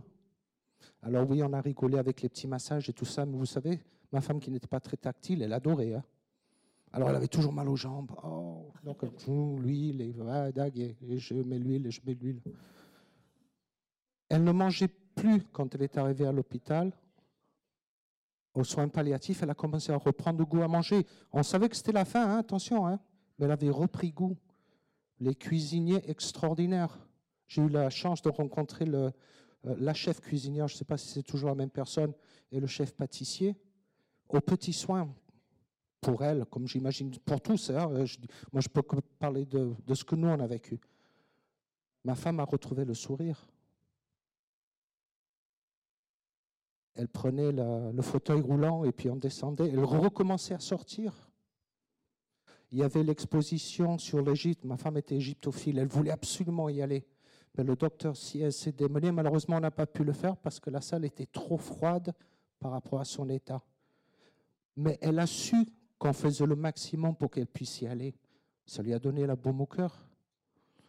Alors 1.01 1.29
oui, 1.29 1.41
on 1.43 1.53
a 1.53 1.61
rigolé 1.61 1.97
avec 1.97 2.21
les 2.21 2.29
petits 2.29 2.47
massages 2.47 2.89
et 2.89 2.93
tout 2.93 3.05
ça, 3.05 3.25
mais 3.25 3.37
vous 3.37 3.45
savez, 3.45 3.79
ma 4.11 4.21
femme 4.21 4.39
qui 4.39 4.51
n'était 4.51 4.67
pas 4.67 4.79
très 4.79 4.97
tactile, 4.97 5.41
elle 5.41 5.53
adorait. 5.53 5.93
Hein. 5.93 6.03
Alors 6.91 7.09
elle 7.09 7.15
avait 7.15 7.27
toujours 7.27 7.51
mal 7.51 7.67
aux 7.67 7.75
jambes. 7.75 8.11
Oh, 8.23 8.71
donc 8.83 9.01
l'huile, 9.27 10.01
et, 10.01 10.09
et 10.09 11.19
je 11.19 11.33
mets 11.33 11.57
l'huile, 11.57 11.87
et 11.87 11.91
je 11.91 12.01
mets 12.05 12.13
l'huile. 12.13 12.41
Elle 14.29 14.43
ne 14.43 14.51
mangeait 14.51 14.89
plus 15.15 15.43
quand 15.51 15.73
elle 15.75 15.83
est 15.83 15.97
arrivée 15.97 16.25
à 16.25 16.31
l'hôpital. 16.31 16.91
Aux 18.53 18.63
soins 18.63 18.87
palliatifs, 18.87 19.41
elle 19.41 19.49
a 19.49 19.55
commencé 19.55 19.91
à 19.91 19.97
reprendre 19.97 20.45
goût 20.45 20.61
à 20.61 20.67
manger. 20.67 21.05
On 21.31 21.43
savait 21.43 21.69
que 21.69 21.75
c'était 21.75 21.91
la 21.91 22.05
fin, 22.05 22.29
hein, 22.29 22.37
attention, 22.37 22.85
hein, 22.85 22.99
mais 23.37 23.45
elle 23.45 23.51
avait 23.51 23.69
repris 23.69 24.11
goût. 24.11 24.37
Les 25.19 25.35
cuisiniers 25.35 26.09
extraordinaires. 26.09 26.99
J'ai 27.47 27.61
eu 27.61 27.69
la 27.69 27.89
chance 27.89 28.21
de 28.21 28.29
rencontrer 28.29 28.85
le, 28.85 29.11
euh, 29.65 29.75
la 29.79 29.93
chef 29.93 30.19
cuisinière, 30.19 30.67
je 30.67 30.75
ne 30.75 30.77
sais 30.79 30.85
pas 30.85 30.97
si 30.97 31.09
c'est 31.09 31.23
toujours 31.23 31.49
la 31.49 31.55
même 31.55 31.69
personne, 31.69 32.13
et 32.51 32.59
le 32.59 32.67
chef 32.67 32.93
pâtissier, 32.93 33.55
aux 34.29 34.41
petits 34.41 34.73
soins 34.73 35.13
pour 36.01 36.23
elle, 36.23 36.45
comme 36.45 36.67
j'imagine 36.67 37.11
pour 37.19 37.41
tous. 37.41 37.69
Hein, 37.69 37.87
moi, 38.51 38.61
je 38.61 38.67
peux 38.67 38.81
parler 39.19 39.45
de, 39.45 39.75
ce 39.93 40.03
que 40.03 40.15
nous, 40.15 40.27
on 40.27 40.39
a 40.39 40.47
vécu. 40.47 40.79
Ma 42.03 42.15
femme 42.15 42.39
a 42.39 42.43
retrouvé 42.43 42.83
le 42.83 42.93
sourire. 42.93 43.47
Elle 46.95 47.07
prenait 47.07 47.51
le 47.51 48.01
fauteuil 48.01 48.41
roulant 48.41 48.83
et 48.83 48.91
puis 48.91 49.09
on 49.09 49.15
descendait. 49.15 49.69
Elle 49.69 49.83
recommençait 49.83 50.53
à 50.53 50.59
sortir. 50.59 51.13
Il 52.71 52.79
y 52.79 52.83
avait 52.83 53.03
l'exposition 53.03 53.97
sur 53.97 54.21
l'Égypte. 54.21 54.63
Ma 54.65 54.77
femme 54.77 54.97
était 54.97 55.15
égyptophile. 55.15 55.79
Elle 55.79 55.87
voulait 55.87 56.11
absolument 56.11 56.69
y 56.69 56.81
aller. 56.81 57.05
Mais 57.55 57.63
le 57.63 57.75
docteur 57.75 58.17
s'est 58.17 58.71
démené. 58.71 59.11
Malheureusement, 59.11 59.57
on 59.57 59.59
n'a 59.59 59.71
pas 59.71 59.85
pu 59.85 60.03
le 60.03 60.13
faire 60.13 60.35
parce 60.37 60.59
que 60.59 60.69
la 60.69 60.81
salle 60.81 61.05
était 61.05 61.27
trop 61.27 61.57
froide 61.57 62.13
par 62.59 62.71
rapport 62.71 62.99
à 62.99 63.05
son 63.05 63.29
état. 63.29 63.61
Mais 64.75 64.97
elle 65.01 65.19
a 65.19 65.27
su 65.27 65.67
qu'on 65.99 66.13
faisait 66.13 66.45
le 66.45 66.55
maximum 66.55 67.15
pour 67.15 67.29
qu'elle 67.29 67.47
puisse 67.47 67.81
y 67.81 67.87
aller. 67.87 68.15
Ça 68.65 68.81
lui 68.81 68.93
a 68.93 68.99
donné 68.99 69.25
la 69.27 69.35
baume 69.35 69.61
au 69.61 69.65
cœur. 69.65 70.07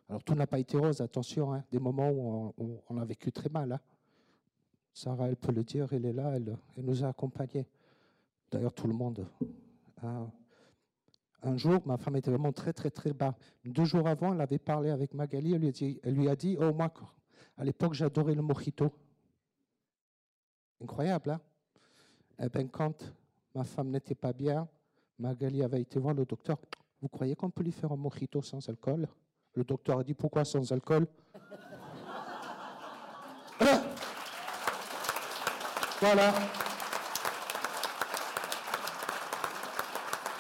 Alors 0.09 0.23
tout 0.23 0.35
n'a 0.35 0.47
pas 0.47 0.59
été 0.59 0.77
rose, 0.77 1.01
attention, 1.01 1.53
hein. 1.53 1.65
des 1.71 1.79
moments 1.79 2.11
où 2.11 2.81
on, 2.89 2.99
a 2.99 3.05
vécu 3.05 3.33
très 3.33 3.49
mal. 3.49 3.73
Hein. 3.73 3.81
Sarah, 4.95 5.29
elle 5.29 5.37
peut 5.37 5.53
le 5.53 5.65
dire, 5.65 5.93
elle 5.93 6.07
est 6.07 6.13
là, 6.13 6.37
elle, 6.37 6.57
nous 6.79 7.03
a 7.05 7.09
accompagnés. 7.09 7.67
D'ailleurs, 8.51 8.73
tout 8.73 8.87
le 8.87 8.95
monde. 8.95 9.27
Hein. 10.03 10.31
Un 11.43 11.57
jour, 11.57 11.81
ma 11.85 11.99
femme 11.99 12.15
était 12.17 12.31
vraiment 12.31 12.53
très, 12.53 12.73
très, 12.73 12.91
très 12.91 13.13
bas. 13.13 13.35
Deux 13.65 13.85
jours 13.85 14.07
avant, 14.07 14.33
elle 14.33 14.41
avait 14.41 14.59
parlé 14.59 14.91
avec 14.91 15.13
Magali, 15.13 15.53
elle 15.53 15.61
lui 15.61 15.69
a 15.69 15.73
dit, 15.73 16.01
elle 16.05 16.15
lui 16.15 16.29
a 16.29 16.37
dit 16.37 16.57
oh, 16.61 16.73
moi, 16.73 16.93
à 17.59 17.65
l'époque, 17.65 17.95
j'adorais 17.95 18.37
le 18.37 18.43
mojito. 18.43 18.93
Incroyable, 20.81 21.31
hein 21.33 21.41
Eh 22.39 22.49
bien, 22.49 22.69
quand 22.69 23.13
ma 23.53 23.65
femme 23.65 23.91
n'était 23.91 24.15
pas 24.15 24.33
bien, 24.33 24.69
Magali 25.19 25.65
avait 25.65 25.81
été 25.81 25.99
voir 25.99 26.15
le 26.15 26.25
docteur. 26.25 26.57
Vous 27.03 27.09
croyez 27.09 27.35
qu'on 27.35 27.51
peut 27.51 27.65
lui 27.65 27.73
faire 27.73 27.91
un 27.91 27.97
mojito 27.97 28.41
sans 28.43 28.67
alcool? 28.69 29.09
Le 29.55 29.65
docteur 29.65 29.99
a 29.99 30.05
dit 30.05 30.15
pourquoi 30.15 30.45
sans 30.45 30.73
alcool? 30.73 31.09
Voilà. 36.05 36.35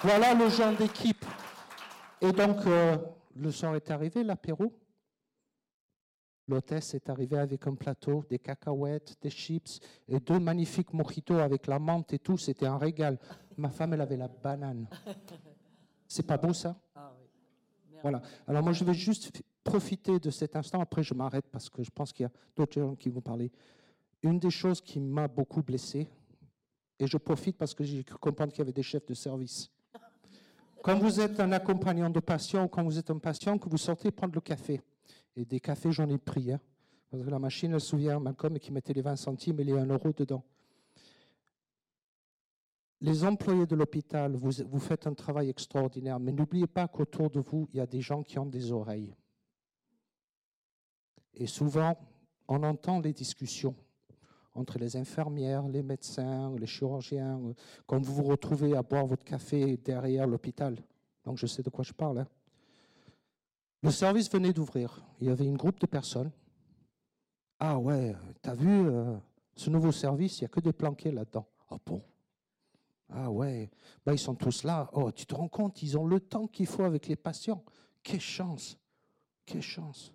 Voilà 0.02 0.34
le 0.34 0.50
genre 0.50 0.76
d'équipe. 0.76 1.24
Et 2.20 2.32
donc, 2.32 2.66
euh, 2.66 2.98
le 3.34 3.50
soir 3.50 3.74
est 3.74 3.90
arrivé, 3.90 4.22
l'apéro. 4.22 4.70
L'hôtesse 6.48 6.92
est 6.92 7.08
arrivée 7.08 7.38
avec 7.38 7.66
un 7.66 7.76
plateau, 7.76 8.26
des 8.28 8.38
cacahuètes, 8.38 9.16
des 9.22 9.30
chips 9.30 9.80
et 10.06 10.20
deux 10.20 10.38
magnifiques 10.38 10.92
mojitos 10.92 11.38
avec 11.38 11.66
la 11.66 11.78
menthe 11.78 12.12
et 12.12 12.18
tout. 12.18 12.36
C'était 12.36 12.66
un 12.66 12.76
régal. 12.76 13.18
Ma 13.56 13.70
femme, 13.70 13.94
elle 13.94 14.02
avait 14.02 14.18
la 14.18 14.28
banane. 14.28 14.86
C'est 16.06 16.26
pas 16.26 16.36
beau 16.36 16.52
ça? 16.52 16.76
Ah 16.94 17.10
Voilà. 18.02 18.20
Alors 18.46 18.62
moi, 18.62 18.74
je 18.74 18.84
vais 18.84 18.92
juste 18.92 19.32
profiter 19.64 20.18
de 20.18 20.28
cet 20.28 20.56
instant. 20.56 20.82
Après, 20.82 21.02
je 21.02 21.14
m'arrête 21.14 21.46
parce 21.50 21.70
que 21.70 21.82
je 21.82 21.90
pense 21.90 22.12
qu'il 22.12 22.24
y 22.24 22.26
a 22.26 22.32
d'autres 22.54 22.78
gens 22.78 22.94
qui 22.96 23.08
vont 23.08 23.22
parler. 23.22 23.50
Une 24.24 24.38
des 24.38 24.50
choses 24.50 24.80
qui 24.80 24.98
m'a 25.00 25.28
beaucoup 25.28 25.62
blessé, 25.62 26.08
et 26.98 27.06
je 27.06 27.18
profite 27.18 27.58
parce 27.58 27.74
que 27.74 27.84
j'ai 27.84 28.02
cru 28.02 28.16
comprendre 28.16 28.52
qu'il 28.52 28.60
y 28.60 28.62
avait 28.62 28.72
des 28.72 28.82
chefs 28.82 29.04
de 29.04 29.12
service. 29.12 29.70
Quand 30.82 30.98
vous 30.98 31.20
êtes 31.20 31.40
un 31.40 31.52
accompagnant 31.52 32.08
de 32.08 32.20
patient 32.20 32.64
ou 32.64 32.68
quand 32.68 32.82
vous 32.82 32.98
êtes 32.98 33.10
un 33.10 33.18
patient, 33.18 33.58
que 33.58 33.68
vous 33.68 33.76
sortez 33.76 34.10
prendre 34.10 34.34
le 34.34 34.40
café, 34.40 34.80
et 35.36 35.44
des 35.44 35.60
cafés, 35.60 35.92
j'en 35.92 36.08
ai 36.08 36.16
pris. 36.16 36.52
Hein. 36.52 36.60
Parce 37.10 37.22
que 37.22 37.28
la 37.28 37.38
machine, 37.38 37.74
elle 37.74 37.80
se 37.82 37.88
souvient, 37.88 38.18
Malcolm, 38.18 38.58
qui 38.58 38.72
mettait 38.72 38.94
les 38.94 39.02
20 39.02 39.16
centimes 39.16 39.60
et 39.60 39.64
les 39.64 39.72
1 39.72 39.84
euro 39.86 40.10
dedans. 40.12 40.42
Les 43.02 43.24
employés 43.24 43.66
de 43.66 43.76
l'hôpital, 43.76 44.36
vous 44.36 44.78
faites 44.78 45.06
un 45.06 45.12
travail 45.12 45.50
extraordinaire, 45.50 46.18
mais 46.18 46.32
n'oubliez 46.32 46.66
pas 46.66 46.88
qu'autour 46.88 47.28
de 47.28 47.40
vous, 47.40 47.68
il 47.74 47.76
y 47.76 47.80
a 47.80 47.86
des 47.86 48.00
gens 48.00 48.22
qui 48.22 48.38
ont 48.38 48.46
des 48.46 48.72
oreilles. 48.72 49.14
Et 51.34 51.46
souvent, 51.46 51.98
on 52.48 52.62
entend 52.62 53.00
les 53.00 53.12
discussions 53.12 53.76
entre 54.54 54.78
les 54.78 54.96
infirmières, 54.96 55.66
les 55.68 55.82
médecins, 55.82 56.54
les 56.58 56.66
chirurgiens, 56.66 57.40
quand 57.86 58.00
vous 58.00 58.14
vous 58.14 58.22
retrouvez 58.22 58.76
à 58.76 58.82
boire 58.82 59.06
votre 59.06 59.24
café 59.24 59.76
derrière 59.76 60.26
l'hôpital. 60.26 60.76
Donc 61.24 61.38
je 61.38 61.46
sais 61.46 61.62
de 61.62 61.70
quoi 61.70 61.84
je 61.84 61.92
parle. 61.92 62.20
Hein. 62.20 62.28
Le 63.82 63.90
service 63.90 64.30
venait 64.30 64.52
d'ouvrir. 64.52 65.04
Il 65.20 65.28
y 65.28 65.30
avait 65.30 65.44
une 65.44 65.56
groupe 65.56 65.80
de 65.80 65.86
personnes. 65.86 66.30
Ah 67.58 67.78
ouais, 67.78 68.14
t'as 68.42 68.54
vu 68.54 68.88
euh, 68.88 69.16
ce 69.54 69.70
nouveau 69.70 69.92
service, 69.92 70.38
il 70.38 70.44
n'y 70.44 70.46
a 70.46 70.48
que 70.48 70.60
des 70.60 70.72
planqués 70.72 71.10
là-dedans. 71.10 71.46
Ah 71.70 71.76
bon 71.84 72.02
Ah 73.08 73.30
ouais, 73.30 73.70
bah, 74.04 74.12
ils 74.12 74.18
sont 74.18 74.34
tous 74.34 74.64
là. 74.64 74.88
Oh, 74.92 75.10
tu 75.12 75.26
te 75.26 75.34
rends 75.34 75.48
compte, 75.48 75.82
ils 75.82 75.98
ont 75.98 76.06
le 76.06 76.20
temps 76.20 76.46
qu'il 76.46 76.66
faut 76.66 76.82
avec 76.82 77.08
les 77.08 77.16
patients. 77.16 77.62
Quelle 78.02 78.20
chance 78.20 78.78
Quelle 79.46 79.62
chance 79.62 80.12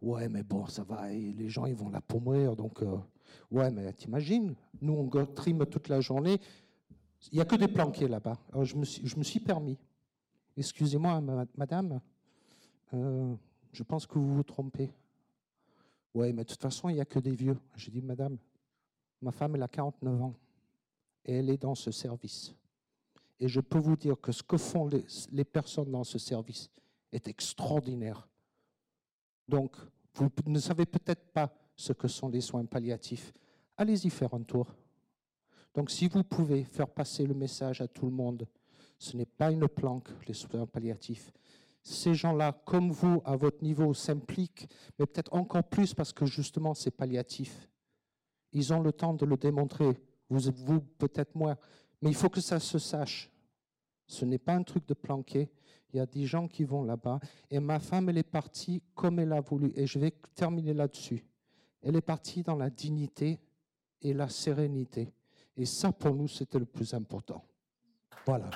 Ouais, 0.00 0.28
mais 0.28 0.42
bon, 0.42 0.66
ça 0.66 0.82
va, 0.82 1.08
les 1.08 1.48
gens, 1.48 1.66
ils 1.66 1.76
vont 1.76 1.88
là 1.88 2.00
pour 2.00 2.20
mourir. 2.20 2.56
Donc, 2.56 2.82
euh, 2.82 2.98
ouais, 3.50 3.70
mais 3.70 3.92
t'imagines, 3.92 4.54
nous, 4.80 4.92
on 4.92 5.26
trime 5.26 5.66
toute 5.66 5.88
la 5.88 6.00
journée. 6.00 6.40
Il 7.30 7.36
n'y 7.36 7.40
a 7.40 7.44
que 7.44 7.56
des 7.56 7.68
planqués 7.68 8.08
là-bas. 8.08 8.38
Alors, 8.52 8.64
je 8.64 8.76
me 8.76 8.84
suis, 8.84 9.06
je 9.06 9.16
me 9.16 9.22
suis 9.22 9.40
permis. 9.40 9.78
Excusez-moi, 10.56 11.20
madame, 11.56 12.00
euh, 12.94 13.34
je 13.72 13.82
pense 13.82 14.06
que 14.06 14.18
vous 14.18 14.34
vous 14.34 14.42
trompez. 14.42 14.92
Ouais, 16.14 16.32
mais 16.32 16.44
de 16.44 16.48
toute 16.48 16.60
façon, 16.60 16.88
il 16.88 16.94
n'y 16.94 17.00
a 17.00 17.04
que 17.04 17.18
des 17.18 17.34
vieux. 17.34 17.56
J'ai 17.76 17.90
dit, 17.90 18.02
madame, 18.02 18.36
ma 19.20 19.30
femme, 19.30 19.54
elle 19.54 19.62
a 19.62 19.68
49 19.68 20.22
ans 20.22 20.34
et 21.24 21.36
elle 21.36 21.48
est 21.48 21.58
dans 21.58 21.74
ce 21.74 21.90
service. 21.90 22.54
Et 23.40 23.48
je 23.48 23.60
peux 23.60 23.78
vous 23.78 23.96
dire 23.96 24.20
que 24.20 24.32
ce 24.32 24.42
que 24.42 24.56
font 24.56 24.86
les, 24.86 25.04
les 25.30 25.44
personnes 25.44 25.90
dans 25.90 26.04
ce 26.04 26.18
service 26.18 26.70
est 27.12 27.28
extraordinaire. 27.28 28.28
Donc, 29.48 29.76
vous 30.14 30.30
ne 30.46 30.58
savez 30.58 30.86
peut-être 30.86 31.32
pas 31.32 31.52
ce 31.76 31.92
que 31.92 32.08
sont 32.08 32.28
les 32.28 32.40
soins 32.40 32.64
palliatifs. 32.64 33.32
Allez-y 33.76 34.10
faire 34.10 34.34
un 34.34 34.42
tour. 34.42 34.66
Donc, 35.74 35.90
si 35.90 36.08
vous 36.08 36.22
pouvez 36.22 36.64
faire 36.64 36.88
passer 36.88 37.26
le 37.26 37.34
message 37.34 37.80
à 37.80 37.88
tout 37.88 38.06
le 38.06 38.12
monde, 38.12 38.46
ce 38.98 39.16
n'est 39.16 39.26
pas 39.26 39.50
une 39.50 39.66
planque, 39.68 40.08
les 40.28 40.34
soins 40.34 40.66
palliatifs. 40.66 41.32
Ces 41.82 42.14
gens-là, 42.14 42.52
comme 42.64 42.90
vous, 42.90 43.20
à 43.24 43.36
votre 43.36 43.64
niveau, 43.64 43.92
s'impliquent, 43.92 44.68
mais 44.98 45.06
peut-être 45.06 45.32
encore 45.34 45.64
plus 45.64 45.94
parce 45.94 46.12
que 46.12 46.26
justement, 46.26 46.74
c'est 46.74 46.92
palliatif. 46.92 47.68
Ils 48.52 48.72
ont 48.72 48.80
le 48.80 48.92
temps 48.92 49.14
de 49.14 49.26
le 49.26 49.36
démontrer. 49.36 49.98
Vous, 50.28 50.80
peut-être 50.98 51.34
moins. 51.34 51.56
Mais 52.00 52.10
il 52.10 52.14
faut 52.14 52.28
que 52.28 52.40
ça 52.40 52.60
se 52.60 52.78
sache. 52.78 53.30
Ce 54.06 54.24
n'est 54.24 54.38
pas 54.38 54.54
un 54.54 54.62
truc 54.62 54.86
de 54.86 54.94
planquer. 54.94 55.50
Il 55.92 55.96
y 55.96 56.00
a 56.00 56.06
des 56.06 56.26
gens 56.26 56.48
qui 56.48 56.64
vont 56.64 56.84
là-bas. 56.84 57.18
Et 57.50 57.60
ma 57.60 57.78
femme, 57.78 58.08
elle 58.08 58.18
est 58.18 58.22
partie 58.22 58.82
comme 58.94 59.18
elle 59.18 59.32
a 59.32 59.40
voulu. 59.40 59.72
Et 59.74 59.86
je 59.86 59.98
vais 59.98 60.12
terminer 60.34 60.74
là-dessus. 60.74 61.24
Elle 61.82 61.96
est 61.96 62.00
partie 62.00 62.42
dans 62.42 62.56
la 62.56 62.70
dignité 62.70 63.40
et 64.00 64.14
la 64.14 64.28
sérénité. 64.28 65.12
Et 65.56 65.66
ça, 65.66 65.92
pour 65.92 66.14
nous, 66.14 66.28
c'était 66.28 66.58
le 66.58 66.64
plus 66.64 66.94
important. 66.94 67.44
Voilà. 68.24 68.50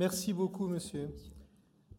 Merci 0.00 0.32
beaucoup, 0.32 0.66
monsieur. 0.66 1.14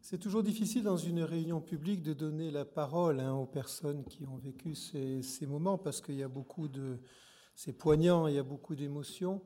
C'est 0.00 0.18
toujours 0.18 0.42
difficile 0.42 0.82
dans 0.82 0.96
une 0.96 1.22
réunion 1.22 1.60
publique 1.60 2.02
de 2.02 2.12
donner 2.12 2.50
la 2.50 2.64
parole 2.64 3.20
hein, 3.20 3.32
aux 3.32 3.46
personnes 3.46 4.04
qui 4.06 4.26
ont 4.26 4.38
vécu 4.38 4.74
ces, 4.74 5.46
moments 5.46 5.78
parce 5.78 6.00
qu'il 6.00 6.16
y 6.16 6.24
a 6.24 6.28
beaucoup 6.28 6.66
de. 6.66 6.98
C'est 7.54 7.72
poignant, 7.72 8.26
il 8.26 8.34
y 8.34 8.38
a 8.38 8.42
beaucoup 8.42 8.74
d'émotions. 8.74 9.40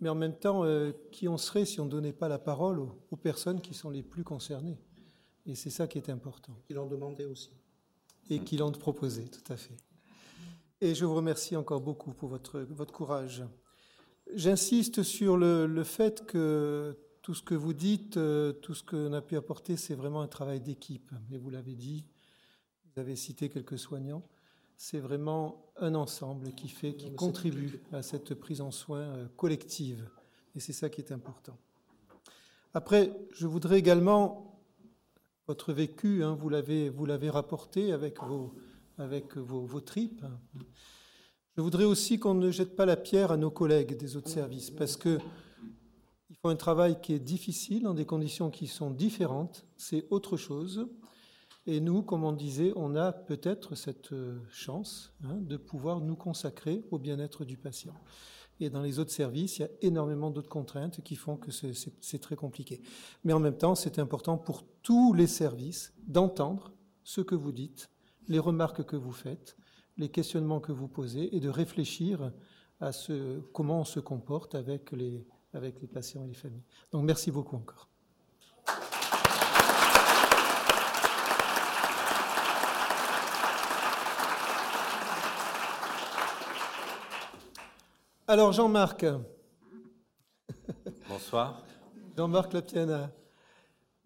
Mais 0.00 0.10
en 0.10 0.14
même 0.14 0.38
temps, 0.38 0.62
euh, 0.62 0.92
qui 1.10 1.26
on 1.26 1.38
serait 1.38 1.64
si 1.64 1.80
on 1.80 1.86
ne 1.86 1.90
donnait 1.90 2.12
pas 2.12 2.28
la 2.28 2.38
parole 2.38 2.80
aux, 2.80 3.16
personnes 3.16 3.62
qui 3.62 3.72
sont 3.72 3.88
les 3.88 4.02
plus 4.02 4.24
concernées? 4.24 4.78
Et 5.46 5.54
c'est 5.54 5.70
ça 5.70 5.86
qui 5.86 5.96
est 5.96 6.10
important. 6.10 6.52
Qui 6.66 6.74
l'ont 6.74 6.88
demandé 6.88 7.24
aussi. 7.24 7.56
Et 8.28 8.40
qui 8.40 8.58
l'ont 8.58 8.72
proposé, 8.72 9.24
tout 9.24 9.50
à 9.50 9.56
fait. 9.56 9.78
Et 10.82 10.94
je 10.94 11.06
vous 11.06 11.14
remercie 11.14 11.56
encore 11.56 11.80
beaucoup 11.80 12.12
pour 12.12 12.28
votre, 12.28 12.60
votre 12.60 12.92
courage. 12.92 13.42
J'insiste 14.34 15.02
sur 15.02 15.38
le, 15.38 15.66
le 15.66 15.82
fait 15.82 16.26
que 16.26 16.94
tout 17.22 17.34
ce 17.34 17.42
que 17.42 17.54
vous 17.54 17.72
dites, 17.72 18.16
euh, 18.16 18.52
tout 18.52 18.74
ce 18.74 18.82
qu'on 18.82 19.12
a 19.12 19.22
pu 19.22 19.36
apporter, 19.36 19.76
c'est 19.76 19.94
vraiment 19.94 20.20
un 20.20 20.28
travail 20.28 20.60
d'équipe. 20.60 21.12
Et 21.30 21.38
vous 21.38 21.50
l'avez 21.50 21.74
dit, 21.74 22.04
vous 22.84 23.00
avez 23.00 23.14
cité 23.14 23.48
quelques 23.48 23.78
soignants. 23.78 24.24
C'est 24.76 24.98
vraiment 24.98 25.72
un 25.76 25.94
ensemble 25.94 26.52
qui 26.52 26.68
fait, 26.68 26.94
qui 26.94 27.14
contribue 27.14 27.80
à 27.92 28.02
cette 28.02 28.34
prise 28.34 28.60
en 28.60 28.72
soin 28.72 29.00
euh, 29.00 29.28
collective. 29.36 30.08
Et 30.56 30.60
c'est 30.60 30.72
ça 30.72 30.90
qui 30.90 31.00
est 31.00 31.12
important. 31.12 31.56
Après, 32.74 33.12
je 33.32 33.46
voudrais 33.46 33.78
également, 33.78 34.60
votre 35.46 35.72
vécu, 35.72 36.24
hein, 36.24 36.34
vous 36.34 36.48
l'avez, 36.48 36.88
vous 36.88 37.06
l'avez 37.06 37.30
rapporté 37.30 37.92
avec 37.92 38.20
vos, 38.22 38.54
avec 38.98 39.36
vos, 39.36 39.64
vos 39.64 39.80
tripes. 39.80 40.24
Je 41.56 41.60
voudrais 41.60 41.84
aussi 41.84 42.18
qu'on 42.18 42.34
ne 42.34 42.50
jette 42.50 42.74
pas 42.74 42.86
la 42.86 42.96
pierre 42.96 43.30
à 43.30 43.36
nos 43.36 43.50
collègues 43.50 43.96
des 43.96 44.16
autres 44.16 44.30
services, 44.30 44.70
parce 44.70 44.96
que 44.96 45.18
un 46.50 46.56
travail 46.56 47.00
qui 47.00 47.12
est 47.12 47.20
difficile 47.20 47.84
dans 47.84 47.94
des 47.94 48.04
conditions 48.04 48.50
qui 48.50 48.66
sont 48.66 48.90
différentes, 48.90 49.64
c'est 49.76 50.06
autre 50.10 50.36
chose. 50.36 50.88
Et 51.66 51.78
nous, 51.78 52.02
comme 52.02 52.24
on 52.24 52.32
disait, 52.32 52.72
on 52.74 52.96
a 52.96 53.12
peut-être 53.12 53.76
cette 53.76 54.12
euh, 54.12 54.40
chance 54.50 55.12
hein, 55.22 55.36
de 55.40 55.56
pouvoir 55.56 56.00
nous 56.00 56.16
consacrer 56.16 56.82
au 56.90 56.98
bien-être 56.98 57.44
du 57.44 57.56
patient. 57.56 57.94
Et 58.58 58.70
dans 58.70 58.82
les 58.82 58.98
autres 58.98 59.12
services, 59.12 59.58
il 59.58 59.62
y 59.62 59.64
a 59.64 59.70
énormément 59.82 60.30
d'autres 60.30 60.48
contraintes 60.48 61.00
qui 61.02 61.14
font 61.14 61.36
que 61.36 61.52
c'est 61.52 62.18
très 62.18 62.36
compliqué. 62.36 62.82
Mais 63.22 63.32
en 63.32 63.40
même 63.40 63.56
temps, 63.56 63.76
c'est 63.76 64.00
important 64.00 64.36
pour 64.36 64.64
tous 64.82 65.12
les 65.14 65.28
services 65.28 65.94
d'entendre 66.06 66.72
ce 67.04 67.20
que 67.20 67.36
vous 67.36 67.52
dites, 67.52 67.88
les 68.28 68.38
remarques 68.38 68.84
que 68.84 68.96
vous 68.96 69.12
faites, 69.12 69.56
les 69.96 70.08
questionnements 70.08 70.60
que 70.60 70.72
vous 70.72 70.88
posez 70.88 71.34
et 71.34 71.40
de 71.40 71.48
réfléchir 71.48 72.32
à 72.80 72.92
ce, 72.92 73.40
comment 73.52 73.80
on 73.80 73.84
se 73.84 74.00
comporte 74.00 74.54
avec 74.54 74.92
les, 74.92 75.24
avec 75.54 75.80
les 75.80 75.86
patients 75.86 76.24
et 76.24 76.28
les 76.28 76.34
familles. 76.34 76.64
Donc 76.90 77.04
merci 77.04 77.30
beaucoup 77.30 77.56
encore. 77.56 77.88
Alors 88.32 88.52
Jean-Marc. 88.52 89.04
Bonsoir. 91.08 91.62
Jean-Marc 92.16 92.52
Lapiana. 92.54 93.10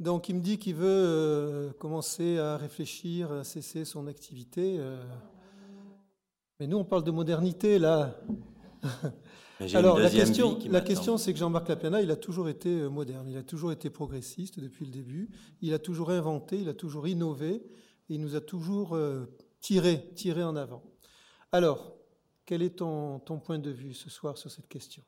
Donc 0.01 0.29
il 0.29 0.35
me 0.35 0.41
dit 0.41 0.59
qu'il 0.59 0.75
veut 0.75 0.87
euh, 0.89 1.73
commencer 1.75 2.39
à 2.39 2.57
réfléchir, 2.57 3.31
à 3.31 3.45
cesser 3.45 3.85
son 3.85 4.07
activité. 4.09 4.79
Euh. 4.79 5.03
mais 6.59 6.67
nous 6.67 6.77
on 6.79 6.85
parle 6.85 7.05
de 7.05 7.11
modernité 7.11 7.79
là. 7.79 8.15
Alors 9.75 9.99
la 9.99 10.11
question, 10.11 10.59
la 10.69 10.83
question, 10.83 11.17
c'est 11.17 11.33
que 11.33 11.39
Jean-Marc 11.39 11.69
Lapiana, 11.69 12.03
il 12.03 12.11
a 12.11 12.17
toujours 12.17 12.49
été 12.49 12.69
euh, 12.69 12.89
moderne, 12.89 13.27
il 13.29 13.39
a 13.39 13.43
toujours 13.43 13.73
été 13.73 13.89
progressiste 13.89 14.61
depuis 14.61 14.85
le 14.85 14.91
début, 14.91 15.31
il 15.63 15.73
a 15.73 15.79
toujours 15.79 16.11
inventé, 16.11 16.59
il 16.59 16.69
a 16.69 16.75
toujours 16.75 17.09
innové, 17.09 17.55
et 17.55 18.15
il 18.15 18.21
nous 18.21 18.37
a 18.37 18.41
toujours 18.41 18.95
euh, 18.95 19.25
tiré, 19.61 20.11
tiré 20.15 20.45
en 20.45 20.57
avant. 20.57 20.83
Alors, 21.53 21.95
quel 22.45 22.63
est 22.63 22.77
ton, 22.77 23.19
ton 23.21 23.39
point 23.39 23.59
de 23.59 23.71
vue 23.71 23.95
ce 23.95 24.11
soir 24.11 24.37
sur 24.37 24.51
cette 24.51 24.69
question? 24.69 25.03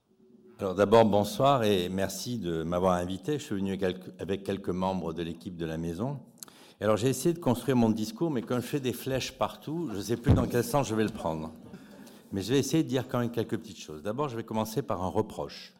Alors 0.58 0.74
d'abord, 0.74 1.04
bonsoir 1.04 1.62
et 1.62 1.88
merci 1.88 2.38
de 2.38 2.64
m'avoir 2.64 2.94
invité. 2.94 3.38
Je 3.38 3.44
suis 3.44 3.54
venu 3.54 3.78
avec 4.18 4.42
quelques 4.42 4.70
membres 4.70 5.12
de 5.12 5.22
l'équipe 5.22 5.56
de 5.56 5.66
la 5.66 5.76
maison. 5.76 6.18
Alors 6.80 6.96
j'ai 6.96 7.08
essayé 7.08 7.32
de 7.32 7.38
construire 7.38 7.76
mon 7.76 7.90
discours, 7.90 8.30
mais 8.30 8.42
quand 8.42 8.56
je 8.56 8.66
fais 8.66 8.80
des 8.80 8.92
flèches 8.92 9.32
partout, 9.32 9.88
je 9.92 9.98
ne 9.98 10.02
sais 10.02 10.16
plus 10.16 10.32
dans 10.32 10.46
quel 10.46 10.64
sens 10.64 10.88
je 10.88 10.94
vais 10.96 11.04
le 11.04 11.10
prendre. 11.10 11.52
Mais 12.32 12.42
je 12.42 12.52
vais 12.52 12.58
essayer 12.58 12.82
de 12.82 12.88
dire 12.88 13.08
quand 13.08 13.18
même 13.18 13.30
quelques 13.30 13.58
petites 13.58 13.80
choses. 13.80 14.02
D'abord, 14.02 14.28
je 14.28 14.36
vais 14.36 14.44
commencer 14.44 14.82
par 14.82 15.02
un 15.02 15.08
reproche. 15.08 15.72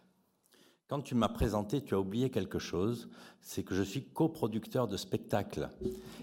Quand 0.88 1.02
tu 1.02 1.14
m'as 1.14 1.28
présenté, 1.28 1.82
tu 1.82 1.94
as 1.94 2.00
oublié 2.00 2.30
quelque 2.30 2.58
chose, 2.58 3.10
c'est 3.42 3.62
que 3.62 3.74
je 3.74 3.82
suis 3.82 4.04
coproducteur 4.04 4.88
de 4.88 4.96
spectacle. 4.96 5.68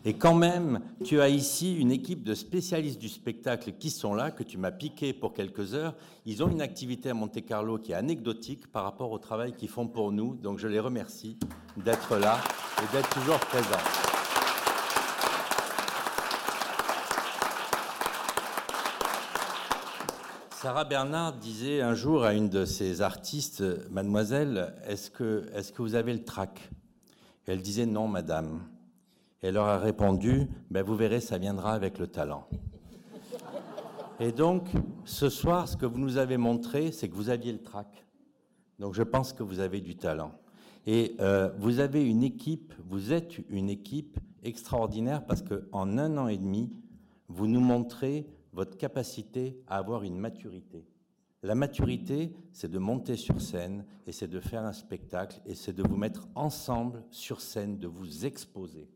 Et 0.06 0.16
quand 0.16 0.34
même, 0.34 0.82
tu 1.04 1.22
as 1.22 1.30
ici 1.30 1.76
une 1.76 1.92
équipe 1.92 2.24
de 2.24 2.34
spécialistes 2.34 3.00
du 3.00 3.08
spectacle 3.08 3.74
qui 3.74 3.92
sont 3.92 4.16
là, 4.16 4.32
que 4.32 4.42
tu 4.42 4.58
m'as 4.58 4.72
piqué 4.72 5.14
pour 5.14 5.34
quelques 5.34 5.76
heures. 5.76 5.94
Ils 6.26 6.44
ont 6.44 6.50
une 6.50 6.62
activité 6.62 7.12
à 7.12 7.14
Monte-Carlo 7.14 7.78
qui 7.78 7.92
est 7.92 7.96
anecdotique 7.96 8.66
par 8.72 8.86
rapport 8.86 9.12
au 9.12 9.20
travail 9.20 9.54
qu'ils 9.54 9.70
font 9.70 9.88
pour 9.88 10.12
nous. 10.12 10.34
Donc 10.36 10.58
je 10.58 10.68
les 10.68 10.80
remercie 10.80 11.38
d'être 11.78 12.18
là 12.18 12.40
et 12.82 12.92
d'être 12.92 13.10
toujours 13.10 13.40
présents. 13.40 14.15
Sarah 20.66 20.84
Bernard 20.84 21.34
disait 21.34 21.82
un 21.82 21.94
jour 21.94 22.24
à 22.24 22.34
une 22.34 22.50
de 22.50 22.66
ses 22.66 23.04
artistes, 23.04 23.64
Mademoiselle, 23.92 24.74
est-ce 24.88 25.12
que, 25.12 25.46
est 25.54 25.72
que 25.72 25.84
vous 25.84 25.94
avez 25.94 26.12
le 26.12 26.24
trac? 26.24 26.72
Elle 27.46 27.62
disait 27.62 27.86
non, 27.86 28.08
madame. 28.08 28.62
Elle 29.44 29.54
leur 29.54 29.68
a 29.68 29.78
répondu, 29.78 30.48
ben, 30.72 30.82
vous 30.82 30.96
verrez, 30.96 31.20
ça 31.20 31.38
viendra 31.38 31.74
avec 31.74 32.00
le 32.00 32.08
talent. 32.08 32.48
Et 34.20 34.32
donc, 34.32 34.72
ce 35.04 35.30
soir, 35.30 35.68
ce 35.68 35.78
que 35.78 35.86
vous 35.86 36.00
nous 36.00 36.18
avez 36.18 36.38
montré, 36.38 36.92
c'est 36.92 37.10
que 37.10 37.16
vous 37.16 37.30
aviez 37.30 37.52
le 37.52 37.62
trac. 37.62 38.04
Donc, 38.80 38.96
je 38.96 39.04
pense 39.04 39.34
que 39.34 39.44
vous 39.44 39.60
avez 39.60 39.82
du 39.82 39.96
talent. 39.96 40.32
Et 40.88 41.16
euh, 41.20 41.52
vous 41.60 41.80
avez 41.80 42.04
une 42.04 42.24
équipe, 42.24 42.74
vous 42.90 43.14
êtes 43.14 43.38
une 43.52 43.70
équipe 43.70 44.18
extraordinaire 44.42 45.28
parce 45.28 45.44
qu'en 45.44 46.00
un 46.00 46.18
an 46.18 46.28
et 46.28 46.40
demi, 46.40 46.74
vous 47.28 47.46
nous 47.46 47.62
montrez 47.62 48.26
votre 48.56 48.78
capacité 48.78 49.62
à 49.68 49.78
avoir 49.78 50.04
une 50.04 50.18
maturité. 50.18 50.88
La 51.44 51.56
maturité, 51.56 52.34
c'est 52.54 52.72
de 52.72 52.80
monter 52.80 53.18
sur 53.18 53.42
scène 53.42 53.86
et 54.08 54.14
c'est 54.14 54.30
de 54.30 54.40
faire 54.40 54.64
un 54.64 54.72
spectacle 54.72 55.42
et 55.46 55.54
c'est 55.56 55.74
de 55.74 55.84
vous 55.84 55.98
mettre 55.98 56.28
ensemble 56.36 57.04
sur 57.12 57.42
scène, 57.42 57.78
de 57.78 57.88
vous 57.88 58.26
exposer. 58.26 58.90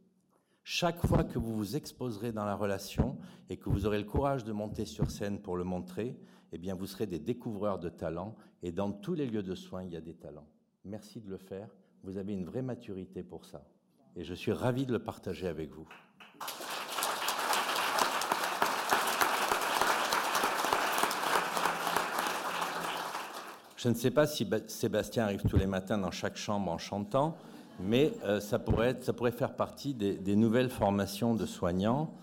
Chaque 0.64 1.06
fois 1.06 1.26
que 1.26 1.38
vous 1.38 1.56
vous 1.56 1.76
exposerez 1.76 2.32
dans 2.32 2.46
la 2.46 2.56
relation 2.56 3.18
et 3.50 3.58
que 3.58 3.70
vous 3.70 3.86
aurez 3.86 4.00
le 4.00 4.06
courage 4.06 4.46
de 4.46 4.54
monter 4.54 4.86
sur 4.86 5.12
scène 5.12 5.42
pour 5.42 5.58
le 5.58 5.66
montrer, 5.66 6.18
eh 6.54 6.58
bien, 6.58 6.74
vous 6.74 6.88
serez 6.88 7.06
des 7.06 7.20
découvreurs 7.20 7.80
de 7.80 7.90
talents 7.90 8.36
et 8.64 8.72
dans 8.72 8.92
tous 8.92 9.14
les 9.14 9.28
lieux 9.28 9.44
de 9.44 9.56
soins, 9.56 9.84
il 9.84 9.92
y 9.92 9.98
a 9.98 10.02
des 10.02 10.16
talents. 10.16 10.48
Merci 10.86 11.20
de 11.20 11.30
le 11.30 11.38
faire. 11.38 11.70
Vous 12.04 12.18
avez 12.18 12.32
une 12.34 12.46
vraie 12.46 12.62
maturité 12.62 13.24
pour 13.24 13.46
ça. 13.46 13.68
Et 14.16 14.24
je 14.24 14.34
suis 14.34 14.54
ravi 14.54 14.86
de 14.86 14.94
le 14.94 15.04
partager 15.04 15.48
avec 15.48 15.72
vous. 15.72 15.88
Je 23.80 23.88
ne 23.88 23.94
sais 23.94 24.12
pas 24.12 24.28
si 24.28 24.46
Sébastien 24.68 25.24
arrive 25.24 25.44
tous 25.44 25.56
les 25.56 25.66
matins 25.66 25.98
dans 25.98 26.12
chaque 26.12 26.36
chambre 26.36 26.70
en 26.70 26.78
chantant, 26.78 27.38
mais 27.80 28.12
euh, 28.26 28.42
ça, 28.42 28.60
pourrait 28.60 28.98
faire 29.32 29.56
partie 29.56 29.94
des, 29.94 30.18
des, 30.18 30.36
nouvelles 30.36 30.70
formations 30.70 31.34
de 31.34 31.46
soignants 31.46 32.14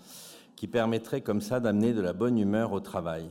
qui 0.55 0.67
permettraient 0.69 1.23
comme 1.23 1.41
ça 1.41 1.59
d'amener 1.59 1.95
de 1.95 2.03
la 2.03 2.13
bonne 2.13 2.37
humeur 2.37 2.73
au 2.73 2.81
travail. 2.81 3.31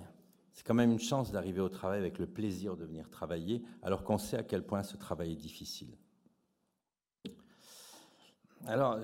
C'est 0.53 0.65
quand 0.65 0.73
même 0.73 0.91
une 0.91 0.99
chance 0.99 1.31
d'arriver 1.31 1.61
au 1.61 1.69
travail 1.69 1.99
avec 1.99 2.17
le 2.17 2.25
plaisir 2.25 2.75
de 2.75 2.83
venir 2.83 3.11
travailler, 3.11 3.61
alors 3.83 4.03
qu'on 4.03 4.17
sait 4.17 4.37
à 4.37 4.43
quel 4.43 4.63
point 4.63 4.81
ce 4.81 4.97
travail 4.97 5.33
est 5.33 5.35
difficile. 5.35 5.95
Alors, 8.65 9.01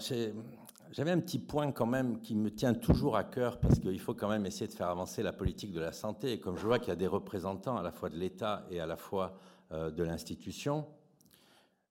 j'avais 0.92 1.12
un 1.12 1.20
petit 1.20 1.40
point 1.40 1.72
quand 1.72 1.86
même 1.86 2.22
qui 2.22 2.36
me 2.36 2.52
tient 2.52 2.74
toujours 2.74 3.16
à 3.16 3.24
cœur 3.24 3.60
parce 3.60 3.80
qu'il 3.80 4.00
faut 4.00 4.14
quand 4.14 4.30
même 4.30 4.46
essayer 4.46 4.68
de 4.68 4.74
faire 4.74 4.90
avancer 4.90 5.24
la 5.24 5.34
politique 5.34 5.72
de 5.72 5.80
la 5.80 5.94
santé. 5.94 6.34
Et 6.34 6.40
comme 6.40 6.58
je 6.58 6.66
vois 6.66 6.80
qu'il 6.80 6.90
y 6.90 6.92
a 6.92 6.98
des 6.98 7.08
représentants 7.08 7.78
à 7.78 7.84
la 7.84 7.92
fois 7.92 8.10
de 8.10 8.18
l'État 8.18 8.66
et 8.70 8.80
à 8.80 8.86
la 8.86 8.98
fois 8.98 9.38
euh, 9.72 9.90
de 9.90 10.04
l'institution, 10.04 10.86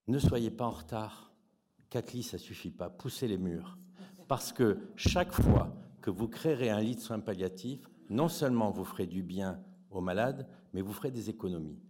ne 0.06 0.18
soyez 0.18 0.50
pas 0.50 0.66
en 0.66 0.70
retard. 0.70 1.32
Cathy, 1.88 2.22
ça 2.22 2.38
suffit 2.38 2.70
pas. 2.70 2.90
Poussez 2.90 3.26
les 3.26 3.38
murs. 3.38 3.78
Parce 4.28 4.52
que 4.52 4.78
chaque 4.96 5.32
fois 5.32 5.74
que 6.02 6.10
vous 6.10 6.28
créerez 6.28 6.70
un 6.70 6.80
lit 6.80 6.96
de 6.96 7.00
soins 7.00 7.20
palliatifs, 7.20 7.88
non 8.10 8.28
seulement 8.28 8.70
vous 8.70 8.84
ferez 8.84 9.06
du 9.06 9.22
bien 9.22 9.60
aux 9.90 10.00
malades, 10.00 10.46
mais 10.72 10.82
vous 10.82 10.92
ferez 10.92 11.10
des 11.10 11.30
économies. 11.30 11.80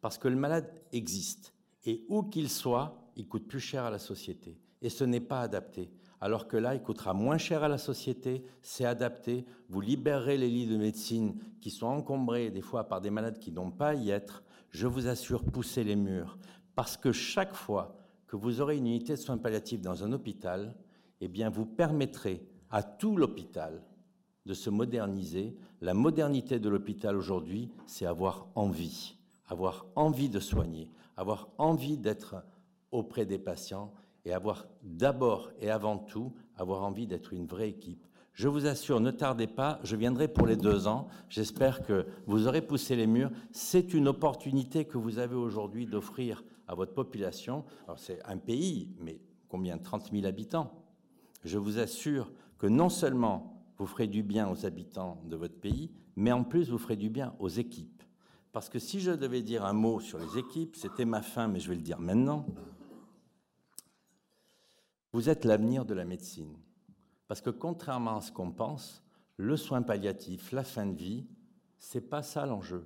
Parce 0.00 0.18
que 0.18 0.28
le 0.28 0.36
malade 0.36 0.72
existe. 0.92 1.52
Et 1.84 2.04
où 2.08 2.22
qu'il 2.22 2.48
soit, 2.48 3.10
il 3.16 3.26
coûte 3.26 3.48
plus 3.48 3.60
cher 3.60 3.84
à 3.84 3.90
la 3.90 3.98
société 3.98 4.58
et 4.82 4.88
ce 4.88 5.04
n'est 5.04 5.20
pas 5.20 5.42
adapté. 5.42 5.90
Alors 6.20 6.48
que 6.48 6.56
là, 6.56 6.74
il 6.74 6.82
coûtera 6.82 7.14
moins 7.14 7.38
cher 7.38 7.64
à 7.64 7.68
la 7.68 7.78
société, 7.78 8.44
c'est 8.62 8.84
adapté, 8.84 9.46
vous 9.68 9.80
libérerez 9.80 10.36
les 10.36 10.48
lits 10.48 10.66
de 10.66 10.76
médecine 10.76 11.38
qui 11.60 11.70
sont 11.70 11.86
encombrés 11.86 12.50
des 12.50 12.60
fois 12.60 12.84
par 12.84 13.00
des 13.00 13.10
malades 13.10 13.38
qui 13.38 13.52
n'ont 13.52 13.70
pas 13.70 13.88
à 13.88 13.94
y 13.94 14.10
être, 14.10 14.42
je 14.70 14.86
vous 14.86 15.06
assure, 15.08 15.44
poussez 15.44 15.82
les 15.82 15.96
murs. 15.96 16.38
Parce 16.74 16.96
que 16.96 17.12
chaque 17.12 17.54
fois 17.54 17.96
que 18.26 18.36
vous 18.36 18.60
aurez 18.60 18.76
une 18.76 18.86
unité 18.86 19.14
de 19.14 19.18
soins 19.18 19.38
palliatifs 19.38 19.80
dans 19.80 20.04
un 20.04 20.12
hôpital, 20.12 20.74
eh 21.20 21.28
bien, 21.28 21.48
vous 21.48 21.66
permettrez 21.66 22.46
à 22.70 22.82
tout 22.82 23.16
l'hôpital 23.16 23.82
de 24.46 24.54
se 24.54 24.70
moderniser. 24.70 25.56
La 25.80 25.94
modernité 25.94 26.58
de 26.58 26.68
l'hôpital 26.68 27.16
aujourd'hui, 27.16 27.70
c'est 27.86 28.06
avoir 28.06 28.48
envie, 28.54 29.16
avoir 29.48 29.86
envie 29.96 30.28
de 30.28 30.40
soigner, 30.40 30.90
avoir 31.16 31.48
envie 31.58 31.96
d'être 31.96 32.36
auprès 32.92 33.26
des 33.26 33.38
patients 33.38 33.92
et 34.24 34.32
avoir 34.32 34.66
d'abord 34.82 35.50
et 35.60 35.70
avant 35.70 35.98
tout 35.98 36.32
avoir 36.56 36.82
envie 36.82 37.06
d'être 37.06 37.32
une 37.32 37.46
vraie 37.46 37.68
équipe. 37.68 38.06
Je 38.32 38.48
vous 38.48 38.66
assure, 38.66 39.00
ne 39.00 39.10
tardez 39.10 39.46
pas, 39.46 39.80
je 39.82 39.96
viendrai 39.96 40.28
pour 40.28 40.46
les 40.46 40.56
deux 40.56 40.86
ans. 40.86 41.08
J'espère 41.28 41.82
que 41.82 42.06
vous 42.26 42.46
aurez 42.46 42.62
poussé 42.62 42.96
les 42.96 43.06
murs. 43.06 43.30
C'est 43.50 43.92
une 43.92 44.08
opportunité 44.08 44.84
que 44.84 44.98
vous 44.98 45.18
avez 45.18 45.34
aujourd'hui 45.34 45.86
d'offrir 45.86 46.44
à 46.68 46.74
votre 46.74 46.94
population. 46.94 47.64
Alors 47.86 47.98
c'est 47.98 48.22
un 48.24 48.38
pays, 48.38 48.88
mais 49.00 49.20
combien? 49.48 49.78
30 49.78 50.10
000 50.12 50.24
habitants. 50.26 50.72
Je 51.44 51.58
vous 51.58 51.78
assure 51.78 52.30
que 52.58 52.66
non 52.66 52.88
seulement 52.88 53.62
vous 53.78 53.86
ferez 53.86 54.06
du 54.06 54.22
bien 54.22 54.48
aux 54.48 54.64
habitants 54.64 55.20
de 55.24 55.36
votre 55.36 55.58
pays, 55.58 55.90
mais 56.16 56.32
en 56.32 56.44
plus 56.44 56.70
vous 56.70 56.78
ferez 56.78 56.96
du 56.96 57.10
bien 57.10 57.34
aux 57.40 57.48
équipes. 57.48 58.02
Parce 58.52 58.68
que 58.68 58.78
si 58.78 59.00
je 59.00 59.10
devais 59.10 59.42
dire 59.42 59.64
un 59.64 59.72
mot 59.72 60.00
sur 60.00 60.18
les 60.18 60.38
équipes, 60.38 60.76
c'était 60.76 61.04
ma 61.04 61.22
fin, 61.22 61.48
mais 61.48 61.60
je 61.60 61.68
vais 61.68 61.76
le 61.76 61.82
dire 61.82 62.00
maintenant. 62.00 62.46
Vous 65.12 65.28
êtes 65.28 65.44
l'avenir 65.44 65.84
de 65.84 65.94
la 65.94 66.04
médecine. 66.04 66.56
Parce 67.26 67.40
que 67.40 67.50
contrairement 67.50 68.18
à 68.18 68.20
ce 68.20 68.32
qu'on 68.32 68.50
pense, 68.50 69.02
le 69.36 69.56
soin 69.56 69.82
palliatif, 69.82 70.52
la 70.52 70.64
fin 70.64 70.86
de 70.86 70.96
vie, 70.96 71.26
c'est 71.78 72.08
pas 72.08 72.22
ça 72.22 72.46
l'enjeu. 72.46 72.84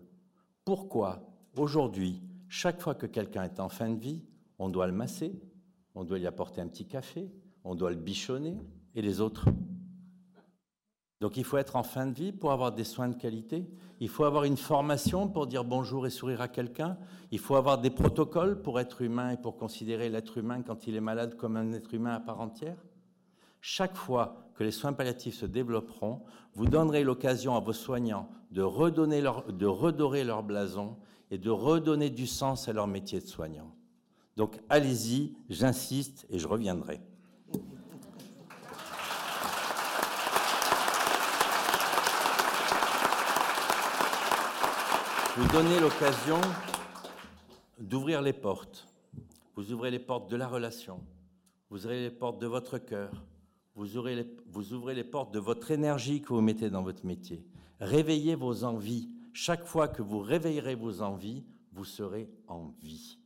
Pourquoi 0.64 1.26
aujourd'hui, 1.56 2.22
chaque 2.48 2.80
fois 2.80 2.94
que 2.94 3.06
quelqu'un 3.06 3.44
est 3.44 3.60
en 3.60 3.68
fin 3.68 3.90
de 3.90 3.98
vie, 3.98 4.22
on 4.58 4.68
doit 4.68 4.86
le 4.86 4.92
masser, 4.92 5.32
on 5.94 6.04
doit 6.04 6.18
lui 6.18 6.26
apporter 6.26 6.60
un 6.60 6.68
petit 6.68 6.86
café, 6.86 7.30
on 7.64 7.74
doit 7.74 7.90
le 7.90 7.96
bichonner 7.96 8.56
et 8.94 9.02
les 9.02 9.20
autres 9.20 9.48
donc 11.24 11.38
il 11.38 11.44
faut 11.44 11.56
être 11.56 11.76
en 11.76 11.82
fin 11.82 12.04
de 12.04 12.12
vie 12.12 12.32
pour 12.32 12.52
avoir 12.52 12.70
des 12.70 12.84
soins 12.84 13.08
de 13.08 13.14
qualité. 13.14 13.66
Il 13.98 14.10
faut 14.10 14.24
avoir 14.24 14.44
une 14.44 14.58
formation 14.58 15.26
pour 15.26 15.46
dire 15.46 15.64
bonjour 15.64 16.06
et 16.06 16.10
sourire 16.10 16.42
à 16.42 16.48
quelqu'un. 16.48 16.98
Il 17.30 17.38
faut 17.38 17.54
avoir 17.54 17.78
des 17.78 17.88
protocoles 17.88 18.60
pour 18.60 18.78
être 18.78 19.00
humain 19.00 19.30
et 19.30 19.38
pour 19.38 19.56
considérer 19.56 20.10
l'être 20.10 20.36
humain 20.36 20.60
quand 20.60 20.86
il 20.86 20.94
est 20.94 21.00
malade 21.00 21.38
comme 21.38 21.56
un 21.56 21.72
être 21.72 21.94
humain 21.94 22.14
à 22.14 22.20
part 22.20 22.42
entière. 22.42 22.76
Chaque 23.62 23.96
fois 23.96 24.50
que 24.54 24.64
les 24.64 24.70
soins 24.70 24.92
palliatifs 24.92 25.36
se 25.36 25.46
développeront, 25.46 26.20
vous 26.52 26.66
donnerez 26.66 27.02
l'occasion 27.04 27.56
à 27.56 27.60
vos 27.60 27.72
soignants 27.72 28.28
de, 28.50 28.60
redonner 28.60 29.22
leur, 29.22 29.50
de 29.50 29.64
redorer 29.64 30.24
leur 30.24 30.42
blason 30.42 30.98
et 31.30 31.38
de 31.38 31.48
redonner 31.48 32.10
du 32.10 32.26
sens 32.26 32.68
à 32.68 32.74
leur 32.74 32.86
métier 32.86 33.20
de 33.20 33.26
soignant. 33.26 33.74
Donc 34.36 34.60
allez-y, 34.68 35.34
j'insiste 35.48 36.26
et 36.28 36.38
je 36.38 36.46
reviendrai. 36.46 37.00
Vous 45.36 45.48
donnez 45.48 45.80
l'occasion 45.80 46.40
d'ouvrir 47.80 48.22
les 48.22 48.32
portes. 48.32 48.86
Vous 49.56 49.72
ouvrez 49.72 49.90
les 49.90 49.98
portes 49.98 50.30
de 50.30 50.36
la 50.36 50.46
relation, 50.46 51.00
vous 51.70 51.86
ouvrez 51.86 52.02
les 52.02 52.10
portes 52.10 52.40
de 52.40 52.46
votre 52.46 52.78
cœur, 52.78 53.10
vous 53.74 53.96
ouvrez, 53.96 54.14
les, 54.14 55.04
portes 55.04 55.34
de 55.34 55.40
votre 55.40 55.72
énergie 55.72 56.22
que 56.22 56.28
vous 56.28 56.40
mettez 56.40 56.70
dans 56.70 56.82
votre 56.82 57.04
métier. 57.04 57.44
Réveillez 57.80 58.36
vos 58.36 58.62
envies. 58.62 59.08
Chaque 59.32 59.66
fois 59.66 59.88
que 59.88 60.02
vous 60.02 60.20
réveillerez 60.20 60.76
vos 60.76 61.02
envies, 61.02 61.42
vous 61.72 61.84
serez 61.84 62.30
en 62.46 62.68
vie. 62.80 63.18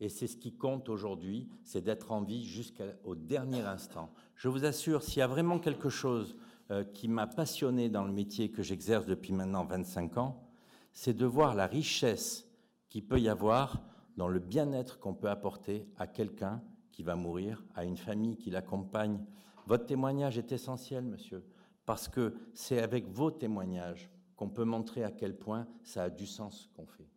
Et 0.00 0.08
c'est 0.08 0.26
ce 0.26 0.36
qui 0.36 0.52
compte 0.52 0.88
aujourd'hui, 0.88 1.48
c'est 1.62 1.84
d'être 1.84 2.10
en 2.10 2.22
vie 2.22 2.44
jusqu'au 2.44 3.14
dernier 3.14 3.60
instant. 3.60 4.10
Je 4.34 4.48
vous 4.48 4.64
assure, 4.64 5.04
s'il 5.04 5.20
y 5.20 5.22
a 5.22 5.28
vraiment 5.28 5.60
quelque 5.60 5.90
chose 5.90 6.34
euh, 6.72 6.82
qui 6.82 7.06
m'a 7.06 7.28
passionné 7.28 7.88
dans 7.88 8.04
le 8.04 8.12
métier 8.12 8.50
que 8.50 8.64
j'exerce 8.64 9.06
depuis 9.06 9.32
maintenant 9.32 9.64
25 9.64 10.18
ans, 10.18 10.51
c'est 10.92 11.14
de 11.14 11.26
voir 11.26 11.54
la 11.54 11.66
richesse 11.66 12.46
qu'il 12.88 13.06
peut 13.06 13.20
y 13.20 13.28
avoir 13.28 13.82
dans 14.16 14.28
le 14.28 14.38
bien-être 14.38 14.98
qu'on 14.98 15.14
peut 15.14 15.30
apporter 15.30 15.86
à 15.96 16.06
quelqu'un 16.06 16.62
qui 16.90 17.02
va 17.02 17.16
mourir, 17.16 17.64
à 17.74 17.84
une 17.84 17.96
famille 17.96 18.36
qui 18.36 18.50
l'accompagne. 18.50 19.18
Votre 19.66 19.86
témoignage 19.86 20.38
est 20.38 20.52
essentiel, 20.52 21.04
monsieur, 21.04 21.44
parce 21.86 22.08
que 22.08 22.34
c'est 22.52 22.80
avec 22.80 23.08
vos 23.08 23.30
témoignages 23.30 24.10
qu'on 24.36 24.50
peut 24.50 24.64
montrer 24.64 25.04
à 25.04 25.10
quel 25.10 25.36
point 25.36 25.66
ça 25.82 26.04
a 26.04 26.10
du 26.10 26.26
sens 26.26 26.68
qu'on 26.76 26.86
fait. 26.86 27.08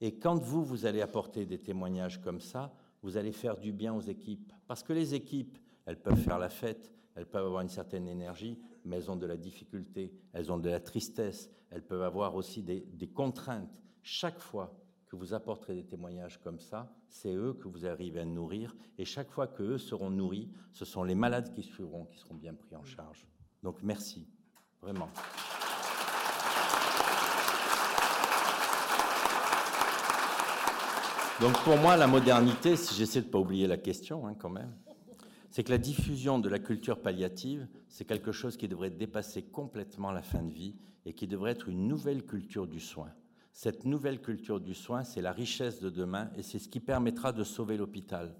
Et 0.00 0.18
quand 0.18 0.36
vous, 0.36 0.64
vous 0.64 0.86
allez 0.86 1.02
apporter 1.02 1.46
des 1.46 1.58
témoignages 1.58 2.20
comme 2.20 2.40
ça, 2.40 2.72
vous 3.02 3.16
allez 3.16 3.32
faire 3.32 3.56
du 3.56 3.72
bien 3.72 3.94
aux 3.94 4.00
équipes. 4.00 4.52
Parce 4.66 4.82
que 4.82 4.92
les 4.92 5.14
équipes, 5.14 5.58
elles 5.86 6.00
peuvent 6.00 6.20
faire 6.20 6.38
la 6.38 6.48
fête, 6.48 6.92
elles 7.20 7.26
peuvent 7.26 7.44
avoir 7.44 7.60
une 7.60 7.68
certaine 7.68 8.08
énergie, 8.08 8.58
mais 8.86 8.96
elles 8.96 9.10
ont 9.10 9.16
de 9.16 9.26
la 9.26 9.36
difficulté, 9.36 10.10
elles 10.32 10.50
ont 10.50 10.56
de 10.56 10.70
la 10.70 10.80
tristesse, 10.80 11.50
elles 11.68 11.84
peuvent 11.84 12.02
avoir 12.02 12.34
aussi 12.34 12.62
des, 12.62 13.10
contraintes. 13.12 13.82
Chaque 14.02 14.38
fois 14.38 14.74
que 15.06 15.16
vous 15.16 15.34
apporterez 15.34 15.74
des 15.74 15.84
témoignages 15.84 16.40
comme 16.40 16.58
ça, 16.58 16.90
c'est 17.10 17.34
eux 17.34 17.52
que 17.52 17.68
vous 17.68 17.84
arrivez 17.84 18.20
à 18.20 18.24
nourrir, 18.24 18.74
et 18.96 19.04
chaque 19.04 19.30
fois 19.30 19.46
qu'eux 19.46 19.76
seront 19.76 20.08
nourris, 20.08 20.50
ce 20.72 20.86
sont 20.86 21.04
les 21.04 21.14
malades 21.14 21.52
qui 21.52 21.62
suivront, 21.62 22.06
qui 22.06 22.16
seront 22.16 22.36
bien 22.36 22.54
pris 22.54 22.74
en 22.74 22.84
charge. 22.84 23.28
Donc 23.62 23.82
merci, 23.82 24.26
vraiment. 24.80 25.10
Donc 31.38 31.52
pour 31.64 31.76
moi, 31.76 31.98
la 31.98 32.06
modernité, 32.06 32.76
si 32.76 32.94
j'essaie 32.94 33.20
de 33.20 33.26
ne 33.26 33.30
pas 33.30 33.38
oublier 33.38 33.66
la 33.66 33.76
question 33.76 34.26
hein, 34.26 34.34
quand 34.38 34.48
même, 34.48 34.74
c'est 35.50 35.64
que 35.64 35.70
la 35.70 35.78
diffusion 35.78 36.38
de 36.38 36.48
la 36.48 36.60
culture 36.60 37.00
palliative, 37.00 37.66
c'est 37.88 38.04
quelque 38.04 38.32
chose 38.32 38.56
qui 38.56 38.68
devrait 38.68 38.90
dépasser 38.90 39.42
complètement 39.42 40.12
la 40.12 40.22
fin 40.22 40.42
de 40.42 40.52
vie 40.52 40.76
et 41.04 41.12
qui 41.12 41.26
devrait 41.26 41.52
être 41.52 41.68
une 41.68 41.88
nouvelle 41.88 42.24
culture 42.24 42.68
du 42.68 42.80
soin. 42.80 43.10
Cette 43.52 43.84
nouvelle 43.84 44.20
culture 44.20 44.60
du 44.60 44.74
soin, 44.74 45.02
c'est 45.02 45.20
la 45.20 45.32
richesse 45.32 45.80
de 45.80 45.90
demain 45.90 46.30
et 46.36 46.42
c'est 46.42 46.60
ce 46.60 46.68
qui 46.68 46.78
permettra 46.78 47.32
de 47.32 47.42
sauver 47.42 47.76
l'hôpital. 47.76 48.34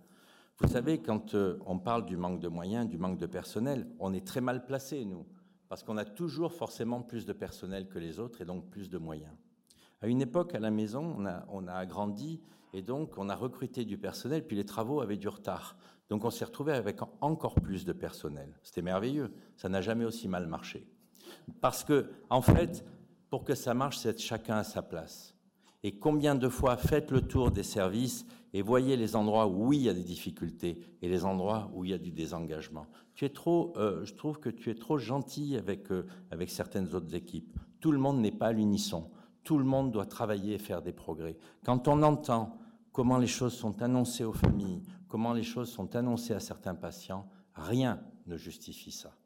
Vous 0.58 0.68
savez, 0.68 1.00
quand 1.00 1.34
euh, 1.34 1.58
on 1.66 1.78
parle 1.78 2.06
du 2.06 2.16
manque 2.16 2.38
de 2.38 2.48
moyens, 2.48 2.88
du 2.88 2.98
manque 2.98 3.18
de 3.18 3.26
personnel, 3.26 3.88
on 3.98 4.12
est 4.12 4.26
très 4.26 4.40
mal 4.40 4.64
placé, 4.64 5.04
nous, 5.04 5.26
parce 5.68 5.82
qu'on 5.82 5.96
a 5.96 6.04
toujours 6.04 6.52
forcément 6.52 7.02
plus 7.02 7.26
de 7.26 7.32
personnel 7.32 7.88
que 7.88 7.98
les 7.98 8.20
autres 8.20 8.40
et 8.40 8.44
donc 8.44 8.68
plus 8.70 8.88
de 8.88 8.98
moyens. 8.98 9.32
À 10.00 10.06
une 10.06 10.22
époque, 10.22 10.54
à 10.54 10.60
la 10.60 10.70
maison, 10.70 11.14
on 11.18 11.26
a, 11.26 11.44
on 11.48 11.66
a 11.66 11.72
agrandi 11.72 12.40
et 12.72 12.82
donc 12.82 13.18
on 13.18 13.28
a 13.28 13.34
recruté 13.34 13.84
du 13.84 13.98
personnel, 13.98 14.46
puis 14.46 14.56
les 14.56 14.64
travaux 14.64 15.00
avaient 15.00 15.16
du 15.16 15.28
retard. 15.28 15.76
Donc 16.10 16.24
on 16.24 16.30
s'est 16.30 16.44
retrouvé 16.44 16.72
avec 16.72 16.98
encore 17.20 17.54
plus 17.54 17.84
de 17.84 17.92
personnel. 17.92 18.58
C'était 18.62 18.82
merveilleux, 18.82 19.32
ça 19.56 19.68
n'a 19.68 19.80
jamais 19.80 20.04
aussi 20.04 20.28
mal 20.28 20.46
marché. 20.46 20.86
Parce 21.60 21.84
que, 21.84 22.10
en 22.28 22.42
fait, 22.42 22.84
pour 23.30 23.44
que 23.44 23.54
ça 23.54 23.74
marche, 23.74 23.98
c'est 23.98 24.18
chacun 24.18 24.56
à 24.56 24.64
sa 24.64 24.82
place. 24.82 25.36
Et 25.82 25.98
combien 25.98 26.34
de 26.34 26.48
fois 26.48 26.76
faites 26.76 27.10
le 27.10 27.22
tour 27.22 27.52
des 27.52 27.62
services 27.62 28.26
et 28.52 28.60
voyez 28.60 28.96
les 28.96 29.16
endroits 29.16 29.46
où 29.46 29.68
oui, 29.68 29.78
il 29.78 29.82
y 29.84 29.88
a 29.88 29.94
des 29.94 30.02
difficultés 30.02 30.80
et 31.00 31.08
les 31.08 31.24
endroits 31.24 31.70
où 31.74 31.84
il 31.84 31.92
y 31.92 31.94
a 31.94 31.98
du 31.98 32.10
désengagement. 32.10 32.86
Tu 33.14 33.24
es 33.24 33.30
trop, 33.30 33.72
euh, 33.76 34.04
je 34.04 34.14
trouve 34.14 34.40
que 34.40 34.50
tu 34.50 34.70
es 34.70 34.74
trop 34.74 34.98
gentil 34.98 35.56
avec, 35.56 35.90
euh, 35.92 36.06
avec 36.30 36.50
certaines 36.50 36.94
autres 36.94 37.14
équipes. 37.14 37.56
Tout 37.80 37.92
le 37.92 37.98
monde 37.98 38.20
n'est 38.20 38.32
pas 38.32 38.48
à 38.48 38.52
l'unisson. 38.52 39.10
Tout 39.44 39.56
le 39.56 39.64
monde 39.64 39.92
doit 39.92 40.06
travailler 40.06 40.54
et 40.54 40.58
faire 40.58 40.82
des 40.82 40.92
progrès. 40.92 41.38
Quand 41.64 41.88
on 41.88 42.02
entend 42.02 42.58
comment 43.00 43.16
les 43.16 43.26
choses 43.26 43.54
sont 43.54 43.80
annoncées 43.80 44.24
aux 44.24 44.34
familles, 44.34 44.82
comment 45.08 45.32
les 45.32 45.42
choses 45.42 45.72
sont 45.72 45.96
annoncées 45.96 46.34
à 46.34 46.38
certains 46.38 46.74
patients, 46.74 47.26
rien 47.54 47.98
ne 48.26 48.36
justifie 48.36 48.92
ça. 48.92 49.16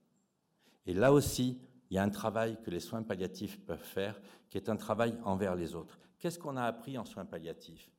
Et 0.86 0.94
là 0.94 1.12
aussi, 1.12 1.58
il 1.90 1.94
y 1.94 1.98
a 1.98 2.04
un 2.04 2.08
travail 2.08 2.56
que 2.62 2.70
les 2.70 2.78
soins 2.78 3.02
palliatifs 3.02 3.58
peuvent 3.66 3.82
faire, 3.82 4.20
qui 4.48 4.58
est 4.58 4.68
un 4.68 4.76
travail 4.76 5.18
envers 5.24 5.56
les 5.56 5.74
autres. 5.74 5.98
Qu'est-ce 6.20 6.38
qu'on 6.38 6.56
a 6.56 6.62
appris 6.62 6.96
en 6.98 7.04
soins 7.04 7.24
palliatifs? 7.24 7.90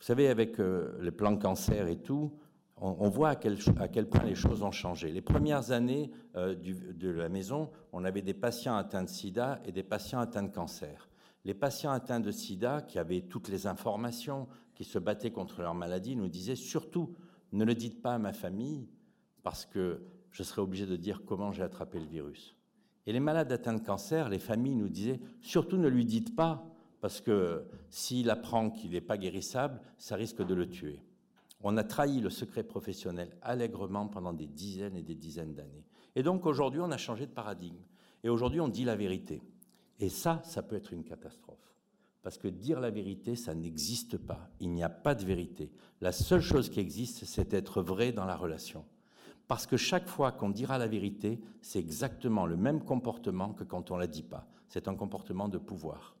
Vous 0.00 0.04
savez, 0.04 0.26
avec 0.26 0.58
euh, 0.58 0.98
les 1.00 1.12
plans 1.12 1.36
cancer 1.36 1.86
et 1.86 1.98
tout, 1.98 2.32
on, 2.76 3.08
voit 3.08 3.28
à 3.28 3.36
quel, 3.36 3.58
à 3.78 3.86
quel, 3.86 4.08
point 4.08 4.24
les 4.24 4.34
choses 4.34 4.64
ont 4.64 4.72
changé. 4.72 5.12
Les 5.12 5.22
premières 5.22 5.70
années 5.70 6.10
euh, 6.34 6.56
de 6.56 7.08
la 7.08 7.28
maison, 7.28 7.70
on 7.92 8.04
avait 8.04 8.22
des 8.22 8.34
patients 8.34 8.74
atteints 8.74 9.04
de 9.04 9.08
sida 9.08 9.60
et 9.64 9.70
des 9.70 9.84
patients 9.84 10.18
atteints 10.18 10.42
de 10.42 10.52
cancer. 10.52 11.08
Les 11.44 11.54
patients 11.54 11.90
atteints 11.90 12.20
de 12.20 12.30
sida, 12.30 12.82
qui 12.82 12.98
avaient 12.98 13.22
toutes 13.22 13.48
les 13.48 13.66
informations, 13.66 14.46
qui 14.74 14.84
se 14.84 14.98
battaient 14.98 15.30
contre 15.30 15.62
leur 15.62 15.74
maladie, 15.74 16.16
nous 16.16 16.28
disaient 16.28 16.56
surtout, 16.56 17.14
ne 17.52 17.64
le 17.64 17.74
dites 17.74 18.00
pas 18.00 18.14
à 18.14 18.18
ma 18.18 18.32
famille, 18.32 18.88
parce 19.42 19.66
que 19.66 20.02
je 20.30 20.42
serais 20.42 20.62
obligé 20.62 20.86
de 20.86 20.96
dire 20.96 21.22
comment 21.26 21.52
j'ai 21.52 21.62
attrapé 21.62 21.98
le 22.00 22.06
virus. 22.06 22.56
Et 23.06 23.12
les 23.12 23.20
malades 23.20 23.52
atteints 23.52 23.74
de 23.74 23.84
cancer, 23.84 24.28
les 24.28 24.38
familles 24.38 24.76
nous 24.76 24.88
disaient, 24.88 25.20
surtout 25.40 25.76
ne 25.76 25.88
lui 25.88 26.04
dites 26.04 26.34
pas, 26.34 26.64
parce 27.00 27.20
que 27.20 27.64
s'il 27.90 28.30
apprend 28.30 28.70
qu'il 28.70 28.92
n'est 28.92 29.00
pas 29.00 29.18
guérissable, 29.18 29.80
ça 29.98 30.14
risque 30.14 30.44
de 30.46 30.54
le 30.54 30.68
tuer. 30.68 31.02
On 31.60 31.76
a 31.76 31.84
trahi 31.84 32.20
le 32.20 32.30
secret 32.30 32.62
professionnel 32.62 33.36
allègrement 33.42 34.08
pendant 34.08 34.32
des 34.32 34.46
dizaines 34.46 34.96
et 34.96 35.02
des 35.02 35.14
dizaines 35.14 35.54
d'années. 35.54 35.84
Et 36.14 36.22
donc 36.22 36.46
aujourd'hui, 36.46 36.80
on 36.80 36.90
a 36.90 36.96
changé 36.96 37.26
de 37.26 37.32
paradigme. 37.32 37.82
Et 38.24 38.28
aujourd'hui, 38.28 38.60
on 38.60 38.68
dit 38.68 38.84
la 38.84 38.96
vérité. 38.96 39.42
Et 39.98 40.08
ça, 40.08 40.40
ça 40.44 40.62
peut 40.62 40.76
être 40.76 40.92
une 40.92 41.04
catastrophe. 41.04 41.71
Parce 42.22 42.38
que 42.38 42.48
dire 42.48 42.80
la 42.80 42.90
vérité, 42.90 43.34
ça 43.34 43.54
n'existe 43.54 44.16
pas. 44.16 44.50
Il 44.60 44.70
n'y 44.70 44.84
a 44.84 44.88
pas 44.88 45.14
de 45.14 45.24
vérité. 45.24 45.70
La 46.00 46.12
seule 46.12 46.40
chose 46.40 46.70
qui 46.70 46.80
existe, 46.80 47.24
c'est 47.24 47.50
d'être 47.50 47.82
vrai 47.82 48.12
dans 48.12 48.24
la 48.24 48.36
relation. 48.36 48.84
Parce 49.48 49.66
que 49.66 49.76
chaque 49.76 50.08
fois 50.08 50.32
qu'on 50.32 50.50
dira 50.50 50.78
la 50.78 50.86
vérité, 50.86 51.40
c'est 51.60 51.80
exactement 51.80 52.46
le 52.46 52.56
même 52.56 52.82
comportement 52.82 53.52
que 53.52 53.64
quand 53.64 53.90
on 53.90 53.96
ne 53.96 54.00
la 54.00 54.06
dit 54.06 54.22
pas. 54.22 54.46
C'est 54.68 54.88
un 54.88 54.94
comportement 54.94 55.48
de 55.48 55.58
pouvoir. 55.58 56.16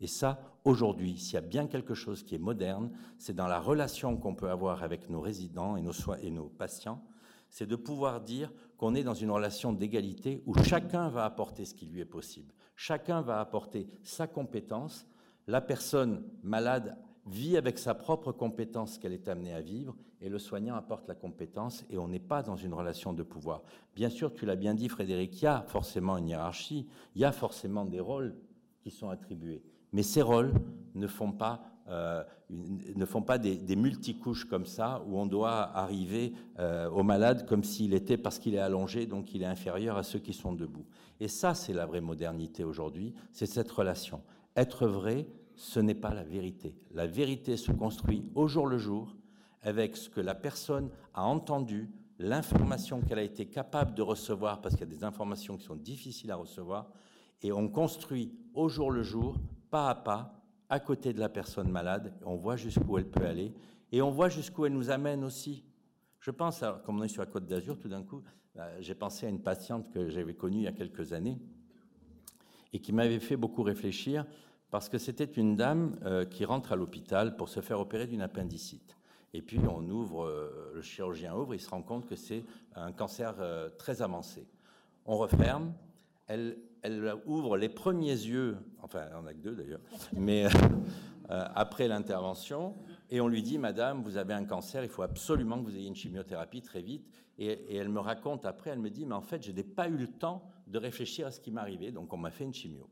Et 0.00 0.06
ça, 0.06 0.58
aujourd'hui, 0.64 1.16
s'il 1.16 1.34
y 1.34 1.38
a 1.38 1.40
bien 1.40 1.66
quelque 1.66 1.94
chose 1.94 2.22
qui 2.22 2.34
est 2.34 2.38
moderne, 2.38 2.90
c'est 3.16 3.34
dans 3.34 3.46
la 3.46 3.60
relation 3.60 4.16
qu'on 4.16 4.34
peut 4.34 4.50
avoir 4.50 4.82
avec 4.82 5.08
nos 5.08 5.20
résidents 5.20 5.76
et 5.76 5.82
nos, 5.82 5.92
et 6.20 6.30
nos 6.30 6.48
patients, 6.48 7.02
c'est 7.48 7.66
de 7.66 7.76
pouvoir 7.76 8.20
dire 8.20 8.52
qu'on 8.76 8.94
est 8.94 9.04
dans 9.04 9.14
une 9.14 9.30
relation 9.30 9.72
d'égalité 9.72 10.42
où 10.46 10.54
chacun 10.62 11.08
va 11.08 11.24
apporter 11.24 11.64
ce 11.64 11.74
qui 11.74 11.86
lui 11.86 12.00
est 12.00 12.04
possible. 12.04 12.52
Chacun 12.74 13.22
va 13.22 13.40
apporter 13.40 13.86
sa 14.02 14.26
compétence. 14.26 15.06
La 15.46 15.60
personne 15.60 16.22
malade 16.42 16.96
vit 17.26 17.56
avec 17.56 17.78
sa 17.78 17.94
propre 17.94 18.32
compétence 18.32 18.98
qu'elle 18.98 19.12
est 19.12 19.28
amenée 19.28 19.54
à 19.54 19.60
vivre 19.60 19.94
et 20.20 20.28
le 20.28 20.38
soignant 20.38 20.74
apporte 20.74 21.06
la 21.06 21.14
compétence 21.14 21.84
et 21.90 21.98
on 21.98 22.08
n'est 22.08 22.18
pas 22.18 22.42
dans 22.42 22.56
une 22.56 22.72
relation 22.72 23.12
de 23.12 23.22
pouvoir. 23.22 23.62
Bien 23.94 24.08
sûr, 24.08 24.32
tu 24.32 24.46
l'as 24.46 24.56
bien 24.56 24.74
dit 24.74 24.88
Frédéric, 24.88 25.40
il 25.40 25.44
y 25.44 25.48
a 25.48 25.64
forcément 25.68 26.16
une 26.16 26.28
hiérarchie, 26.28 26.86
il 27.14 27.20
y 27.20 27.24
a 27.24 27.32
forcément 27.32 27.84
des 27.84 28.00
rôles 28.00 28.34
qui 28.80 28.90
sont 28.90 29.10
attribués. 29.10 29.62
Mais 29.92 30.02
ces 30.02 30.22
rôles 30.22 30.52
ne 30.94 31.06
font 31.06 31.32
pas, 31.32 31.62
euh, 31.88 32.24
des, 32.48 33.76
multicouches 33.76 34.46
comme 34.46 34.66
ça, 34.66 35.02
où 35.06 35.18
on 35.18 35.26
doit 35.26 35.76
arriver 35.76 36.32
euh, 36.58 36.88
au 36.90 37.02
malade 37.02 37.46
comme 37.46 37.62
s'il 37.62 37.94
était, 37.94 38.16
parce 38.16 38.38
qu'il 38.38 38.54
est 38.54 38.58
allongé, 38.58 39.06
donc 39.06 39.34
il 39.34 39.42
est 39.42 39.46
inférieur 39.46 39.96
à 39.96 40.02
ceux 40.02 40.18
qui 40.18 40.32
sont 40.32 40.52
debout. 40.52 40.86
Et 41.20 41.28
ça, 41.28 41.54
c'est 41.54 41.72
la 41.72 41.86
vraie 41.86 42.00
modernité 42.00 42.64
aujourd'hui, 42.64 43.14
c'est 43.30 43.46
cette 43.46 43.70
relation. 43.70 44.22
Être 44.56 44.86
vrai, 44.86 45.26
ce 45.56 45.80
n'est 45.80 45.94
pas 45.94 46.14
la 46.14 46.22
vérité. 46.22 46.74
La 46.92 47.06
vérité 47.06 47.56
se 47.56 47.72
construit 47.72 48.30
au 48.34 48.46
jour 48.46 48.66
le 48.66 48.78
jour 48.78 49.16
avec 49.62 49.96
ce 49.96 50.08
que 50.08 50.20
la 50.20 50.34
personne 50.34 50.90
a 51.14 51.24
entendu, 51.24 51.90
l'information 52.18 53.00
qu'elle 53.00 53.18
a 53.18 53.22
été 53.22 53.46
capable 53.46 53.94
de 53.94 54.02
recevoir, 54.02 54.60
parce 54.60 54.76
qu'il 54.76 54.86
y 54.86 54.92
a 54.92 54.94
des 54.94 55.04
informations 55.04 55.56
qui 55.56 55.64
sont 55.64 55.74
difficiles 55.74 56.30
à 56.30 56.36
recevoir, 56.36 56.90
et 57.42 57.50
on 57.50 57.68
construit 57.68 58.32
au 58.54 58.68
jour 58.68 58.90
le 58.90 59.02
jour 59.02 59.40
pas 59.70 59.90
à 59.90 59.94
pas, 59.94 60.44
à 60.68 60.80
côté 60.80 61.12
de 61.12 61.20
la 61.20 61.28
personne 61.28 61.70
malade. 61.70 62.14
On 62.24 62.36
voit 62.36 62.56
jusqu'où 62.56 62.98
elle 62.98 63.08
peut 63.08 63.26
aller 63.26 63.52
et 63.92 64.02
on 64.02 64.10
voit 64.10 64.28
jusqu'où 64.28 64.66
elle 64.66 64.72
nous 64.72 64.90
amène 64.90 65.24
aussi. 65.24 65.64
Je 66.20 66.30
pense, 66.30 66.64
comme 66.84 67.00
on 67.00 67.02
est 67.02 67.08
sur 67.08 67.22
la 67.22 67.26
Côte 67.26 67.46
d'Azur, 67.46 67.78
tout 67.78 67.88
d'un 67.88 68.02
coup, 68.02 68.22
euh, 68.56 68.76
j'ai 68.80 68.94
pensé 68.94 69.26
à 69.26 69.28
une 69.28 69.42
patiente 69.42 69.90
que 69.90 70.08
j'avais 70.08 70.34
connue 70.34 70.58
il 70.58 70.64
y 70.64 70.68
a 70.68 70.72
quelques 70.72 71.12
années 71.12 71.38
et 72.74 72.80
qui 72.80 72.92
m'avait 72.92 73.20
fait 73.20 73.38
beaucoup 73.38 73.62
réfléchir 73.62 74.26
parce 74.70 74.90
que 74.90 74.98
c'était 74.98 75.24
une 75.24 75.56
dame 75.56 75.98
euh, 76.04 76.26
qui 76.26 76.44
rentre 76.44 76.72
à 76.72 76.76
l'hôpital 76.76 77.36
pour 77.36 77.48
se 77.48 77.60
faire 77.60 77.80
opérer 77.80 78.06
d'une 78.06 78.20
appendicite. 78.20 78.98
Et 79.32 79.40
puis 79.40 79.60
on 79.60 79.88
ouvre, 79.88 80.26
euh, 80.26 80.72
le 80.74 80.82
chirurgien 80.82 81.34
ouvre, 81.34 81.54
il 81.54 81.60
se 81.60 81.70
rend 81.70 81.80
compte 81.82 82.06
que 82.06 82.16
c'est 82.16 82.44
un 82.74 82.92
cancer 82.92 83.36
très 83.78 84.02
avancé. 84.02 84.46
On 85.06 85.16
referme, 85.16 85.72
elle, 86.26 86.56
ouvre 87.26 87.56
les 87.56 87.68
premiers 87.68 88.08
yeux, 88.08 88.56
enfin, 88.82 89.06
on 89.18 89.22
n'a 89.22 89.32
que 89.32 89.38
deux 89.38 89.54
d'ailleurs, 89.54 89.80
mais 90.12 90.46
euh, 90.46 90.48
euh, 91.30 91.44
après 91.54 91.88
l'intervention, 91.88 92.74
et 93.10 93.20
on 93.20 93.28
lui 93.28 93.42
dit, 93.42 93.58
Madame, 93.58 94.02
vous 94.02 94.16
avez 94.16 94.34
un 94.34 94.44
cancer, 94.44 94.82
il 94.84 94.90
faut 94.90 95.02
absolument 95.02 95.58
que 95.58 95.64
vous 95.64 95.76
ayez 95.76 95.88
une 95.88 95.96
chimiothérapie 95.96 96.62
très 96.62 96.82
vite. 96.82 97.06
Et, 97.38 97.76
elle 97.76 97.88
me 97.88 98.00
raconte 98.00 98.44
après, 98.44 98.70
elle 98.70 98.78
me 98.78 98.90
dit, 98.90 99.06
mais 99.06 99.14
en 99.14 99.22
fait, 99.22 99.42
je 99.42 99.52
n'ai 99.52 99.64
pas 99.64 99.88
eu 99.88 99.96
le 99.96 100.08
temps 100.08 100.50
de 100.66 100.78
réfléchir 100.78 101.26
à 101.26 101.30
ce 101.30 101.40
qui 101.40 101.50
m'arrivait, 101.50 101.92
donc 101.92 102.12
on 102.12 102.16
m'a 102.16 102.30
fait 102.30 102.44
une 102.44 102.54
chimio. 102.54 102.88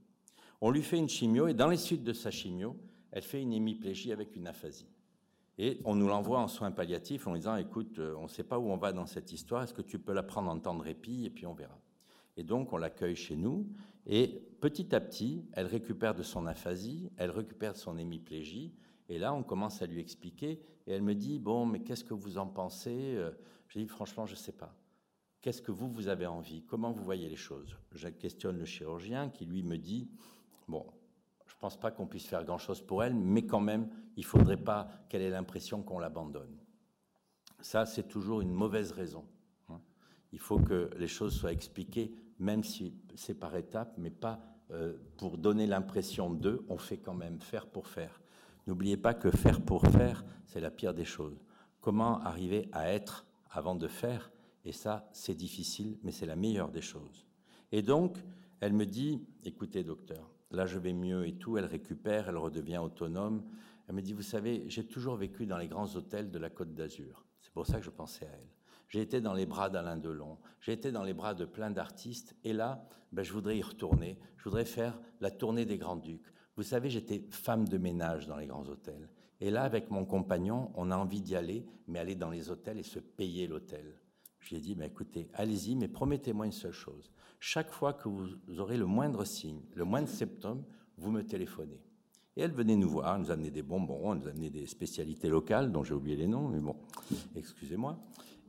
On 0.60 0.70
lui 0.70 0.82
fait 0.82 0.98
une 0.98 1.08
chimio, 1.08 1.48
et 1.48 1.54
dans 1.54 1.68
les 1.68 1.76
suites 1.76 2.04
de 2.04 2.12
sa 2.12 2.30
chimio, 2.30 2.76
elle 3.10 3.22
fait 3.22 3.42
une 3.42 3.52
hémiplégie 3.52 4.12
avec 4.12 4.36
une 4.36 4.46
aphasie. 4.46 4.88
Et 5.58 5.80
on 5.84 5.94
nous 5.94 6.08
l'envoie 6.08 6.40
en 6.40 6.48
soins 6.48 6.70
palliatifs 6.70 7.26
en 7.26 7.34
disant, 7.34 7.56
écoute, 7.56 7.98
euh, 7.98 8.14
on 8.18 8.24
ne 8.24 8.28
sait 8.28 8.44
pas 8.44 8.58
où 8.58 8.70
on 8.70 8.76
va 8.76 8.92
dans 8.92 9.06
cette 9.06 9.32
histoire, 9.32 9.62
est-ce 9.62 9.74
que 9.74 9.82
tu 9.82 9.98
peux 9.98 10.12
la 10.12 10.22
prendre 10.22 10.50
en 10.50 10.58
temps 10.58 10.74
de 10.74 10.82
répit, 10.82 11.26
et 11.26 11.30
puis 11.30 11.46
on 11.46 11.52
verra. 11.52 11.78
Et 12.36 12.42
donc, 12.42 12.72
on 12.72 12.78
l'accueille 12.78 13.16
chez 13.16 13.36
nous. 13.36 13.66
Et 14.06 14.42
petit 14.60 14.94
à 14.94 15.00
petit, 15.00 15.44
elle 15.52 15.66
récupère 15.66 16.14
de 16.14 16.22
son 16.22 16.46
aphasie, 16.46 17.10
elle 17.16 17.30
récupère 17.30 17.74
de 17.74 17.78
son 17.78 17.98
hémiplégie. 17.98 18.72
Et 19.08 19.18
là, 19.18 19.34
on 19.34 19.42
commence 19.42 19.82
à 19.82 19.86
lui 19.86 20.00
expliquer. 20.00 20.60
Et 20.86 20.92
elle 20.92 21.02
me 21.02 21.14
dit 21.14 21.38
Bon, 21.38 21.66
mais 21.66 21.80
qu'est-ce 21.80 22.04
que 22.04 22.14
vous 22.14 22.38
en 22.38 22.46
pensez? 22.46 23.14
Euh, 23.16 23.32
Je 23.68 23.78
dis 23.78 23.86
Franchement, 23.86 24.26
je 24.26 24.32
ne 24.32 24.38
sais 24.38 24.52
pas. 24.52 24.74
Qu'est-ce 25.42 25.60
que 25.60 25.72
vous, 25.72 25.90
vous 25.90 26.06
avez 26.06 26.26
envie? 26.26 26.62
Comment 26.62 26.92
vous 26.92 27.02
voyez 27.02 27.28
les 27.28 27.36
choses? 27.36 27.76
Je 27.92 28.08
questionne 28.08 28.58
le 28.58 28.64
chirurgien 28.64 29.28
qui, 29.28 29.44
lui, 29.44 29.64
me 29.64 29.76
dit 29.76 30.08
Bon, 30.68 30.86
je 31.46 31.54
ne 31.54 31.58
pense 31.58 31.78
pas 31.78 31.90
qu'on 31.90 32.06
puisse 32.06 32.26
faire 32.26 32.44
grand-chose 32.44 32.80
pour 32.80 33.02
elle, 33.02 33.14
mais 33.14 33.44
quand 33.44 33.60
même, 33.60 33.88
il 34.16 34.20
ne 34.20 34.26
faudrait 34.26 34.56
pas 34.56 34.88
qu'elle 35.08 35.22
ait 35.22 35.30
l'impression 35.30 35.82
qu'on 35.82 35.98
l'abandonne. 35.98 36.56
Ça, 37.60 37.86
c'est 37.86 38.06
toujours 38.06 38.40
une 38.40 38.52
mauvaise 38.52 38.92
raison. 38.92 39.24
Il 40.32 40.38
faut 40.38 40.60
que 40.60 40.90
les 40.96 41.08
choses 41.08 41.34
soient 41.34 41.52
expliquées, 41.52 42.14
même 42.38 42.62
si 42.62 42.94
c'est 43.16 43.34
par 43.34 43.54
étapes, 43.56 43.94
mais 43.98 44.10
pas 44.10 44.40
euh, 44.70 44.94
pour 45.16 45.38
donner 45.38 45.66
l'impression 45.66 46.30
d'eux, 46.30 46.64
on 46.68 46.78
fait 46.78 46.96
quand 46.98 47.14
même 47.14 47.40
faire 47.40 47.66
pour 47.66 47.88
faire. 47.88 48.20
N'oubliez 48.68 48.96
pas 48.96 49.12
que 49.12 49.30
faire 49.30 49.60
pour 49.60 49.86
faire, 49.88 50.24
c'est 50.46 50.60
la 50.60 50.70
pire 50.70 50.94
des 50.94 51.04
choses. 51.04 51.44
Comment 51.80 52.20
arriver 52.20 52.68
à 52.72 52.88
être 52.88 53.26
avant 53.50 53.74
de 53.74 53.88
faire 53.88 54.30
Et 54.64 54.72
ça, 54.72 55.08
c'est 55.12 55.34
difficile, 55.34 55.98
mais 56.02 56.12
c'est 56.12 56.26
la 56.26 56.36
meilleure 56.36 56.70
des 56.70 56.80
choses. 56.80 57.26
Et 57.72 57.82
donc, 57.82 58.18
elle 58.60 58.72
me 58.72 58.86
dit, 58.86 59.26
écoutez 59.44 59.82
docteur, 59.82 60.30
là 60.50 60.66
je 60.66 60.78
vais 60.78 60.92
mieux 60.92 61.26
et 61.26 61.34
tout, 61.34 61.56
elle 61.56 61.64
récupère, 61.64 62.28
elle 62.28 62.36
redevient 62.36 62.78
autonome. 62.78 63.42
Elle 63.88 63.94
me 63.94 64.02
dit, 64.02 64.12
vous 64.12 64.22
savez, 64.22 64.64
j'ai 64.68 64.86
toujours 64.86 65.16
vécu 65.16 65.46
dans 65.46 65.58
les 65.58 65.68
grands 65.68 65.96
hôtels 65.96 66.30
de 66.30 66.38
la 66.38 66.50
Côte 66.50 66.74
d'Azur. 66.74 67.26
C'est 67.40 67.52
pour 67.52 67.66
ça 67.66 67.78
que 67.78 67.84
je 67.84 67.90
pensais 67.90 68.26
à 68.26 68.30
elle. 68.30 68.48
J'ai 68.88 69.00
été 69.00 69.20
dans 69.20 69.32
les 69.32 69.46
bras 69.46 69.70
d'Alain 69.70 69.96
Delon, 69.96 70.38
j'ai 70.60 70.72
été 70.72 70.92
dans 70.92 71.02
les 71.02 71.14
bras 71.14 71.34
de 71.34 71.46
plein 71.46 71.70
d'artistes, 71.70 72.36
et 72.44 72.52
là, 72.52 72.86
ben, 73.10 73.22
je 73.22 73.32
voudrais 73.32 73.56
y 73.56 73.62
retourner. 73.62 74.18
Je 74.36 74.44
voudrais 74.44 74.64
faire 74.64 74.98
la 75.20 75.30
tournée 75.30 75.64
des 75.64 75.78
Grands-Ducs. 75.78 76.26
Vous 76.56 76.62
savez, 76.62 76.90
j'étais 76.90 77.24
femme 77.30 77.66
de 77.66 77.78
ménage 77.78 78.26
dans 78.26 78.36
les 78.36 78.46
grands 78.46 78.68
hôtels. 78.68 79.08
Et 79.40 79.50
là, 79.50 79.62
avec 79.62 79.90
mon 79.90 80.04
compagnon, 80.04 80.70
on 80.74 80.90
a 80.90 80.96
envie 80.96 81.20
d'y 81.20 81.34
aller, 81.34 81.66
mais 81.88 81.98
aller 81.98 82.14
dans 82.14 82.30
les 82.30 82.50
hôtels 82.50 82.78
et 82.78 82.82
se 82.82 82.98
payer 82.98 83.46
l'hôtel. 83.46 83.98
Je 84.42 84.50
lui 84.50 84.56
ai 84.56 84.60
dit, 84.60 84.74
ben, 84.74 84.86
écoutez, 84.86 85.28
allez-y, 85.34 85.76
mais 85.76 85.88
promettez-moi 85.88 86.46
une 86.46 86.52
seule 86.52 86.72
chose. 86.72 87.10
Chaque 87.38 87.70
fois 87.70 87.92
que 87.92 88.08
vous 88.08 88.28
aurez 88.58 88.76
le 88.76 88.86
moindre 88.86 89.24
signe, 89.24 89.62
le 89.74 89.84
moindre 89.84 90.08
symptôme, 90.08 90.64
vous 90.98 91.10
me 91.10 91.22
téléphonez. 91.22 91.80
Et 92.36 92.42
elle 92.42 92.52
venait 92.52 92.76
nous 92.76 92.88
voir, 92.88 93.18
nous 93.18 93.30
amenait 93.30 93.50
des 93.50 93.62
bonbons, 93.62 94.12
elle 94.12 94.20
nous 94.20 94.28
amenait 94.28 94.50
des 94.50 94.66
spécialités 94.66 95.28
locales, 95.28 95.70
dont 95.70 95.84
j'ai 95.84 95.94
oublié 95.94 96.16
les 96.16 96.26
noms, 96.26 96.48
mais 96.48 96.60
bon, 96.60 96.76
excusez-moi. 97.36 97.98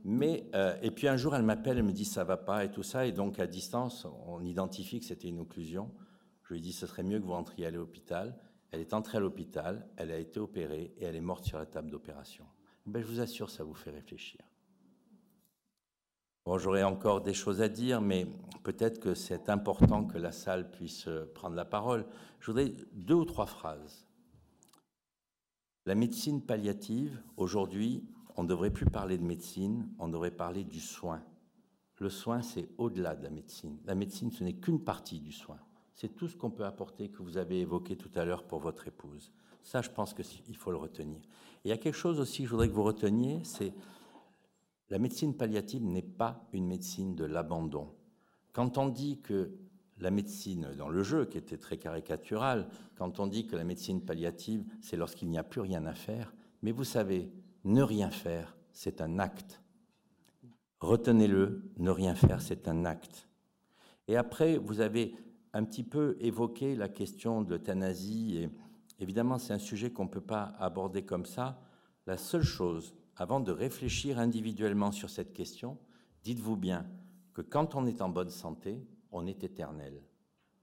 Mais, 0.04 0.48
euh, 0.54 0.76
et 0.82 0.90
puis 0.90 1.06
un 1.06 1.16
jour, 1.16 1.34
elle 1.34 1.42
m'appelle, 1.42 1.78
elle 1.78 1.84
me 1.84 1.92
dit 1.92 2.04
ça 2.04 2.24
va 2.24 2.36
pas 2.36 2.64
et 2.64 2.70
tout 2.70 2.82
ça, 2.82 3.06
et 3.06 3.12
donc 3.12 3.38
à 3.38 3.46
distance, 3.46 4.06
on 4.26 4.42
identifie 4.42 5.00
que 5.00 5.06
c'était 5.06 5.28
une 5.28 5.38
occlusion. 5.38 5.90
Je 6.42 6.54
lui 6.54 6.58
ai 6.58 6.62
dit 6.62 6.72
ce 6.72 6.86
serait 6.86 7.02
mieux 7.02 7.18
que 7.18 7.24
vous 7.24 7.32
rentriez 7.32 7.66
à 7.66 7.70
l'hôpital. 7.70 8.36
Elle 8.70 8.80
est 8.80 8.92
entrée 8.92 9.18
à 9.18 9.20
l'hôpital, 9.20 9.86
elle 9.96 10.10
a 10.10 10.18
été 10.18 10.40
opérée 10.40 10.92
et 10.98 11.04
elle 11.04 11.16
est 11.16 11.20
morte 11.20 11.44
sur 11.44 11.58
la 11.58 11.66
table 11.66 11.90
d'opération. 11.90 12.44
Ben, 12.86 13.00
je 13.00 13.06
vous 13.06 13.20
assure, 13.20 13.48
ça 13.48 13.64
vous 13.64 13.74
fait 13.74 13.90
réfléchir. 13.90 14.40
Bon, 16.46 16.58
j'aurais 16.58 16.82
encore 16.82 17.22
des 17.22 17.32
choses 17.32 17.62
à 17.62 17.68
dire, 17.70 18.02
mais 18.02 18.26
peut-être 18.64 19.00
que 19.00 19.14
c'est 19.14 19.48
important 19.48 20.04
que 20.04 20.18
la 20.18 20.30
salle 20.30 20.70
puisse 20.70 21.08
euh, 21.08 21.24
prendre 21.34 21.56
la 21.56 21.64
parole. 21.64 22.04
Je 22.40 22.50
voudrais 22.50 22.72
deux 22.92 23.14
ou 23.14 23.24
trois 23.24 23.46
phrases. 23.46 24.06
La 25.86 25.94
médecine 25.94 26.42
palliative, 26.42 27.18
aujourd'hui, 27.38 28.04
on 28.36 28.42
ne 28.42 28.48
devrait 28.48 28.70
plus 28.70 28.84
parler 28.84 29.16
de 29.16 29.24
médecine, 29.24 29.88
on 29.98 30.08
devrait 30.08 30.30
parler 30.30 30.64
du 30.64 30.80
soin. 30.80 31.22
Le 31.98 32.10
soin, 32.10 32.42
c'est 32.42 32.68
au-delà 32.76 33.14
de 33.14 33.22
la 33.22 33.30
médecine. 33.30 33.78
La 33.86 33.94
médecine, 33.94 34.30
ce 34.30 34.44
n'est 34.44 34.54
qu'une 34.54 34.84
partie 34.84 35.20
du 35.20 35.32
soin. 35.32 35.58
C'est 35.94 36.14
tout 36.14 36.28
ce 36.28 36.36
qu'on 36.36 36.50
peut 36.50 36.66
apporter 36.66 37.08
que 37.08 37.22
vous 37.22 37.38
avez 37.38 37.60
évoqué 37.60 37.96
tout 37.96 38.10
à 38.16 38.24
l'heure 38.26 38.44
pour 38.44 38.58
votre 38.58 38.86
épouse. 38.86 39.32
Ça, 39.62 39.80
je 39.80 39.88
pense 39.88 40.12
qu'il 40.12 40.56
faut 40.56 40.72
le 40.72 40.76
retenir. 40.76 41.20
Et 41.64 41.66
il 41.66 41.68
y 41.68 41.72
a 41.72 41.78
quelque 41.78 41.96
chose 41.96 42.20
aussi 42.20 42.42
que 42.42 42.48
je 42.48 42.50
voudrais 42.50 42.68
que 42.68 42.74
vous 42.74 42.82
reteniez, 42.82 43.40
c'est 43.44 43.72
la 44.94 45.00
médecine 45.00 45.34
palliative 45.34 45.82
n'est 45.82 46.02
pas 46.02 46.46
une 46.52 46.68
médecine 46.68 47.16
de 47.16 47.24
l'abandon. 47.24 47.88
Quand 48.52 48.78
on 48.78 48.86
dit 48.86 49.18
que 49.20 49.50
la 49.98 50.12
médecine, 50.12 50.68
dans 50.78 50.88
le 50.88 51.02
jeu 51.02 51.24
qui 51.24 51.36
était 51.36 51.56
très 51.56 51.78
caricatural, 51.78 52.68
quand 52.94 53.18
on 53.18 53.26
dit 53.26 53.48
que 53.48 53.56
la 53.56 53.64
médecine 53.64 54.00
palliative, 54.00 54.64
c'est 54.80 54.96
lorsqu'il 54.96 55.30
n'y 55.30 55.36
a 55.36 55.42
plus 55.42 55.62
rien 55.62 55.84
à 55.86 55.94
faire, 55.94 56.32
mais 56.62 56.70
vous 56.70 56.84
savez, 56.84 57.32
ne 57.64 57.82
rien 57.82 58.08
faire, 58.08 58.56
c'est 58.70 59.00
un 59.00 59.18
acte. 59.18 59.60
Retenez-le, 60.78 61.72
ne 61.76 61.90
rien 61.90 62.14
faire, 62.14 62.40
c'est 62.40 62.68
un 62.68 62.84
acte. 62.84 63.26
Et 64.06 64.16
après, 64.16 64.58
vous 64.58 64.78
avez 64.78 65.16
un 65.54 65.64
petit 65.64 65.82
peu 65.82 66.16
évoqué 66.20 66.76
la 66.76 66.88
question 66.88 67.42
de 67.42 67.50
l'euthanasie, 67.50 68.36
et 68.36 68.50
évidemment, 69.00 69.38
c'est 69.38 69.54
un 69.54 69.58
sujet 69.58 69.90
qu'on 69.90 70.04
ne 70.04 70.10
peut 70.10 70.20
pas 70.20 70.54
aborder 70.60 71.02
comme 71.02 71.26
ça. 71.26 71.60
La 72.06 72.16
seule 72.16 72.44
chose, 72.44 72.94
avant 73.16 73.40
de 73.40 73.52
réfléchir 73.52 74.18
individuellement 74.18 74.92
sur 74.92 75.10
cette 75.10 75.32
question, 75.32 75.78
dites-vous 76.22 76.56
bien 76.56 76.86
que 77.32 77.42
quand 77.42 77.74
on 77.74 77.86
est 77.86 78.00
en 78.00 78.08
bonne 78.08 78.30
santé, 78.30 78.86
on 79.12 79.26
est 79.26 79.44
éternel. 79.44 80.02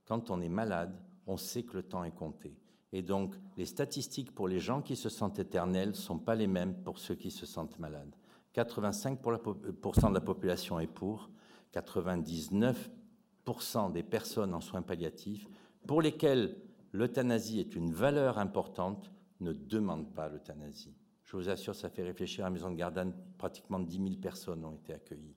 Quand 0.06 0.30
on 0.30 0.40
est 0.40 0.48
malade, 0.48 0.94
on 1.26 1.36
sait 1.36 1.62
que 1.62 1.76
le 1.76 1.82
temps 1.82 2.04
est 2.04 2.14
compté. 2.14 2.56
Et 2.92 3.02
donc, 3.02 3.34
les 3.56 3.64
statistiques 3.64 4.34
pour 4.34 4.48
les 4.48 4.58
gens 4.58 4.82
qui 4.82 4.96
se 4.96 5.08
sentent 5.08 5.38
éternels 5.38 5.90
ne 5.90 5.94
sont 5.94 6.18
pas 6.18 6.34
les 6.34 6.46
mêmes 6.46 6.74
pour 6.82 6.98
ceux 6.98 7.14
qui 7.14 7.30
se 7.30 7.46
sentent 7.46 7.78
malades. 7.78 8.14
85% 8.54 10.08
de 10.08 10.14
la 10.14 10.20
population 10.20 10.78
est 10.78 10.86
pour, 10.86 11.30
99% 11.72 13.92
des 13.92 14.02
personnes 14.02 14.52
en 14.52 14.60
soins 14.60 14.82
palliatifs, 14.82 15.48
pour 15.86 16.02
lesquelles 16.02 16.54
l'euthanasie 16.92 17.60
est 17.60 17.74
une 17.74 17.92
valeur 17.92 18.38
importante, 18.38 19.10
ne 19.40 19.54
demandent 19.54 20.12
pas 20.12 20.28
l'euthanasie. 20.28 20.94
Je 21.32 21.38
vous 21.38 21.48
assure, 21.48 21.74
ça 21.74 21.88
fait 21.88 22.02
réfléchir 22.02 22.44
à 22.44 22.48
la 22.48 22.50
maison 22.50 22.70
de 22.70 22.76
Gardanne, 22.76 23.14
pratiquement 23.38 23.78
10 23.78 23.96
000 23.96 24.08
personnes 24.20 24.66
ont 24.66 24.74
été 24.74 24.92
accueillies. 24.92 25.34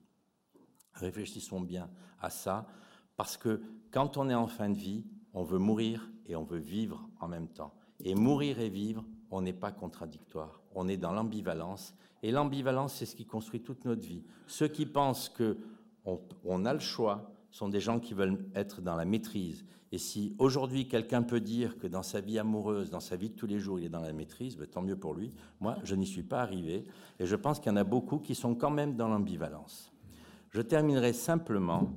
Réfléchissons 0.92 1.62
bien 1.62 1.88
à 2.20 2.28
ça, 2.28 2.66
parce 3.16 3.38
que 3.38 3.62
quand 3.90 4.18
on 4.18 4.28
est 4.28 4.34
en 4.34 4.46
fin 4.46 4.68
de 4.68 4.76
vie, 4.76 5.06
on 5.32 5.42
veut 5.42 5.56
mourir 5.56 6.10
et 6.26 6.36
on 6.36 6.44
veut 6.44 6.58
vivre 6.58 7.08
en 7.18 7.28
même 7.28 7.48
temps. 7.48 7.72
Et 8.00 8.14
mourir 8.14 8.60
et 8.60 8.68
vivre, 8.68 9.06
on 9.30 9.40
n'est 9.40 9.54
pas 9.54 9.72
contradictoire. 9.72 10.60
On 10.74 10.86
est 10.86 10.98
dans 10.98 11.12
l'ambivalence. 11.12 11.94
Et 12.22 12.30
l'ambivalence, 12.30 12.96
c'est 12.96 13.06
ce 13.06 13.16
qui 13.16 13.24
construit 13.24 13.62
toute 13.62 13.86
notre 13.86 14.06
vie. 14.06 14.22
Ceux 14.46 14.68
qui 14.68 14.84
pensent 14.84 15.30
que 15.30 15.56
on, 16.44 16.66
a 16.66 16.74
le 16.74 16.78
choix 16.78 17.32
sont 17.50 17.68
des 17.68 17.80
gens 17.80 18.00
qui 18.00 18.14
veulent 18.14 18.48
être 18.54 18.80
dans 18.80 18.96
la 18.96 19.04
maîtrise. 19.04 19.64
Et 19.92 19.98
si 19.98 20.34
aujourd'hui 20.38 20.88
quelqu'un 20.88 21.22
peut 21.22 21.40
dire 21.40 21.78
que 21.78 21.86
dans 21.86 22.02
sa 22.02 22.20
vie 22.20 22.38
amoureuse, 22.38 22.90
dans 22.90 23.00
sa 23.00 23.16
vie 23.16 23.30
de 23.30 23.34
tous 23.34 23.46
les 23.46 23.58
jours, 23.58 23.78
il 23.78 23.86
est 23.86 23.90
dans 23.90 24.00
la 24.00 24.12
maîtrise, 24.12 24.56
ben, 24.56 24.66
tant 24.66 24.82
mieux 24.82 24.96
pour 24.96 25.14
lui. 25.14 25.32
Moi, 25.60 25.76
je 25.84 25.94
n'y 25.94 26.06
suis 26.06 26.22
pas 26.22 26.42
arrivé. 26.42 26.84
Et 27.18 27.26
je 27.26 27.36
pense 27.36 27.60
qu'il 27.60 27.70
y 27.70 27.72
en 27.72 27.76
a 27.76 27.84
beaucoup 27.84 28.18
qui 28.18 28.34
sont 28.34 28.54
quand 28.54 28.70
même 28.70 28.96
dans 28.96 29.08
l'ambivalence. 29.08 29.92
Je 30.50 30.60
terminerai 30.60 31.12
simplement 31.12 31.92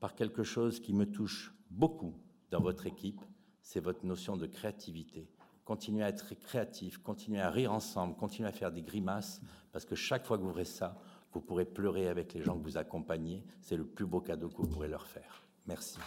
par 0.00 0.14
quelque 0.14 0.42
chose 0.42 0.80
qui 0.80 0.92
me 0.92 1.06
touche 1.06 1.54
beaucoup 1.70 2.14
dans 2.50 2.60
votre 2.60 2.86
équipe, 2.86 3.20
c'est 3.60 3.80
votre 3.80 4.04
notion 4.06 4.36
de 4.36 4.46
créativité. 4.46 5.28
Continuez 5.64 6.04
à 6.04 6.08
être 6.08 6.34
créatif, 6.34 6.98
continuez 6.98 7.40
à 7.40 7.50
rire 7.50 7.72
ensemble, 7.72 8.14
continuez 8.14 8.48
à 8.48 8.52
faire 8.52 8.70
des 8.70 8.82
grimaces, 8.82 9.40
parce 9.72 9.84
que 9.84 9.96
chaque 9.96 10.24
fois 10.24 10.38
que 10.38 10.42
vous 10.42 10.52
ferez 10.52 10.64
ça, 10.64 10.96
vous 11.36 11.42
pourrez 11.42 11.66
pleurer 11.66 12.08
avec 12.08 12.32
les 12.32 12.42
gens 12.42 12.56
que 12.56 12.62
vous 12.62 12.78
accompagnez. 12.78 13.44
C'est 13.60 13.76
le 13.76 13.84
plus 13.84 14.06
beau 14.06 14.20
cadeau 14.20 14.48
que 14.48 14.56
vous 14.56 14.68
pourrez 14.68 14.88
leur 14.88 15.06
faire. 15.06 15.42
Merci. 15.66 15.98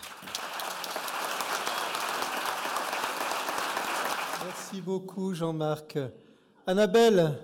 Merci 4.43 4.81
beaucoup, 4.81 5.35
Jean-Marc. 5.35 5.99
Annabelle, 6.65 7.37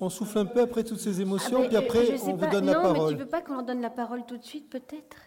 on 0.00 0.08
souffle 0.08 0.38
un 0.38 0.46
peu 0.46 0.62
après 0.62 0.84
toutes 0.84 1.00
ces 1.00 1.20
émotions, 1.20 1.64
ah, 1.64 1.68
puis 1.68 1.76
après, 1.76 2.18
on 2.22 2.34
vous 2.34 2.46
donne 2.46 2.64
la 2.64 2.74
parole. 2.74 2.96
Non, 2.96 3.06
mais 3.08 3.12
tu 3.12 3.18
veux 3.18 3.28
pas 3.28 3.42
qu'on 3.42 3.52
leur 3.52 3.64
donne 3.64 3.82
la 3.82 3.90
parole 3.90 4.24
tout 4.24 4.38
de 4.38 4.44
suite, 4.44 4.70
peut-être? 4.70 5.18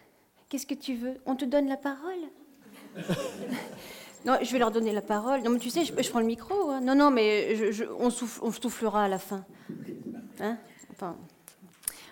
Qu'est-ce 0.48 0.66
que 0.66 0.74
tu 0.74 0.96
veux? 0.96 1.18
On 1.24 1.36
te 1.36 1.44
donne 1.44 1.68
la 1.68 1.76
parole? 1.76 2.18
Non, 4.26 4.36
je 4.42 4.50
vais 4.50 4.58
leur 4.58 4.72
donner 4.72 4.92
la 4.92 5.00
parole. 5.00 5.42
Non, 5.42 5.50
mais 5.50 5.60
tu 5.60 5.70
sais, 5.70 5.84
je, 5.84 6.10
prends 6.10 6.18
le 6.18 6.26
micro. 6.26 6.70
Hein. 6.70 6.80
Non, 6.80 6.96
non, 6.96 7.12
mais 7.12 7.70
on, 8.00 8.10
soufflera 8.10 9.04
à 9.04 9.08
la 9.08 9.18
fin. 9.18 9.44
Hein? 10.40 10.58
Enfin, 10.98 11.16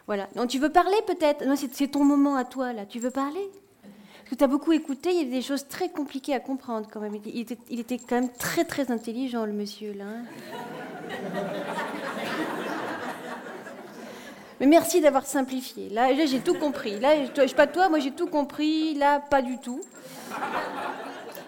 voilà. 0.07 0.29
Non, 0.37 0.47
tu 0.47 0.59
veux 0.59 0.71
parler 0.71 0.97
peut-être? 1.07 1.45
Non, 1.45 1.57
c'est 1.57 1.89
ton 1.89 2.05
moment 2.05 2.37
à 2.37 2.45
toi, 2.45 2.73
là. 2.73 2.87
Tu 2.87 3.01
veux 3.01 3.11
parler? 3.11 3.51
Parce 3.83 4.31
que 4.31 4.35
tu 4.37 4.45
as 4.45 4.49
beaucoup 4.49 4.73
écouté, 4.73 5.11
il 5.13 5.23
y 5.23 5.27
a 5.29 5.31
des 5.31 5.43
choses 5.43 5.69
très 5.69 5.89
compliquées 5.89 6.35
à 6.35 6.41
comprendre 6.41 6.89
quand 6.91 7.01
même. 7.01 7.17
Il 7.27 7.81
était, 7.81 7.99
quand 7.99 8.21
même 8.21 8.33
très, 8.33 8.65
très 8.65 8.91
intelligent, 8.91 9.45
le 9.47 9.53
monsieur, 9.53 9.93
là. 9.93 10.05
Hein. 10.05 10.25
Mais 14.59 14.67
merci 14.67 15.01
d'avoir 15.01 15.27
simplifié. 15.27 15.91
Là, 15.91 16.15
j'ai 16.27 16.41
tout 16.41 16.55
compris. 16.55 16.99
Là, 16.99 17.25
je 17.25 17.55
pas 17.55 17.67
toi, 17.67 17.89
moi 17.89 17.99
j'ai 17.99 18.11
tout 18.13 18.27
compris. 18.27 18.95
Là, 18.95 19.21
pas 19.21 19.43
du 19.43 19.59
tout. 19.59 19.81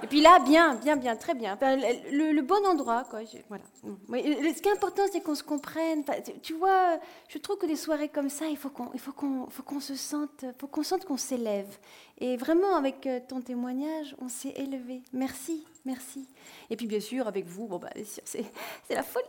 Et 0.03 0.07
puis 0.07 0.21
là, 0.21 0.39
bien, 0.39 0.75
bien, 0.77 0.97
bien, 0.97 1.17
très 1.17 1.35
bien. 1.35 1.59
le, 1.61 2.41
bon 2.41 2.65
endroit, 2.67 3.05
quoi. 3.11 3.21
voilà. 3.49 3.65
Ce 3.83 4.63
qui 4.63 4.69
est 4.69 4.73
important, 4.73 5.03
c'est 5.13 5.21
qu'on 5.21 5.35
se 5.35 5.43
comprenne. 5.43 6.05
Tu 6.43 6.55
vois, 6.55 6.99
je 7.29 7.39
trouve 7.39 7.59
que 7.59 7.67
des 7.67 7.77
soirées 7.77 8.09
comme 8.09 8.29
ça, 8.29 8.47
il 8.47 8.57
faut 8.57 8.71
qu'on, 8.71 8.91
il 8.95 9.01
faut 9.01 9.13
qu'on, 9.13 9.49
faut 9.51 9.63
qu'on 9.63 9.81
se 9.81 9.97
sente, 9.97 10.45
faut 10.59 10.69
qu'on 10.69 10.83
sente 10.83 11.05
qu'on 11.05 11.17
s'élève. 11.17 11.79
Et 12.19 12.37
vraiment, 12.37 12.77
avec 12.77 13.07
euh, 13.07 13.21
ton 13.27 13.41
témoignage, 13.41 14.15
on 14.21 14.29
s'est 14.29 14.55
élevé. 14.57 15.03
Merci, 15.13 15.67
merci. 15.85 16.29
Et 16.71 16.77
puis 16.77 16.87
bien 16.87 17.01
sûr, 17.01 17.27
avec 17.27 17.47
vous, 17.47 17.67
bon 17.67 17.79
bah, 17.79 17.91
c'est, 18.05 18.25
c'est 18.25 18.95
la 18.95 19.03
folie. 19.03 19.25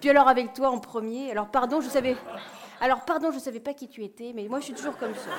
Puis 0.00 0.10
alors 0.10 0.28
avec 0.28 0.52
toi 0.52 0.70
en 0.70 0.78
premier, 0.78 1.30
alors 1.30 1.48
pardon, 1.48 1.80
je 1.80 1.88
savais. 1.88 2.16
Alors 2.80 3.04
pardon, 3.04 3.30
je 3.30 3.38
savais 3.38 3.60
pas 3.60 3.74
qui 3.74 3.88
tu 3.88 4.04
étais, 4.04 4.32
mais 4.34 4.48
moi 4.48 4.60
je 4.60 4.66
suis 4.66 4.74
toujours 4.74 4.96
comme 4.98 5.14
ça. 5.14 5.30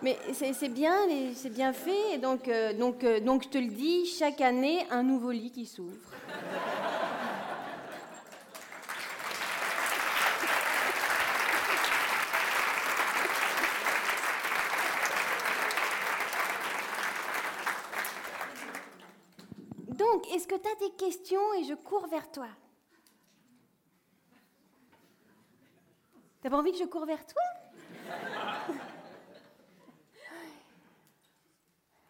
Mais 0.00 0.16
c'est 0.32 0.68
bien, 0.68 0.94
c'est 1.34 1.50
bien 1.50 1.72
fait, 1.72 2.14
et 2.14 2.18
donc, 2.18 2.46
euh, 2.46 2.72
donc, 2.72 3.02
euh, 3.02 3.18
donc 3.18 3.42
je 3.42 3.48
te 3.48 3.58
le 3.58 3.66
dis, 3.66 4.06
chaque 4.06 4.40
année, 4.40 4.86
un 4.90 5.02
nouveau 5.02 5.32
lit 5.32 5.50
qui 5.50 5.66
s'ouvre. 5.66 5.96
Donc, 19.88 20.32
est-ce 20.32 20.46
que 20.46 20.54
tu 20.54 20.68
as 20.68 20.88
des 20.88 20.94
questions 20.96 21.54
et 21.54 21.64
je 21.64 21.74
cours 21.74 22.06
vers 22.06 22.30
toi? 22.30 22.46
T'as 26.40 26.50
pas 26.50 26.56
envie 26.56 26.70
que 26.70 26.78
je 26.78 26.84
cours 26.84 27.04
vers 27.04 27.26
toi? 27.26 27.42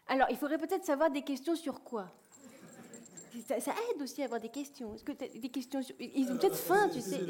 Alors, 0.08 0.26
il 0.30 0.36
faudrait 0.36 0.58
peut-être 0.58 0.84
savoir 0.84 1.10
des 1.10 1.22
questions 1.22 1.54
sur 1.54 1.82
quoi? 1.82 2.10
Ça, 3.46 3.60
ça 3.60 3.72
aide 3.94 4.02
aussi 4.02 4.20
à 4.22 4.24
avoir 4.24 4.40
des 4.40 4.48
questions. 4.48 4.94
Est-ce 4.94 5.04
que 5.04 5.12
des 5.12 5.48
questions 5.48 5.82
sur- 5.82 5.94
Ils 6.00 6.30
ont 6.32 6.36
peut-être 6.38 6.56
faim, 6.56 6.88
tu 6.92 7.00
sais. 7.00 7.20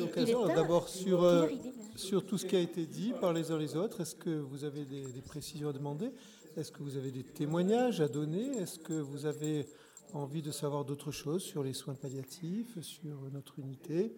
D'abord 0.55 0.89
sur, 0.89 1.23
euh, 1.23 1.49
sur 1.97 2.25
tout 2.25 2.39
ce 2.39 2.47
qui 2.47 2.57
a 2.57 2.61
été 2.61 2.87
dit 2.87 3.13
par 3.21 3.33
les 3.33 3.51
uns 3.51 3.59
les 3.59 3.77
autres. 3.77 4.01
Est-ce 4.01 4.15
que 4.15 4.31
vous 4.31 4.65
avez 4.65 4.85
des, 4.85 5.07
des 5.13 5.21
précisions 5.21 5.69
à 5.69 5.73
demander? 5.73 6.11
Est-ce 6.57 6.73
que 6.73 6.83
vous 6.83 6.97
avez 6.97 7.11
des 7.11 7.25
témoignages 7.25 8.01
à 8.01 8.09
donner? 8.09 8.57
Est-ce 8.59 8.79
que 8.79 8.95
vous 8.95 9.27
avez 9.27 9.67
envie 10.15 10.41
de 10.43 10.51
savoir 10.51 10.85
d'autres 10.85 11.13
choses 11.13 11.43
sur 11.43 11.63
les 11.63 11.75
soins 11.75 11.95
palliatifs, 11.95 12.81
sur 12.81 13.17
notre 13.33 13.59
unité? 13.59 14.17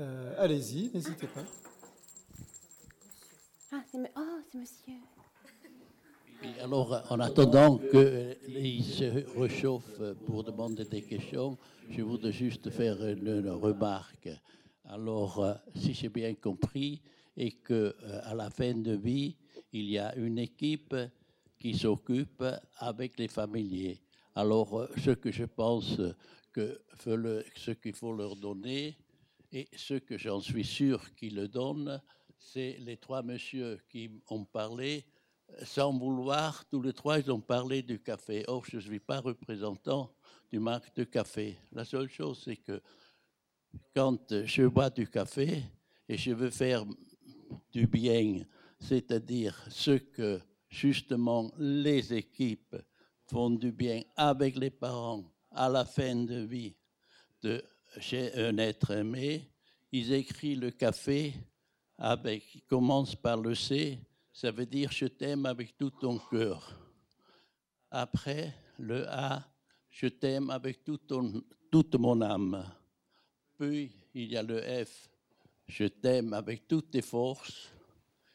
Euh, 0.00 0.34
Allez-y, 0.38 0.90
n'hésitez 0.92 1.28
pas. 1.28 1.44
Ah, 3.70 3.82
c'est 3.90 3.98
oh, 4.16 4.20
c'est 4.50 4.58
monsieur. 4.58 4.94
Alors, 6.60 7.04
en 7.10 7.20
attendant 7.20 7.78
qu'il 7.78 8.84
se 8.84 9.38
réchauffe 9.38 10.00
pour 10.26 10.42
demander 10.42 10.84
des 10.84 11.02
questions, 11.02 11.56
je 11.90 12.02
voudrais 12.02 12.32
juste 12.32 12.70
faire 12.70 13.04
une, 13.06 13.48
remarque. 13.48 14.28
Alors, 14.84 15.44
euh, 15.44 15.54
si 15.74 15.94
j'ai 15.94 16.08
bien 16.08 16.34
compris, 16.34 17.00
et 17.36 17.52
que 17.52 17.94
euh, 18.02 18.20
à 18.24 18.34
la 18.34 18.50
fin 18.50 18.74
de 18.74 18.92
vie, 18.92 19.36
il 19.72 19.90
y 19.90 19.98
a 19.98 20.14
une 20.16 20.38
équipe 20.38 20.94
qui 21.58 21.74
s'occupe 21.74 22.44
avec 22.76 23.18
les 23.18 23.28
familiers. 23.28 24.00
Alors, 24.34 24.80
euh, 24.80 24.88
ce 24.98 25.10
que 25.12 25.30
je 25.30 25.44
pense 25.44 26.00
que 26.52 26.80
ce 27.56 27.70
qu'il 27.70 27.94
faut 27.94 28.12
leur 28.12 28.36
donner, 28.36 28.96
et 29.52 29.68
ce 29.76 29.94
que 29.94 30.18
j'en 30.18 30.40
suis 30.40 30.64
sûr 30.64 31.14
qu'ils 31.14 31.36
le 31.36 31.48
donnent, 31.48 32.00
c'est 32.38 32.78
les 32.80 32.96
trois 32.96 33.22
messieurs 33.22 33.80
qui 33.88 34.10
ont 34.28 34.44
parlé 34.44 35.04
sans 35.64 35.96
vouloir, 35.96 36.64
tous 36.66 36.82
les 36.82 36.92
trois, 36.92 37.18
ils 37.18 37.30
ont 37.30 37.40
parlé 37.40 37.82
du 37.82 38.00
café. 38.00 38.44
Or, 38.48 38.64
je 38.64 38.76
ne 38.76 38.80
suis 38.80 39.00
pas 39.00 39.20
représentant 39.20 40.12
du 40.50 40.58
marque 40.58 40.94
de 40.96 41.04
café. 41.04 41.58
La 41.72 41.84
seule 41.84 42.08
chose, 42.08 42.42
c'est 42.44 42.56
que 42.56 42.80
quand 43.94 44.44
je 44.44 44.66
bois 44.66 44.90
du 44.90 45.08
café 45.08 45.62
et 46.08 46.16
je 46.16 46.32
veux 46.32 46.50
faire 46.50 46.84
du 47.70 47.86
bien, 47.86 48.44
c'est-à-dire 48.80 49.64
ce 49.70 49.92
que 49.92 50.40
justement 50.68 51.50
les 51.58 52.12
équipes 52.12 52.76
font 53.26 53.50
du 53.50 53.72
bien 53.72 54.02
avec 54.16 54.56
les 54.56 54.70
parents 54.70 55.24
à 55.50 55.68
la 55.68 55.84
fin 55.84 56.16
de 56.16 56.42
vie 56.42 56.74
de 57.42 57.62
chez 57.98 58.32
un 58.34 58.58
être 58.58 58.90
aimé, 58.90 59.50
ils 59.90 60.12
écrivent 60.12 60.60
le 60.60 60.70
café 60.70 61.34
avec, 61.98 62.54
il 62.54 62.62
commence 62.62 63.14
par 63.14 63.36
le 63.36 63.54
C, 63.54 63.98
ça 64.32 64.50
veut 64.50 64.66
dire 64.66 64.90
je 64.90 65.06
t'aime 65.06 65.46
avec 65.46 65.76
tout 65.76 65.90
ton 65.90 66.18
cœur. 66.18 66.78
Après, 67.90 68.54
le 68.78 69.06
A, 69.08 69.46
je 69.90 70.06
t'aime 70.06 70.50
avec 70.50 70.82
toute 70.84 71.94
mon 71.94 72.20
âme. 72.22 72.64
Puis, 73.58 73.92
il 74.14 74.32
y 74.32 74.36
a 74.36 74.42
le 74.42 74.60
F, 74.84 75.10
je 75.68 75.84
t'aime 75.84 76.32
avec 76.32 76.66
toutes 76.66 76.90
tes 76.90 77.02
forces. 77.02 77.70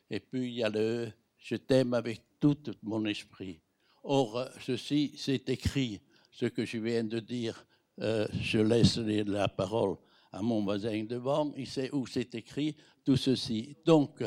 Et 0.09 0.19
puis, 0.19 0.47
il 0.47 0.53
y 0.53 0.63
a 0.63 0.69
le 0.69 0.79
E, 0.79 1.11
je 1.37 1.55
t'aime 1.55 1.93
avec 1.93 2.21
tout 2.39 2.57
mon 2.83 3.05
esprit. 3.05 3.59
Or, 4.03 4.47
ceci, 4.61 5.13
c'est 5.17 5.49
écrit. 5.49 6.01
Ce 6.31 6.45
que 6.45 6.65
je 6.65 6.77
viens 6.77 7.03
de 7.03 7.19
dire, 7.19 7.65
euh, 7.99 8.27
je 8.39 8.59
laisse 8.59 8.97
la 8.97 9.47
parole 9.47 9.97
à 10.31 10.41
mon 10.43 10.63
voisin 10.63 11.03
devant. 11.03 11.51
Il 11.57 11.65
sait 11.65 11.89
où 11.91 12.05
c'est 12.05 12.35
écrit 12.35 12.75
tout 13.03 13.17
ceci. 13.17 13.75
Donc, 13.83 14.23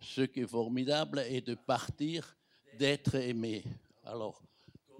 ce 0.00 0.22
qui 0.22 0.40
est 0.40 0.46
formidable 0.46 1.20
est 1.20 1.46
de 1.46 1.54
partir, 1.54 2.36
d'être 2.78 3.14
aimé. 3.16 3.64
Alors, 4.04 4.40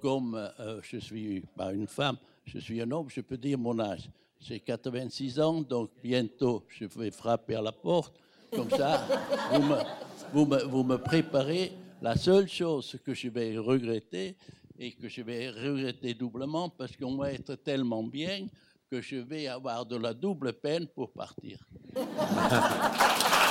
comme 0.01 0.35
euh, 0.35 0.81
je 0.83 0.99
suis 0.99 1.43
une 1.59 1.87
femme, 1.87 2.17
je 2.45 2.59
suis 2.59 2.81
un 2.81 2.91
homme, 2.91 3.09
je 3.11 3.21
peux 3.21 3.37
dire 3.37 3.59
mon 3.59 3.79
âge. 3.79 4.09
J'ai 4.41 4.61
86 4.61 5.41
ans, 5.41 5.61
donc 5.63 5.91
bientôt 6.03 6.65
je 6.69 6.85
vais 6.85 7.11
frapper 7.11 7.57
à 7.57 7.63
la 7.63 7.73
porte. 7.73 8.15
Comme 8.51 8.71
ça, 8.71 9.07
vous 10.33 10.45
me 10.47 10.97
préparez. 10.97 11.73
La 12.01 12.17
seule 12.17 12.49
chose 12.49 12.97
que 13.05 13.13
je 13.13 13.29
vais 13.29 13.59
regretter, 13.59 14.37
et 14.79 14.93
que 14.93 15.09
je 15.09 15.23
vais 15.23 15.51
regretter 15.51 16.15
doublement, 16.15 16.69
parce 16.69 16.97
qu'on 16.97 17.17
va 17.17 17.33
être 17.33 17.57
tellement 17.57 18.05
bien 18.05 18.47
que 18.91 19.01
je 19.01 19.17
vais 19.17 19.49
avoir 19.49 19.85
de 19.85 19.97
la 19.97 20.15
double 20.15 20.53
peine 20.53 20.87
pour 20.87 21.11
partir. 21.11 21.59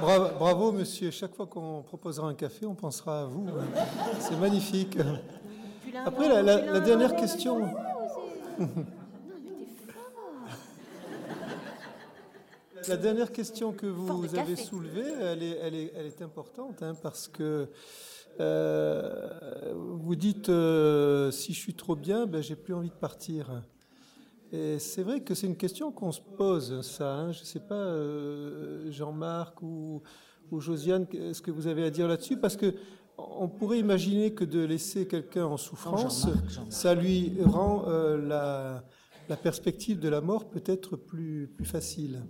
Bravo, 0.00 0.28
bravo, 0.38 0.72
monsieur. 0.72 1.10
Chaque 1.10 1.34
fois 1.34 1.46
qu'on 1.46 1.82
proposera 1.82 2.28
un 2.28 2.34
café, 2.34 2.66
on 2.66 2.74
pensera 2.74 3.22
à 3.22 3.24
vous. 3.24 3.46
C'est 4.20 4.36
magnifique. 4.36 4.98
Après, 6.04 6.28
la, 6.42 6.80
dernière 6.80 7.16
question. 7.16 7.68
La 12.88 12.96
dernière 12.96 13.32
question 13.32 13.72
que 13.72 13.86
vous 13.86 14.34
avez 14.36 14.56
soulevée, 14.56 15.12
elle 15.20 15.42
est, 15.42 15.58
elle 15.62 15.74
est, 15.74 15.92
elle 15.96 16.06
est 16.06 16.22
importante 16.22 16.82
hein, 16.82 16.94
parce 17.02 17.26
que 17.26 17.68
euh, 18.38 19.72
vous 19.74 20.14
dites 20.14 20.50
euh, 20.50 21.30
si 21.30 21.54
je 21.54 21.58
suis 21.58 21.74
trop 21.74 21.96
bien, 21.96 22.26
ben, 22.26 22.42
j'ai 22.42 22.54
plus 22.54 22.74
envie 22.74 22.90
de 22.90 22.94
partir. 22.94 23.62
Et 24.52 24.78
c'est 24.78 25.02
vrai 25.02 25.20
que 25.22 25.34
c'est 25.34 25.46
une 25.46 25.56
question 25.56 25.90
qu'on 25.90 26.12
se 26.12 26.20
pose, 26.20 26.80
ça. 26.82 27.14
hein. 27.14 27.32
Je 27.32 27.40
ne 27.40 27.44
sais 27.44 27.60
pas, 27.60 27.74
euh, 27.74 28.90
Jean-Marc 28.90 29.60
ou, 29.62 30.02
ou 30.50 30.60
Josiane, 30.60 31.06
ce 31.32 31.40
que 31.42 31.50
vous 31.50 31.66
avez 31.66 31.84
à 31.84 31.90
dire 31.90 32.06
là-dessus, 32.08 32.36
parce 32.36 32.56
que 32.56 32.74
on 33.18 33.48
pourrait 33.48 33.78
imaginer 33.78 34.34
que 34.34 34.44
de 34.44 34.60
laisser 34.60 35.08
quelqu'un 35.08 35.46
en 35.46 35.56
souffrance, 35.56 36.26
ça 36.68 36.94
lui 36.94 37.32
rend 37.42 37.84
euh, 37.88 38.18
la, 38.18 38.84
la 39.28 39.36
perspective 39.36 39.98
de 39.98 40.08
la 40.10 40.20
mort 40.20 40.48
peut-être 40.50 40.96
plus, 40.96 41.48
plus 41.48 41.64
facile, 41.64 42.22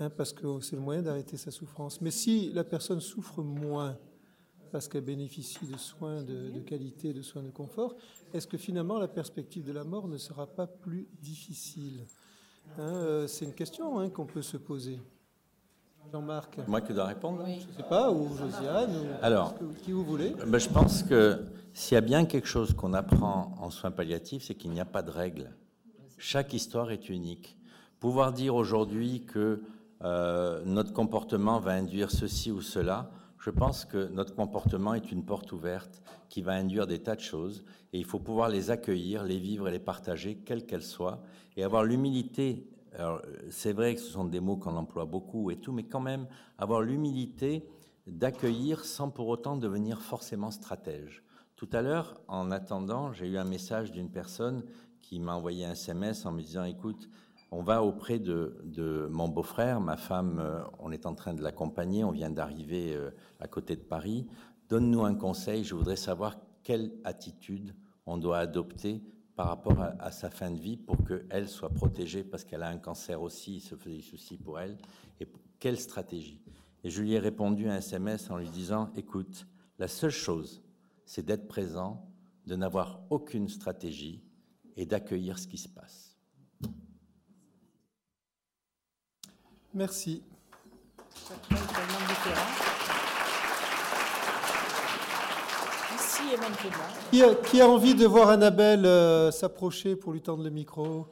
hein, 0.00 0.10
parce 0.10 0.32
que 0.32 0.60
c'est 0.60 0.74
le 0.76 0.82
moyen 0.82 1.02
d'arrêter 1.02 1.36
sa 1.36 1.50
souffrance. 1.52 2.00
Mais 2.00 2.10
si 2.10 2.50
la 2.52 2.64
personne 2.64 3.00
souffre 3.00 3.40
moins, 3.42 3.96
parce 4.70 4.88
qu'elle 4.88 5.04
bénéficie 5.04 5.66
de 5.66 5.76
soins 5.76 6.22
de, 6.22 6.50
de 6.50 6.60
qualité, 6.60 7.12
de 7.12 7.22
soins 7.22 7.42
de 7.42 7.50
confort, 7.50 7.94
est-ce 8.32 8.46
que 8.46 8.56
finalement 8.56 8.98
la 8.98 9.08
perspective 9.08 9.64
de 9.64 9.72
la 9.72 9.84
mort 9.84 10.08
ne 10.08 10.16
sera 10.18 10.46
pas 10.46 10.66
plus 10.66 11.08
difficile 11.22 12.04
Hein, 12.78 12.82
euh, 12.94 13.26
C'est 13.26 13.44
une 13.46 13.54
question 13.54 13.98
hein, 13.98 14.10
qu'on 14.10 14.26
peut 14.26 14.42
se 14.42 14.56
poser. 14.56 15.00
Jean-Marc 16.12 16.58
Moi 16.68 16.80
qui 16.80 16.92
dois 16.92 17.06
répondre 17.06 17.44
Je 17.46 17.66
ne 17.66 17.72
sais 17.76 17.82
pas, 17.88 18.10
ou 18.12 18.28
Josiane, 18.36 18.90
ou 18.96 19.06
Alors, 19.22 19.58
que- 19.58 19.64
qui 19.82 19.92
vous 19.92 20.04
voulez. 20.04 20.34
Ben, 20.46 20.58
je 20.58 20.68
pense 20.68 21.02
que 21.02 21.44
s'il 21.72 21.94
y 21.94 21.98
a 21.98 22.00
bien 22.00 22.24
quelque 22.26 22.46
chose 22.48 22.72
qu'on 22.74 22.92
apprend 22.94 23.54
en 23.60 23.70
soins 23.70 23.90
palliatifs, 23.90 24.44
c'est 24.44 24.54
qu'il 24.54 24.70
n'y 24.72 24.80
a 24.80 24.84
pas 24.84 25.02
de 25.02 25.10
règle. 25.10 25.50
Chaque 26.18 26.52
histoire 26.52 26.90
est 26.90 27.08
unique. 27.08 27.56
Pouvoir 27.98 28.32
dire 28.32 28.54
aujourd'hui 28.54 29.24
que 29.24 29.62
euh, 30.02 30.62
notre 30.64 30.92
comportement 30.92 31.60
va 31.60 31.72
induire 31.72 32.10
ceci 32.10 32.50
ou 32.50 32.60
cela, 32.62 33.10
je 33.40 33.50
pense 33.50 33.86
que 33.86 34.08
notre 34.08 34.34
comportement 34.34 34.92
est 34.94 35.10
une 35.10 35.24
porte 35.24 35.50
ouverte 35.52 36.02
qui 36.28 36.42
va 36.42 36.52
induire 36.52 36.86
des 36.86 36.98
tas 36.98 37.16
de 37.16 37.20
choses 37.20 37.64
et 37.92 37.98
il 37.98 38.04
faut 38.04 38.18
pouvoir 38.18 38.50
les 38.50 38.70
accueillir, 38.70 39.24
les 39.24 39.38
vivre 39.38 39.66
et 39.66 39.70
les 39.70 39.78
partager, 39.78 40.36
quelles 40.36 40.66
qu'elles 40.66 40.82
soient, 40.82 41.22
et 41.56 41.64
avoir 41.64 41.82
l'humilité. 41.82 42.68
C'est 43.50 43.72
vrai 43.72 43.94
que 43.94 44.00
ce 44.00 44.10
sont 44.10 44.26
des 44.26 44.40
mots 44.40 44.56
qu'on 44.56 44.76
emploie 44.76 45.06
beaucoup 45.06 45.50
et 45.50 45.56
tout, 45.56 45.72
mais 45.72 45.84
quand 45.84 46.00
même 46.00 46.28
avoir 46.58 46.82
l'humilité 46.82 47.66
d'accueillir 48.06 48.84
sans 48.84 49.10
pour 49.10 49.28
autant 49.28 49.56
devenir 49.56 50.02
forcément 50.02 50.50
stratège. 50.50 51.24
Tout 51.56 51.68
à 51.72 51.80
l'heure, 51.80 52.20
en 52.28 52.50
attendant, 52.50 53.12
j'ai 53.12 53.26
eu 53.26 53.38
un 53.38 53.44
message 53.44 53.90
d'une 53.90 54.10
personne 54.10 54.64
qui 55.00 55.18
m'a 55.18 55.34
envoyé 55.34 55.64
un 55.64 55.72
SMS 55.72 56.26
en 56.26 56.32
me 56.32 56.42
disant, 56.42 56.64
écoute, 56.64 57.08
on 57.50 57.62
va 57.62 57.82
auprès 57.82 58.18
de, 58.18 59.08
mon 59.10 59.28
beau-frère, 59.28 59.80
ma 59.80 59.96
femme, 59.96 60.38
euh, 60.38 60.62
on 60.78 60.92
est 60.92 61.06
en 61.06 61.14
train 61.14 61.34
de 61.34 61.42
l'accompagner, 61.42 62.04
on 62.04 62.12
vient 62.12 62.30
d'arriver 62.30 62.94
euh, 62.94 63.10
à 63.40 63.48
côté 63.48 63.76
de 63.76 63.82
Paris. 63.82 64.26
Donne-nous 64.68 65.04
un 65.04 65.14
conseil, 65.14 65.64
je 65.64 65.74
voudrais 65.74 65.96
savoir 65.96 66.36
quelle 66.62 66.92
attitude 67.04 67.74
on 68.06 68.18
doit 68.18 68.38
adopter 68.38 69.02
par 69.34 69.48
rapport 69.48 69.80
à, 69.80 69.94
à 69.98 70.10
sa 70.12 70.30
fin 70.30 70.50
de 70.50 70.60
vie 70.60 70.76
pour 70.76 70.96
qu'elle 71.04 71.48
soit 71.48 71.70
protégée 71.70 72.22
parce 72.22 72.44
qu'elle 72.44 72.62
a 72.62 72.68
un 72.68 72.78
cancer 72.78 73.20
aussi, 73.20 73.56
il 73.56 73.60
se 73.60 73.74
fait 73.74 73.90
des 73.90 74.02
soucis 74.02 74.36
pour 74.36 74.60
elle. 74.60 74.78
Et 75.18 75.26
quelle 75.58 75.78
stratégie? 75.78 76.40
Et 76.84 76.90
je 76.90 77.02
lui 77.02 77.12
ai 77.14 77.18
répondu 77.18 77.68
un 77.68 77.76
SMS 77.76 78.30
en 78.30 78.36
lui 78.36 78.48
disant, 78.48 78.90
écoute, 78.96 79.46
la 79.78 79.88
seule 79.88 80.10
chose, 80.10 80.62
c'est 81.04 81.24
d'être 81.24 81.48
présent, 81.48 82.06
de 82.46 82.56
n'avoir 82.56 83.02
aucune 83.10 83.48
stratégie 83.48 84.22
et 84.76 84.86
d'accueillir 84.86 85.38
ce 85.38 85.46
qui 85.46 85.58
se 85.58 85.68
passe. 85.68 86.09
Merci. 89.74 90.22
Qui 97.10 97.22
a, 97.22 97.34
qui 97.34 97.60
a 97.60 97.68
envie 97.68 97.94
de 97.94 98.06
voir 98.06 98.30
Annabelle 98.30 98.84
euh, 98.84 99.30
s'approcher 99.30 99.94
pour 99.96 100.12
lui 100.12 100.20
tendre 100.22 100.42
le 100.42 100.50
micro? 100.50 101.06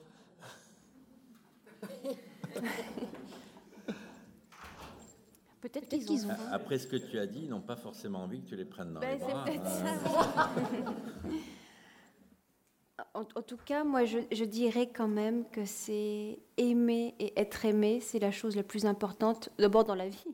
Peut-être 5.60 5.88
qu'ils 5.88 6.26
ont. 6.26 6.30
Après 6.52 6.78
ce 6.78 6.86
que 6.86 6.96
tu 6.96 7.18
as 7.18 7.26
dit, 7.26 7.40
ils 7.44 7.50
n'ont 7.50 7.60
pas 7.60 7.76
forcément 7.76 8.22
envie 8.22 8.40
que 8.42 8.48
tu 8.48 8.56
les 8.56 8.64
prennes 8.64 8.94
dans 8.94 9.00
Ben, 9.00 9.18
les 9.18 9.24
c'est 9.24 9.32
bras. 9.32 10.50
En, 13.14 13.20
en 13.34 13.42
tout 13.42 13.56
cas, 13.56 13.84
moi, 13.84 14.04
je, 14.04 14.18
je 14.30 14.44
dirais 14.44 14.88
quand 14.94 15.08
même 15.08 15.44
que 15.50 15.64
c'est 15.64 16.38
aimer 16.56 17.14
et 17.18 17.38
être 17.40 17.64
aimé, 17.64 18.00
c'est 18.00 18.18
la 18.18 18.30
chose 18.30 18.54
la 18.54 18.62
plus 18.62 18.86
importante, 18.86 19.48
d'abord 19.58 19.84
dans 19.84 19.94
la 19.94 20.08
vie. 20.08 20.24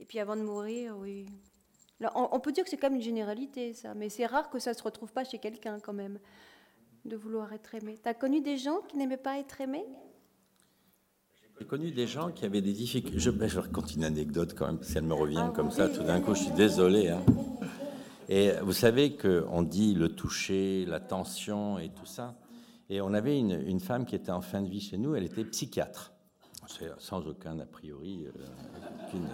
Et 0.00 0.04
puis 0.04 0.18
avant 0.18 0.34
de 0.36 0.42
mourir, 0.42 0.96
oui. 0.98 1.26
Là, 2.00 2.10
on, 2.16 2.28
on 2.32 2.40
peut 2.40 2.50
dire 2.50 2.64
que 2.64 2.70
c'est 2.70 2.76
comme 2.78 2.94
une 2.96 3.02
généralité, 3.02 3.74
ça, 3.74 3.94
mais 3.94 4.08
c'est 4.08 4.26
rare 4.26 4.50
que 4.50 4.58
ça 4.58 4.74
se 4.74 4.82
retrouve 4.82 5.12
pas 5.12 5.22
chez 5.24 5.38
quelqu'un 5.38 5.78
quand 5.78 5.92
même, 5.92 6.18
de 7.04 7.16
vouloir 7.16 7.52
être 7.52 7.74
aimé. 7.76 7.96
T'as 8.02 8.14
connu 8.14 8.40
des 8.40 8.56
gens 8.56 8.80
qui 8.88 8.96
n'aimaient 8.96 9.16
pas 9.16 9.38
être 9.38 9.60
aimés? 9.60 9.84
J'ai 11.60 11.66
connu 11.66 11.92
des 11.92 12.06
gens 12.08 12.32
qui 12.32 12.44
avaient 12.44 12.62
des 12.62 12.72
difficultés. 12.72 13.20
Je, 13.20 13.30
ben, 13.30 13.48
je 13.48 13.60
raconte 13.60 13.94
une 13.94 14.02
anecdote 14.04 14.54
quand 14.58 14.66
même, 14.66 14.78
parce 14.78 14.92
qu'elle 14.92 15.04
me 15.04 15.14
revient 15.14 15.44
Ah, 15.44 15.52
comme 15.54 15.68
oui. 15.68 15.74
ça 15.74 15.88
tout 15.88 16.02
d'un 16.02 16.20
coup. 16.20 16.34
Je 16.34 16.44
suis 16.44 16.52
désolé. 16.52 17.08
hein. 17.10 17.22
Et 18.34 18.52
vous 18.62 18.72
savez 18.72 19.14
qu'on 19.18 19.62
dit 19.62 19.92
le 19.92 20.08
toucher, 20.08 20.86
la 20.86 21.00
tension 21.00 21.78
et 21.78 21.90
tout 21.90 22.06
ça. 22.06 22.34
Et 22.88 23.02
on 23.02 23.12
avait 23.12 23.38
une, 23.38 23.50
une 23.66 23.78
femme 23.78 24.06
qui 24.06 24.14
était 24.14 24.32
en 24.32 24.40
fin 24.40 24.62
de 24.62 24.70
vie 24.70 24.80
chez 24.80 24.96
nous, 24.96 25.14
elle 25.14 25.24
était 25.24 25.44
psychiatre. 25.44 26.14
C'est 26.66 26.90
sans 26.98 27.26
aucun 27.26 27.58
a 27.60 27.66
priori. 27.66 28.24
euh, 28.24 28.30
aucune- 29.06 29.28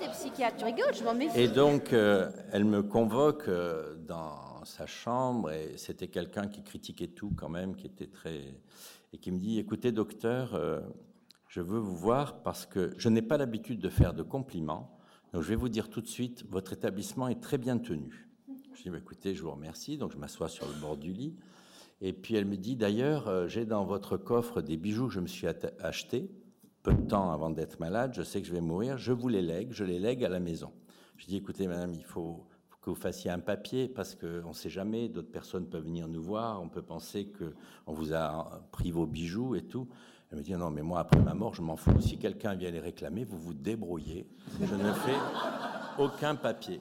Des 0.00 0.08
psychiatres, 0.12 0.56
tu 0.56 0.64
rigoles, 0.64 0.94
je 0.94 1.04
m'en 1.04 1.12
méfie. 1.12 1.38
Et 1.38 1.48
donc, 1.48 1.92
euh, 1.92 2.30
elle 2.52 2.64
me 2.64 2.82
convoque 2.82 3.48
euh, 3.48 3.96
dans 3.96 4.64
sa 4.64 4.86
chambre, 4.86 5.50
et 5.50 5.74
c'était 5.76 6.08
quelqu'un 6.08 6.48
qui 6.48 6.62
critiquait 6.62 7.08
tout 7.08 7.32
quand 7.36 7.50
même, 7.50 7.76
qui 7.76 7.86
était 7.86 8.06
très... 8.06 8.54
Et 9.12 9.18
qui 9.18 9.30
me 9.30 9.38
dit, 9.38 9.58
écoutez, 9.58 9.92
docteur, 9.92 10.54
euh, 10.54 10.80
je 11.48 11.60
veux 11.60 11.80
vous 11.80 11.96
voir 11.96 12.42
parce 12.42 12.64
que 12.64 12.94
je 12.96 13.10
n'ai 13.10 13.20
pas 13.22 13.36
l'habitude 13.36 13.80
de 13.80 13.90
faire 13.90 14.14
de 14.14 14.22
compliments, 14.22 14.96
donc 15.32 15.42
je 15.42 15.48
vais 15.48 15.56
vous 15.56 15.68
dire 15.68 15.88
tout 15.88 16.00
de 16.00 16.08
suite, 16.08 16.44
votre 16.48 16.72
établissement 16.72 17.28
est 17.28 17.40
très 17.40 17.58
bien 17.58 17.78
tenu. 17.78 18.28
Je 18.74 18.82
dis, 18.82 18.90
bah, 18.90 18.98
écoutez, 18.98 19.34
je 19.34 19.42
vous 19.42 19.50
remercie, 19.50 19.98
donc 19.98 20.12
je 20.12 20.18
m'assois 20.18 20.48
sur 20.48 20.66
le 20.66 20.74
bord 20.80 20.96
du 20.96 21.12
lit. 21.12 21.36
Et 22.00 22.12
puis 22.12 22.34
elle 22.34 22.46
me 22.46 22.56
dit, 22.56 22.76
d'ailleurs, 22.76 23.28
euh, 23.28 23.46
j'ai 23.46 23.66
dans 23.66 23.84
votre 23.84 24.16
coffre 24.16 24.62
des 24.62 24.76
bijoux 24.76 25.08
que 25.08 25.12
je 25.12 25.20
me 25.20 25.26
suis 25.26 25.46
achetés, 25.80 26.30
peu 26.82 26.94
de 26.94 27.02
temps 27.02 27.30
avant 27.30 27.50
d'être 27.50 27.78
malade, 27.78 28.12
je 28.14 28.22
sais 28.22 28.40
que 28.40 28.46
je 28.46 28.52
vais 28.52 28.62
mourir, 28.62 28.96
je 28.96 29.12
vous 29.12 29.28
les 29.28 29.42
lègue, 29.42 29.68
je 29.72 29.84
les 29.84 29.98
lègue 29.98 30.24
à 30.24 30.30
la 30.30 30.40
maison. 30.40 30.72
Je 31.18 31.26
dis, 31.26 31.36
écoutez, 31.36 31.66
madame, 31.66 31.92
il 31.92 32.04
faut, 32.04 32.46
que 32.80 32.88
vous 32.88 32.96
fassiez 32.96 33.30
un 33.30 33.38
papier 33.38 33.88
parce 33.88 34.14
qu'on 34.14 34.48
ne 34.48 34.54
sait 34.54 34.70
jamais, 34.70 35.08
d'autres 35.08 35.30
personnes 35.30 35.66
peuvent 35.66 35.84
venir 35.84 36.08
nous 36.08 36.22
voir, 36.22 36.62
on 36.62 36.68
peut 36.68 36.82
penser 36.82 37.30
qu'on 37.30 37.92
vous 37.92 38.14
a 38.14 38.62
pris 38.72 38.90
vos 38.90 39.06
bijoux 39.06 39.54
et 39.54 39.62
tout. 39.62 39.86
Elle 40.30 40.38
me 40.38 40.42
dit, 40.44 40.52
non, 40.52 40.70
mais 40.70 40.82
moi, 40.82 41.00
après 41.00 41.18
ma 41.18 41.34
mort, 41.34 41.54
je 41.54 41.62
m'en 41.62 41.76
fous. 41.76 42.00
Si 42.00 42.16
quelqu'un 42.16 42.54
vient 42.54 42.70
les 42.70 42.78
réclamer, 42.78 43.24
vous 43.24 43.38
vous 43.38 43.54
débrouillez. 43.54 44.28
Je 44.60 44.74
ne 44.76 44.92
fais 44.92 45.16
aucun 45.98 46.36
papier. 46.36 46.80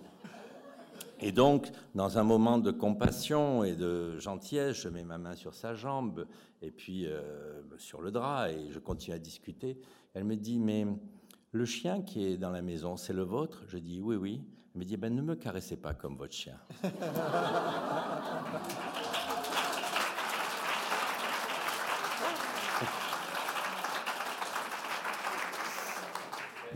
Et 1.20 1.32
donc, 1.32 1.72
dans 1.96 2.18
un 2.18 2.24
moment 2.24 2.60
de 2.60 2.72
compassion 2.72 3.64
et 3.64 3.76
de 3.76 4.18
gentillesse, 4.20 4.78
je 4.78 4.88
mets 4.88 5.04
ma 5.04 5.18
main 5.18 5.36
sur 5.36 5.54
sa 5.56 5.74
jambe 5.74 6.28
et 6.62 6.72
puis 6.72 7.08
euh, 7.08 7.62
sur 7.78 8.02
le 8.02 8.12
drap 8.12 8.50
et 8.52 8.72
je 8.72 8.80
continue 8.80 9.16
à 9.16 9.20
discuter. 9.20 9.82
Elle 10.14 10.24
me 10.26 10.36
dit, 10.36 10.60
mais 10.60 10.86
le 11.52 11.66
chien 11.66 12.04
qui 12.04 12.26
est 12.26 12.38
dans 12.38 12.52
la 12.52 12.62
maison, 12.62 12.98
c'est 12.98 13.14
le 13.14 13.24
vôtre? 13.24 13.64
Je 13.68 13.80
dis, 13.80 14.00
oui, 14.00 14.16
oui. 14.16 14.44
Elle 14.76 14.80
me 14.80 14.86
dit, 14.86 14.96
ben, 14.96 15.14
ne 15.14 15.22
me 15.24 15.36
caressez 15.36 15.76
pas 15.76 15.94
comme 15.94 16.16
votre 16.16 16.34
chien. 16.34 16.56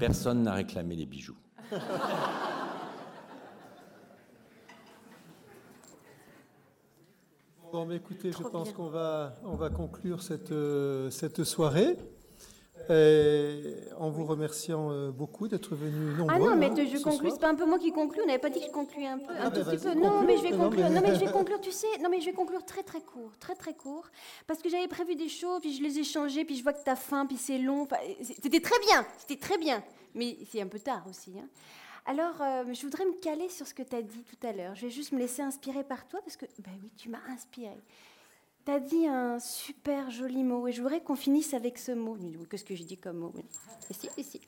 Personne 0.05 0.43
n'a 0.43 0.51
réclamé 0.51 0.97
les 0.97 1.05
bijoux. 1.05 1.37
Bon, 7.71 7.85
mais 7.85 7.95
écoutez, 7.95 8.33
je 8.33 8.43
pense 8.43 8.73
qu'on 8.73 8.89
va, 8.89 9.33
on 9.45 9.55
va 9.55 9.69
conclure 9.69 10.21
cette, 10.21 10.51
euh, 10.51 11.09
cette 11.09 11.45
soirée. 11.45 11.95
Et 12.89 13.75
en 13.97 14.09
vous 14.09 14.25
remerciant 14.25 14.91
euh, 14.91 15.11
beaucoup 15.11 15.47
d'être 15.47 15.75
venus 15.75 16.17
nombreux. 16.17 16.35
Ah 16.35 16.39
non, 16.39 16.55
mais 16.57 16.67
hein, 16.67 16.73
te- 16.73 16.85
je 16.85 16.97
ce 16.97 17.03
conclus, 17.03 17.29
soir. 17.29 17.31
c'est 17.33 17.39
pas 17.41 17.49
un 17.49 17.55
peu 17.55 17.65
moi 17.65 17.79
qui 17.79 17.91
conclue, 17.91 18.21
on 18.23 18.25
n'avait 18.27 18.39
pas 18.39 18.49
dit 18.49 18.59
que 18.59 18.65
je 18.65 18.71
conclue 18.71 19.05
un 19.05 19.17
peu, 19.19 19.31
un 19.31 19.35
Ah, 19.45 19.51
tout 19.51 19.63
petit 19.63 19.77
peu. 19.77 19.93
Non, 19.93 20.09
conclue. 20.09 20.27
mais 20.27 20.37
je 20.37 20.43
vais 20.43 20.49
conclure, 20.51 20.83
mais- 20.89 20.89
non, 20.95 21.01
mais 21.01 21.15
je 21.15 21.19
vais 21.25 21.31
conclure, 21.31 21.61
tu 21.61 21.71
sais, 21.71 21.87
non, 22.01 22.09
mais 22.09 22.19
je 22.19 22.25
vais 22.25 22.33
conclure 22.33 22.65
très 22.65 22.83
très 22.83 23.01
court, 23.01 23.31
très 23.39 23.55
très 23.55 23.73
court, 23.73 24.07
parce 24.47 24.61
que 24.61 24.69
j'avais 24.69 24.87
prévu 24.87 25.15
des 25.15 25.29
choses, 25.29 25.61
puis 25.61 25.73
je 25.73 25.81
les 25.81 25.99
ai 25.99 26.03
changées, 26.03 26.43
puis 26.45 26.55
je 26.57 26.63
vois 26.63 26.73
que 26.73 26.83
t'as 26.83 26.95
faim, 26.97 27.25
puis 27.25 27.37
c'est 27.37 27.57
long, 27.57 27.87
c'était 28.21 28.59
très 28.59 28.79
bien, 28.79 29.05
c'était 29.17 29.39
très 29.39 29.57
bien, 29.57 29.81
mais 30.13 30.37
c'est 30.51 30.61
un 30.61 30.67
peu 30.67 30.79
tard 30.79 31.05
aussi. 31.09 31.31
hein. 31.39 31.47
Alors, 32.05 32.41
euh, 32.41 32.65
je 32.73 32.81
voudrais 32.81 33.05
me 33.05 33.13
caler 33.13 33.47
sur 33.47 33.65
ce 33.65 33.73
que 33.73 33.81
tu 33.83 33.95
as 33.95 34.01
dit 34.01 34.25
tout 34.25 34.45
à 34.45 34.51
l'heure. 34.51 34.75
Je 34.75 34.81
vais 34.87 34.91
juste 34.91 35.13
me 35.13 35.19
laisser 35.19 35.41
inspirer 35.41 35.85
par 35.85 36.05
toi, 36.09 36.19
parce 36.21 36.35
que, 36.35 36.45
ben 36.59 36.71
oui, 36.83 36.89
tu 36.97 37.07
m'as 37.07 37.21
inspiré. 37.33 37.81
Tu 38.65 38.71
as 38.71 38.79
dit 38.79 39.07
un 39.07 39.39
super 39.39 40.09
joli 40.09 40.41
mot, 40.41 40.67
et 40.67 40.71
je 40.71 40.81
voudrais 40.81 41.01
qu'on 41.01 41.17
finisse 41.17 41.53
avec 41.53 41.77
ce 41.77 41.91
mot. 41.91 42.17
Qu'est-ce 42.49 42.63
que 42.63 42.75
j'ai 42.75 42.85
dit 42.85 42.97
comme 42.97 43.17
mot? 43.17 43.33
Et 43.89 43.93
si. 44.23 44.39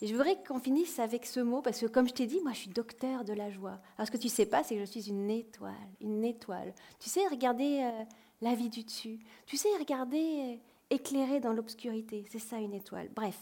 Et 0.00 0.06
je 0.06 0.12
voudrais 0.12 0.40
qu'on 0.46 0.60
finisse 0.60 1.00
avec 1.00 1.26
ce 1.26 1.40
mot, 1.40 1.60
parce 1.60 1.80
que 1.80 1.86
comme 1.86 2.06
je 2.06 2.14
t'ai 2.14 2.26
dit, 2.26 2.40
moi 2.40 2.52
je 2.52 2.58
suis 2.58 2.70
docteur 2.70 3.24
de 3.24 3.32
la 3.32 3.50
joie. 3.50 3.80
Alors 3.96 4.06
ce 4.06 4.12
que 4.12 4.16
tu 4.16 4.28
sais 4.28 4.46
pas, 4.46 4.62
c'est 4.62 4.76
que 4.76 4.80
je 4.80 4.90
suis 4.90 5.08
une 5.08 5.28
étoile, 5.28 5.72
une 6.00 6.24
étoile. 6.24 6.72
Tu 7.00 7.08
sais 7.08 7.26
regarder 7.26 7.80
euh, 7.82 8.04
la 8.42 8.54
vie 8.54 8.68
du 8.68 8.84
dessus. 8.84 9.18
Tu 9.46 9.56
sais 9.56 9.68
regarder 9.76 10.54
euh, 10.54 10.56
éclairer 10.90 11.40
dans 11.40 11.52
l'obscurité. 11.52 12.24
C'est 12.30 12.38
ça 12.38 12.58
une 12.58 12.74
étoile. 12.74 13.08
Bref. 13.14 13.38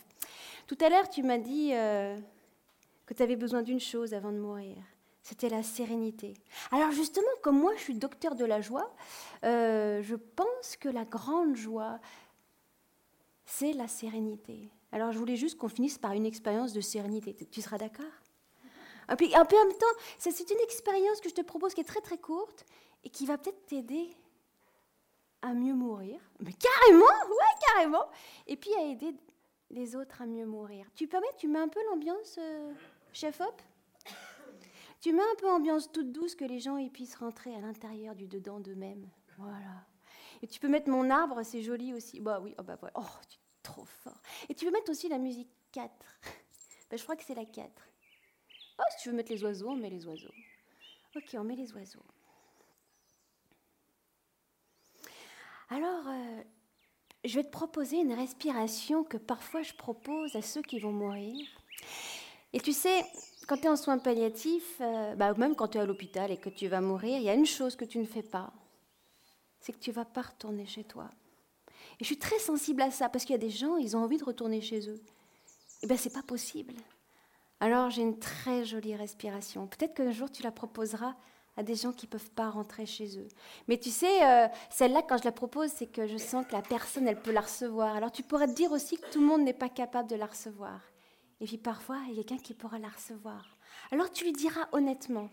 Tout 0.66 0.78
à 0.80 0.88
l'heure, 0.88 1.10
tu 1.10 1.22
m'as 1.22 1.38
dit 1.38 1.72
euh, 1.74 2.18
que 3.04 3.12
tu 3.12 3.22
avais 3.22 3.36
besoin 3.36 3.62
d'une 3.62 3.80
chose 3.80 4.14
avant 4.14 4.32
de 4.32 4.38
mourir. 4.38 4.76
C'était 5.22 5.48
la 5.48 5.62
sérénité. 5.62 6.34
Alors 6.72 6.90
justement, 6.90 7.28
comme 7.42 7.58
moi, 7.58 7.72
je 7.76 7.82
suis 7.82 7.94
docteur 7.94 8.34
de 8.34 8.44
la 8.44 8.60
joie, 8.60 8.92
euh, 9.44 10.02
je 10.02 10.16
pense 10.16 10.76
que 10.76 10.88
la 10.88 11.04
grande 11.04 11.54
joie, 11.54 12.00
c'est 13.46 13.72
la 13.72 13.86
sérénité. 13.86 14.68
Alors 14.90 15.12
je 15.12 15.18
voulais 15.18 15.36
juste 15.36 15.58
qu'on 15.58 15.68
finisse 15.68 15.96
par 15.96 16.12
une 16.12 16.26
expérience 16.26 16.72
de 16.72 16.80
sérénité. 16.80 17.34
Tu- 17.50 17.62
seras 17.62 17.78
d'accord? 17.78 18.04
Un 19.08 19.14
en 19.14 19.44
même 19.44 19.78
temps, 19.78 19.86
c'est 20.18 20.50
une 20.50 20.60
expérience 20.60 21.20
que 21.20 21.28
je 21.28 21.34
te 21.34 21.40
propose 21.42 21.74
qui 21.74 21.80
est 21.80 21.84
très 21.84 22.00
très 22.00 22.18
courte 22.18 22.64
et 23.04 23.08
qui 23.08 23.26
va 23.26 23.38
peut-être 23.38 23.66
t'aider 23.66 24.10
à 25.40 25.54
mieux 25.54 25.74
mourir. 25.74 26.20
Mais 26.40 26.52
carrément, 26.52 27.04
ouais, 27.04 27.66
carrément. 27.74 28.06
Et 28.46 28.56
puis 28.56 28.72
à 28.74 28.82
aider 28.86 29.14
les 29.70 29.96
autres 29.96 30.22
à 30.22 30.26
mieux 30.26 30.46
mourir. 30.46 30.86
Tu 30.94 31.06
permets, 31.06 31.26
tu 31.36 31.48
mets 31.48 31.58
un 31.58 31.68
peu 31.68 31.80
l'ambiance, 31.90 32.36
euh, 32.38 32.72
chef 33.12 33.40
hop 33.40 33.60
Tu 35.02 35.12
mets 35.12 35.22
un 35.22 35.34
peu 35.36 35.50
ambiance 35.50 35.90
toute 35.90 36.12
douce 36.12 36.36
que 36.36 36.44
les 36.44 36.60
gens 36.60 36.76
ils 36.76 36.92
puissent 36.92 37.16
rentrer 37.16 37.52
à 37.56 37.60
l'intérieur 37.60 38.14
du 38.14 38.28
dedans 38.28 38.60
d'eux-mêmes. 38.60 39.10
Voilà. 39.36 39.84
Et 40.42 40.46
tu 40.46 40.60
peux 40.60 40.68
mettre 40.68 40.88
mon 40.88 41.10
arbre, 41.10 41.42
c'est 41.42 41.60
joli 41.60 41.92
aussi. 41.92 42.20
Bah 42.20 42.38
oui, 42.40 42.54
oh 42.56 42.62
bah 42.62 42.76
voilà. 42.78 42.94
Oh, 42.96 43.24
tu 43.28 43.36
es 43.36 43.62
trop 43.64 43.84
fort. 43.84 44.20
Et 44.48 44.54
tu 44.54 44.64
peux 44.64 44.70
mettre 44.70 44.92
aussi 44.92 45.08
la 45.08 45.18
musique 45.18 45.50
4. 45.72 45.92
Bah, 46.90 46.98
je 46.98 47.04
crois 47.04 47.16
que 47.16 47.24
c'est 47.24 47.34
la 47.34 47.46
4. 47.46 47.70
Oh, 48.78 48.82
si 48.90 49.02
tu 49.02 49.08
veux 49.08 49.16
mettre 49.16 49.32
les 49.32 49.42
oiseaux, 49.42 49.70
on 49.70 49.76
met 49.76 49.88
les 49.88 50.06
oiseaux. 50.06 50.34
Ok, 51.16 51.34
on 51.38 51.42
met 51.42 51.56
les 51.56 51.72
oiseaux. 51.72 52.04
Alors, 55.70 56.06
euh, 56.06 56.42
je 57.24 57.34
vais 57.34 57.44
te 57.44 57.50
proposer 57.50 57.96
une 57.96 58.12
respiration 58.12 59.04
que 59.04 59.16
parfois 59.16 59.62
je 59.62 59.72
propose 59.72 60.36
à 60.36 60.42
ceux 60.42 60.60
qui 60.60 60.78
vont 60.80 60.92
mourir. 60.92 61.34
Et 62.52 62.60
tu 62.60 62.72
sais, 62.72 63.04
quand 63.46 63.56
tu 63.56 63.64
es 63.64 63.68
en 63.68 63.76
soins 63.76 63.98
palliatifs, 63.98 64.78
euh, 64.80 65.14
bah, 65.14 65.34
même 65.34 65.54
quand 65.54 65.68
tu 65.68 65.78
es 65.78 65.80
à 65.80 65.86
l'hôpital 65.86 66.30
et 66.30 66.36
que 66.36 66.50
tu 66.50 66.68
vas 66.68 66.80
mourir, 66.80 67.16
il 67.18 67.24
y 67.24 67.30
a 67.30 67.34
une 67.34 67.46
chose 67.46 67.76
que 67.76 67.84
tu 67.84 67.98
ne 67.98 68.04
fais 68.04 68.22
pas. 68.22 68.52
C'est 69.60 69.72
que 69.72 69.78
tu 69.78 69.92
vas 69.92 70.04
pas 70.04 70.22
retourner 70.22 70.66
chez 70.66 70.84
toi. 70.84 71.08
Et 72.00 72.04
je 72.04 72.06
suis 72.06 72.18
très 72.18 72.38
sensible 72.38 72.82
à 72.82 72.90
ça 72.90 73.08
parce 73.08 73.24
qu'il 73.24 73.32
y 73.32 73.36
a 73.36 73.38
des 73.38 73.50
gens, 73.50 73.76
ils 73.76 73.96
ont 73.96 74.00
envie 74.00 74.18
de 74.18 74.24
retourner 74.24 74.60
chez 74.60 74.88
eux. 74.88 75.00
Eh 75.82 75.86
bien, 75.86 75.96
c'est 75.96 76.12
pas 76.12 76.22
possible. 76.22 76.74
Alors, 77.60 77.90
j'ai 77.90 78.02
une 78.02 78.18
très 78.18 78.64
jolie 78.64 78.96
respiration. 78.96 79.66
Peut-être 79.66 79.94
qu'un 79.94 80.10
jour, 80.10 80.30
tu 80.30 80.42
la 80.42 80.50
proposeras 80.50 81.14
à 81.56 81.62
des 81.62 81.74
gens 81.74 81.92
qui 81.92 82.06
ne 82.06 82.10
peuvent 82.10 82.30
pas 82.30 82.50
rentrer 82.50 82.86
chez 82.86 83.18
eux. 83.18 83.28
Mais 83.68 83.78
tu 83.78 83.90
sais, 83.90 84.24
euh, 84.24 84.48
celle-là, 84.70 85.02
quand 85.02 85.18
je 85.18 85.24
la 85.24 85.32
propose, 85.32 85.70
c'est 85.70 85.86
que 85.86 86.06
je 86.06 86.16
sens 86.16 86.46
que 86.46 86.52
la 86.52 86.62
personne, 86.62 87.06
elle 87.06 87.20
peut 87.20 87.32
la 87.32 87.42
recevoir. 87.42 87.94
Alors, 87.94 88.10
tu 88.10 88.22
pourrais 88.22 88.46
te 88.46 88.52
dire 88.52 88.72
aussi 88.72 88.96
que 88.96 89.10
tout 89.10 89.20
le 89.20 89.26
monde 89.26 89.42
n'est 89.42 89.52
pas 89.52 89.68
capable 89.68 90.08
de 90.08 90.16
la 90.16 90.26
recevoir. 90.26 90.80
Et 91.42 91.44
puis, 91.44 91.58
parfois, 91.58 91.98
il 92.08 92.14
y 92.14 92.20
a 92.20 92.22
quelqu'un 92.22 92.38
qui 92.40 92.54
pourra 92.54 92.78
la 92.78 92.88
recevoir. 92.88 93.56
Alors, 93.90 94.12
tu 94.12 94.22
lui 94.22 94.32
diras 94.32 94.68
honnêtement, 94.70 95.28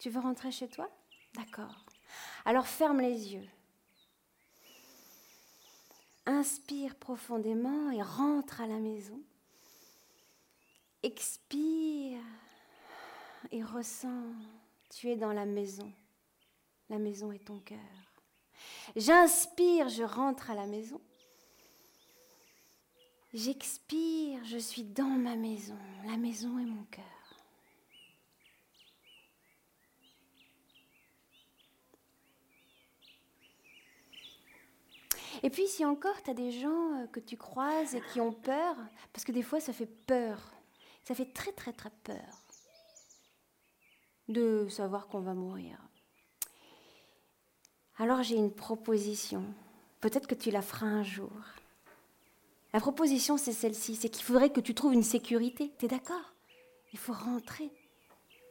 tu 0.00 0.10
veux 0.10 0.18
rentrer 0.18 0.50
chez 0.50 0.66
toi? 0.66 0.90
D'accord. 1.34 1.86
Alors, 2.44 2.66
ferme 2.66 3.00
les 3.00 3.34
yeux. 3.34 3.48
Inspire 6.26 6.96
profondément 6.96 7.92
et 7.92 8.02
rentre 8.02 8.62
à 8.62 8.66
la 8.66 8.80
maison. 8.80 9.22
Expire 11.04 12.20
et 13.52 13.62
ressens, 13.62 14.32
tu 14.90 15.08
es 15.08 15.16
dans 15.16 15.32
la 15.32 15.46
maison. 15.46 15.92
La 16.88 16.98
maison 16.98 17.30
est 17.30 17.44
ton 17.44 17.60
cœur. 17.60 17.78
J'inspire, 18.96 19.88
je 19.88 20.02
rentre 20.02 20.50
à 20.50 20.56
la 20.56 20.66
maison. 20.66 21.00
J'expire, 23.34 24.44
je 24.44 24.58
suis 24.58 24.84
dans 24.84 25.02
ma 25.02 25.34
maison. 25.34 25.76
La 26.06 26.16
maison 26.16 26.56
est 26.60 26.64
mon 26.64 26.84
cœur. 26.84 27.04
Et 35.42 35.50
puis 35.50 35.66
si 35.66 35.84
encore 35.84 36.22
tu 36.22 36.30
as 36.30 36.34
des 36.34 36.52
gens 36.52 37.02
euh, 37.02 37.06
que 37.08 37.18
tu 37.18 37.36
croises 37.36 37.96
et 37.96 38.00
qui 38.12 38.20
ont 38.20 38.32
peur, 38.32 38.76
parce 39.12 39.24
que 39.24 39.32
des 39.32 39.42
fois 39.42 39.58
ça 39.58 39.72
fait 39.72 39.84
peur, 40.06 40.52
ça 41.02 41.16
fait 41.16 41.32
très 41.32 41.50
très 41.50 41.72
très 41.72 41.90
peur 42.04 42.44
de 44.28 44.68
savoir 44.68 45.08
qu'on 45.08 45.20
va 45.20 45.34
mourir. 45.34 45.76
Alors 47.98 48.22
j'ai 48.22 48.36
une 48.36 48.54
proposition. 48.54 49.44
Peut-être 50.00 50.28
que 50.28 50.36
tu 50.36 50.52
la 50.52 50.62
feras 50.62 50.86
un 50.86 51.02
jour. 51.02 51.32
La 52.74 52.80
proposition, 52.80 53.36
c'est 53.36 53.52
celle-ci, 53.52 53.94
c'est 53.94 54.08
qu'il 54.08 54.24
faudrait 54.24 54.50
que 54.50 54.60
tu 54.60 54.74
trouves 54.74 54.94
une 54.94 55.04
sécurité. 55.04 55.70
Tu 55.78 55.84
es 55.84 55.88
d'accord? 55.88 56.34
Il 56.92 56.98
faut 56.98 57.12
rentrer 57.12 57.70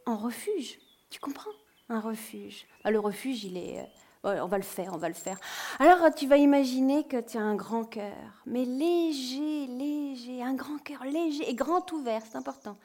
en 0.05 0.15
refuge. 0.15 0.79
Tu 1.09 1.19
comprends? 1.19 1.51
Un 1.89 1.99
refuge. 1.99 2.65
Ah, 2.85 2.91
le 2.91 2.99
refuge, 2.99 3.43
il 3.43 3.57
est... 3.57 3.81
Euh, 4.25 4.39
on 4.41 4.47
va 4.47 4.55
le 4.55 4.63
faire, 4.63 4.93
on 4.93 4.97
va 4.97 5.09
le 5.09 5.13
faire. 5.13 5.37
Alors 5.77 6.15
tu 6.15 6.25
vas 6.25 6.37
imaginer 6.37 7.05
que 7.05 7.19
tu 7.19 7.37
as 7.37 7.41
un 7.41 7.55
grand 7.55 7.83
cœur, 7.83 8.15
mais 8.45 8.63
léger, 8.63 9.67
léger, 9.67 10.41
un 10.41 10.53
grand 10.53 10.77
cœur 10.77 11.03
léger 11.03 11.49
et 11.49 11.53
grand 11.53 11.91
ouvert, 11.91 12.21
c'est 12.25 12.37
important 12.37 12.77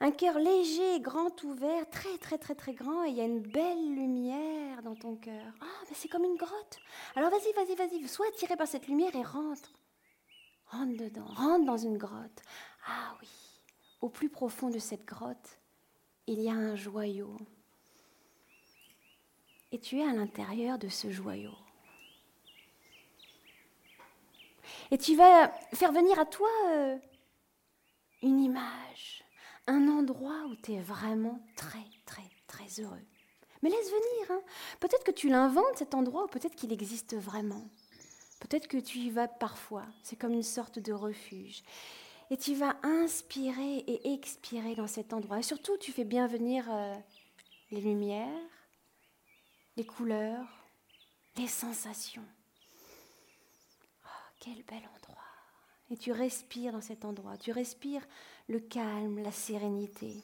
un 0.00 0.10
cœur 0.10 0.36
léger, 0.36 0.98
grand 0.98 1.44
ouvert, 1.44 1.88
très 1.88 2.18
très 2.18 2.36
très 2.36 2.56
très 2.56 2.72
grand, 2.72 3.04
et 3.04 3.10
il 3.10 3.14
y 3.14 3.20
a 3.20 3.24
une 3.24 3.38
belle 3.38 3.94
lumière 3.94 4.82
dans 4.82 4.96
ton 4.96 5.14
cœur. 5.14 5.44
Ah, 5.60 5.84
mais 5.88 5.94
c'est 5.94 6.08
comme 6.08 6.24
une 6.24 6.34
grotte. 6.34 6.78
Alors 7.14 7.30
vas-y, 7.30 7.52
vas-y, 7.52 7.76
vas-y, 7.76 8.08
sois 8.08 8.26
attiré 8.26 8.56
par 8.56 8.66
cette 8.66 8.88
lumière 8.88 9.14
et 9.14 9.22
rentre. 9.22 9.70
Rentre 10.72 10.96
dedans, 10.96 11.26
rentre 11.26 11.66
dans 11.66 11.76
une 11.76 11.98
grotte. 11.98 12.42
Ah 12.86 13.14
oui, 13.20 13.28
au 14.00 14.08
plus 14.08 14.28
profond 14.28 14.70
de 14.70 14.78
cette 14.78 15.04
grotte, 15.04 15.58
il 16.26 16.40
y 16.40 16.48
a 16.48 16.54
un 16.54 16.74
joyau. 16.74 17.36
Et 19.70 19.78
tu 19.78 20.00
es 20.00 20.08
à 20.08 20.12
l'intérieur 20.12 20.78
de 20.78 20.88
ce 20.88 21.10
joyau. 21.10 21.54
Et 24.90 24.98
tu 24.98 25.14
vas 25.14 25.48
faire 25.74 25.92
venir 25.92 26.18
à 26.18 26.26
toi 26.26 26.48
euh, 26.70 26.98
une 28.22 28.40
image 28.40 29.22
un 29.66 29.88
endroit 29.88 30.46
où 30.48 30.56
tu 30.56 30.72
es 30.72 30.80
vraiment 30.80 31.40
très, 31.56 31.84
très, 32.04 32.28
très 32.46 32.80
heureux. 32.80 33.04
Mais 33.62 33.70
laisse 33.70 33.90
venir. 33.90 34.30
Hein. 34.30 34.42
Peut-être 34.80 35.04
que 35.04 35.12
tu 35.12 35.28
l'inventes 35.28 35.76
cet 35.76 35.94
endroit 35.94 36.24
ou 36.24 36.28
peut-être 36.28 36.56
qu'il 36.56 36.72
existe 36.72 37.14
vraiment. 37.14 37.68
Peut-être 38.42 38.66
que 38.66 38.78
tu 38.78 38.98
y 38.98 39.10
vas 39.10 39.28
parfois. 39.28 39.84
C'est 40.02 40.16
comme 40.16 40.32
une 40.32 40.42
sorte 40.42 40.80
de 40.80 40.92
refuge. 40.92 41.62
Et 42.30 42.36
tu 42.36 42.54
vas 42.54 42.76
inspirer 42.82 43.76
et 43.78 44.14
expirer 44.14 44.74
dans 44.74 44.88
cet 44.88 45.12
endroit. 45.12 45.38
Et 45.38 45.42
surtout, 45.42 45.76
tu 45.78 45.92
fais 45.92 46.04
bien 46.04 46.26
venir 46.26 46.66
euh, 46.68 46.94
les 47.70 47.80
lumières, 47.80 48.28
les 49.76 49.86
couleurs, 49.86 50.46
les 51.36 51.46
sensations. 51.46 52.26
Oh, 54.04 54.08
quel 54.40 54.62
bel 54.64 54.82
endroit. 54.96 55.22
Et 55.90 55.96
tu 55.96 56.10
respires 56.10 56.72
dans 56.72 56.80
cet 56.80 57.04
endroit. 57.04 57.36
Tu 57.36 57.52
respires 57.52 58.06
le 58.48 58.58
calme, 58.58 59.22
la 59.22 59.32
sérénité. 59.32 60.16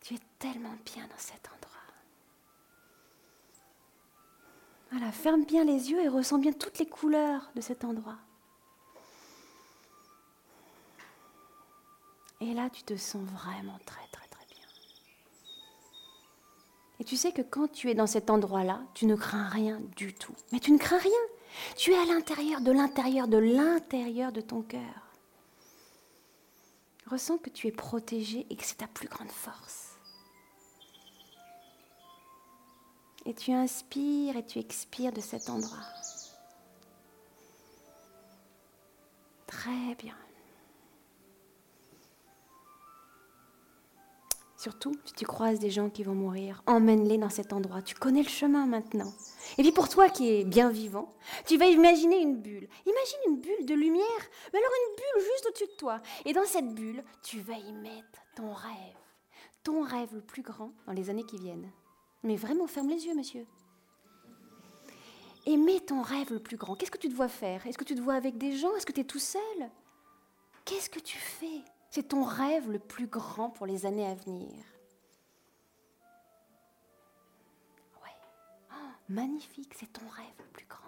Tu 0.00 0.14
es 0.14 0.20
tellement 0.38 0.76
bien 0.84 1.06
dans 1.06 1.18
cet 1.18 1.46
endroit. 1.46 1.61
Voilà, 4.92 5.10
ferme 5.10 5.44
bien 5.46 5.64
les 5.64 5.90
yeux 5.90 6.02
et 6.02 6.08
ressens 6.08 6.38
bien 6.38 6.52
toutes 6.52 6.78
les 6.78 6.86
couleurs 6.86 7.50
de 7.56 7.62
cet 7.62 7.82
endroit. 7.82 8.18
Et 12.42 12.52
là, 12.52 12.68
tu 12.68 12.82
te 12.82 12.94
sens 12.96 13.22
vraiment 13.22 13.78
très, 13.86 14.06
très, 14.12 14.26
très 14.28 14.44
bien. 14.50 14.66
Et 17.00 17.04
tu 17.04 17.16
sais 17.16 17.32
que 17.32 17.40
quand 17.40 17.72
tu 17.72 17.88
es 17.88 17.94
dans 17.94 18.06
cet 18.06 18.28
endroit-là, 18.28 18.82
tu 18.92 19.06
ne 19.06 19.16
crains 19.16 19.48
rien 19.48 19.80
du 19.96 20.12
tout. 20.12 20.34
Mais 20.52 20.60
tu 20.60 20.72
ne 20.72 20.78
crains 20.78 20.98
rien. 20.98 21.10
Tu 21.76 21.92
es 21.92 21.98
à 21.98 22.04
l'intérieur, 22.04 22.60
de 22.60 22.72
l'intérieur, 22.72 23.28
de 23.28 23.38
l'intérieur 23.38 24.30
de 24.30 24.42
ton 24.42 24.60
cœur. 24.60 25.08
Ressens 27.06 27.38
que 27.38 27.48
tu 27.48 27.66
es 27.66 27.72
protégé 27.72 28.46
et 28.50 28.56
que 28.56 28.64
c'est 28.64 28.78
ta 28.78 28.88
plus 28.88 29.08
grande 29.08 29.30
force. 29.30 29.91
Et 33.24 33.34
tu 33.34 33.52
inspires 33.52 34.36
et 34.36 34.44
tu 34.44 34.58
expires 34.58 35.12
de 35.12 35.20
cet 35.20 35.48
endroit. 35.48 35.78
Très 39.46 39.94
bien. 39.98 40.16
Surtout 44.62 44.94
si 45.04 45.12
tu 45.14 45.24
croises 45.24 45.58
des 45.58 45.70
gens 45.70 45.90
qui 45.90 46.04
vont 46.04 46.14
mourir, 46.14 46.62
emmène-les 46.66 47.18
dans 47.18 47.28
cet 47.28 47.52
endroit. 47.52 47.82
Tu 47.82 47.96
connais 47.96 48.22
le 48.22 48.28
chemin 48.28 48.66
maintenant. 48.66 49.12
Et 49.58 49.62
puis 49.62 49.72
pour 49.72 49.88
toi 49.88 50.08
qui 50.08 50.30
es 50.30 50.44
bien 50.44 50.70
vivant, 50.70 51.12
tu 51.46 51.58
vas 51.58 51.66
imaginer 51.66 52.20
une 52.20 52.36
bulle. 52.36 52.68
Imagine 52.86 53.18
une 53.26 53.40
bulle 53.40 53.66
de 53.66 53.74
lumière, 53.74 54.22
mais 54.52 54.60
alors 54.60 54.70
une 54.70 54.96
bulle 54.96 55.30
juste 55.32 55.46
au-dessus 55.48 55.66
de 55.66 55.76
toi. 55.78 56.00
Et 56.24 56.32
dans 56.32 56.44
cette 56.44 56.74
bulle, 56.74 57.02
tu 57.24 57.40
vas 57.40 57.58
y 57.58 57.72
mettre 57.72 58.22
ton 58.36 58.52
rêve. 58.52 58.96
Ton 59.64 59.82
rêve 59.82 60.14
le 60.14 60.20
plus 60.20 60.42
grand 60.42 60.70
dans 60.86 60.92
les 60.92 61.10
années 61.10 61.26
qui 61.26 61.38
viennent. 61.38 61.70
Mais 62.22 62.36
vraiment, 62.36 62.66
ferme 62.66 62.88
les 62.88 63.06
yeux, 63.06 63.14
monsieur. 63.14 63.46
Et 65.44 65.56
ton 65.80 66.02
rêve 66.02 66.32
le 66.32 66.38
plus 66.38 66.56
grand. 66.56 66.76
Qu'est-ce 66.76 66.90
que 66.90 66.98
tu 66.98 67.08
te 67.08 67.14
vois 67.14 67.28
faire? 67.28 67.66
Est-ce 67.66 67.76
que 67.76 67.84
tu 67.84 67.94
te 67.94 68.00
vois 68.00 68.14
avec 68.14 68.38
des 68.38 68.56
gens? 68.56 68.74
Est-ce 68.76 68.86
que 68.86 68.92
tu 68.92 69.00
es 69.00 69.04
tout 69.04 69.18
seul? 69.18 69.70
Qu'est-ce 70.64 70.88
que 70.88 71.00
tu 71.00 71.18
fais? 71.18 71.62
C'est 71.90 72.08
ton 72.08 72.22
rêve 72.22 72.70
le 72.70 72.78
plus 72.78 73.06
grand 73.06 73.50
pour 73.50 73.66
les 73.66 73.84
années 73.84 74.06
à 74.06 74.14
venir. 74.14 74.48
Ouais. 78.02 78.16
Oh, 78.70 78.90
magnifique, 79.08 79.74
c'est 79.74 79.92
ton 79.92 80.08
rêve 80.08 80.34
le 80.38 80.46
plus 80.52 80.66
grand. 80.66 80.78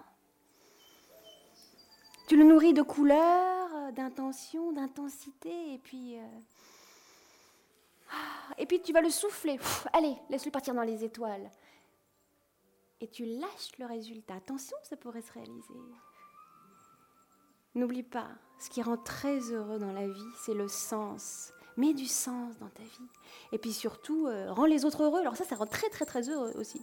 Tu 2.27 2.37
le 2.37 2.43
nourris 2.43 2.73
de 2.73 2.81
couleurs, 2.81 3.91
d'intention, 3.93 4.71
d'intensité, 4.71 5.73
et 5.73 5.77
puis. 5.77 6.17
Euh, 6.17 6.27
et 8.57 8.65
puis 8.65 8.81
tu 8.81 8.93
vas 8.93 9.01
le 9.01 9.09
souffler. 9.09 9.59
allez, 9.93 10.15
laisse-le 10.29 10.51
partir 10.51 10.73
dans 10.73 10.83
les 10.83 11.03
étoiles. 11.03 11.49
Et 13.01 13.07
tu 13.07 13.25
lâches 13.25 13.77
le 13.77 13.85
résultat. 13.85 14.35
Attention, 14.35 14.77
ça 14.83 14.95
pourrait 14.95 15.21
se 15.21 15.31
réaliser. 15.33 15.73
N'oublie 17.75 18.03
pas, 18.03 18.29
ce 18.57 18.69
qui 18.69 18.81
rend 18.81 18.97
très 18.97 19.51
heureux 19.51 19.79
dans 19.79 19.91
la 19.91 20.07
vie, 20.07 20.31
c'est 20.45 20.53
le 20.53 20.69
sens. 20.69 21.51
Mets 21.75 21.93
du 21.93 22.05
sens 22.05 22.57
dans 22.59 22.69
ta 22.69 22.83
vie. 22.83 23.09
Et 23.51 23.57
puis 23.57 23.73
surtout, 23.73 24.27
euh, 24.27 24.53
rends 24.53 24.65
les 24.65 24.85
autres 24.85 25.03
heureux. 25.03 25.19
Alors 25.19 25.35
ça, 25.35 25.43
ça 25.43 25.57
rend 25.57 25.65
très 25.65 25.89
très 25.89 26.05
très 26.05 26.29
heureux 26.29 26.53
aussi. 26.55 26.81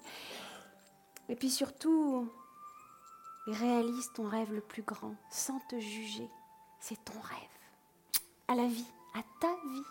Et 1.30 1.34
puis 1.34 1.48
surtout, 1.48 2.28
réalise 3.46 4.12
ton 4.12 4.28
rêve 4.28 4.52
le 4.52 4.60
plus 4.60 4.82
grand, 4.82 5.16
sans 5.30 5.58
te 5.60 5.78
juger. 5.78 6.28
C'est 6.78 7.02
ton 7.04 7.18
rêve. 7.20 7.38
À 8.48 8.54
la 8.54 8.66
vie, 8.66 8.92
à 9.14 9.22
ta 9.40 9.48
vie. 9.48 9.82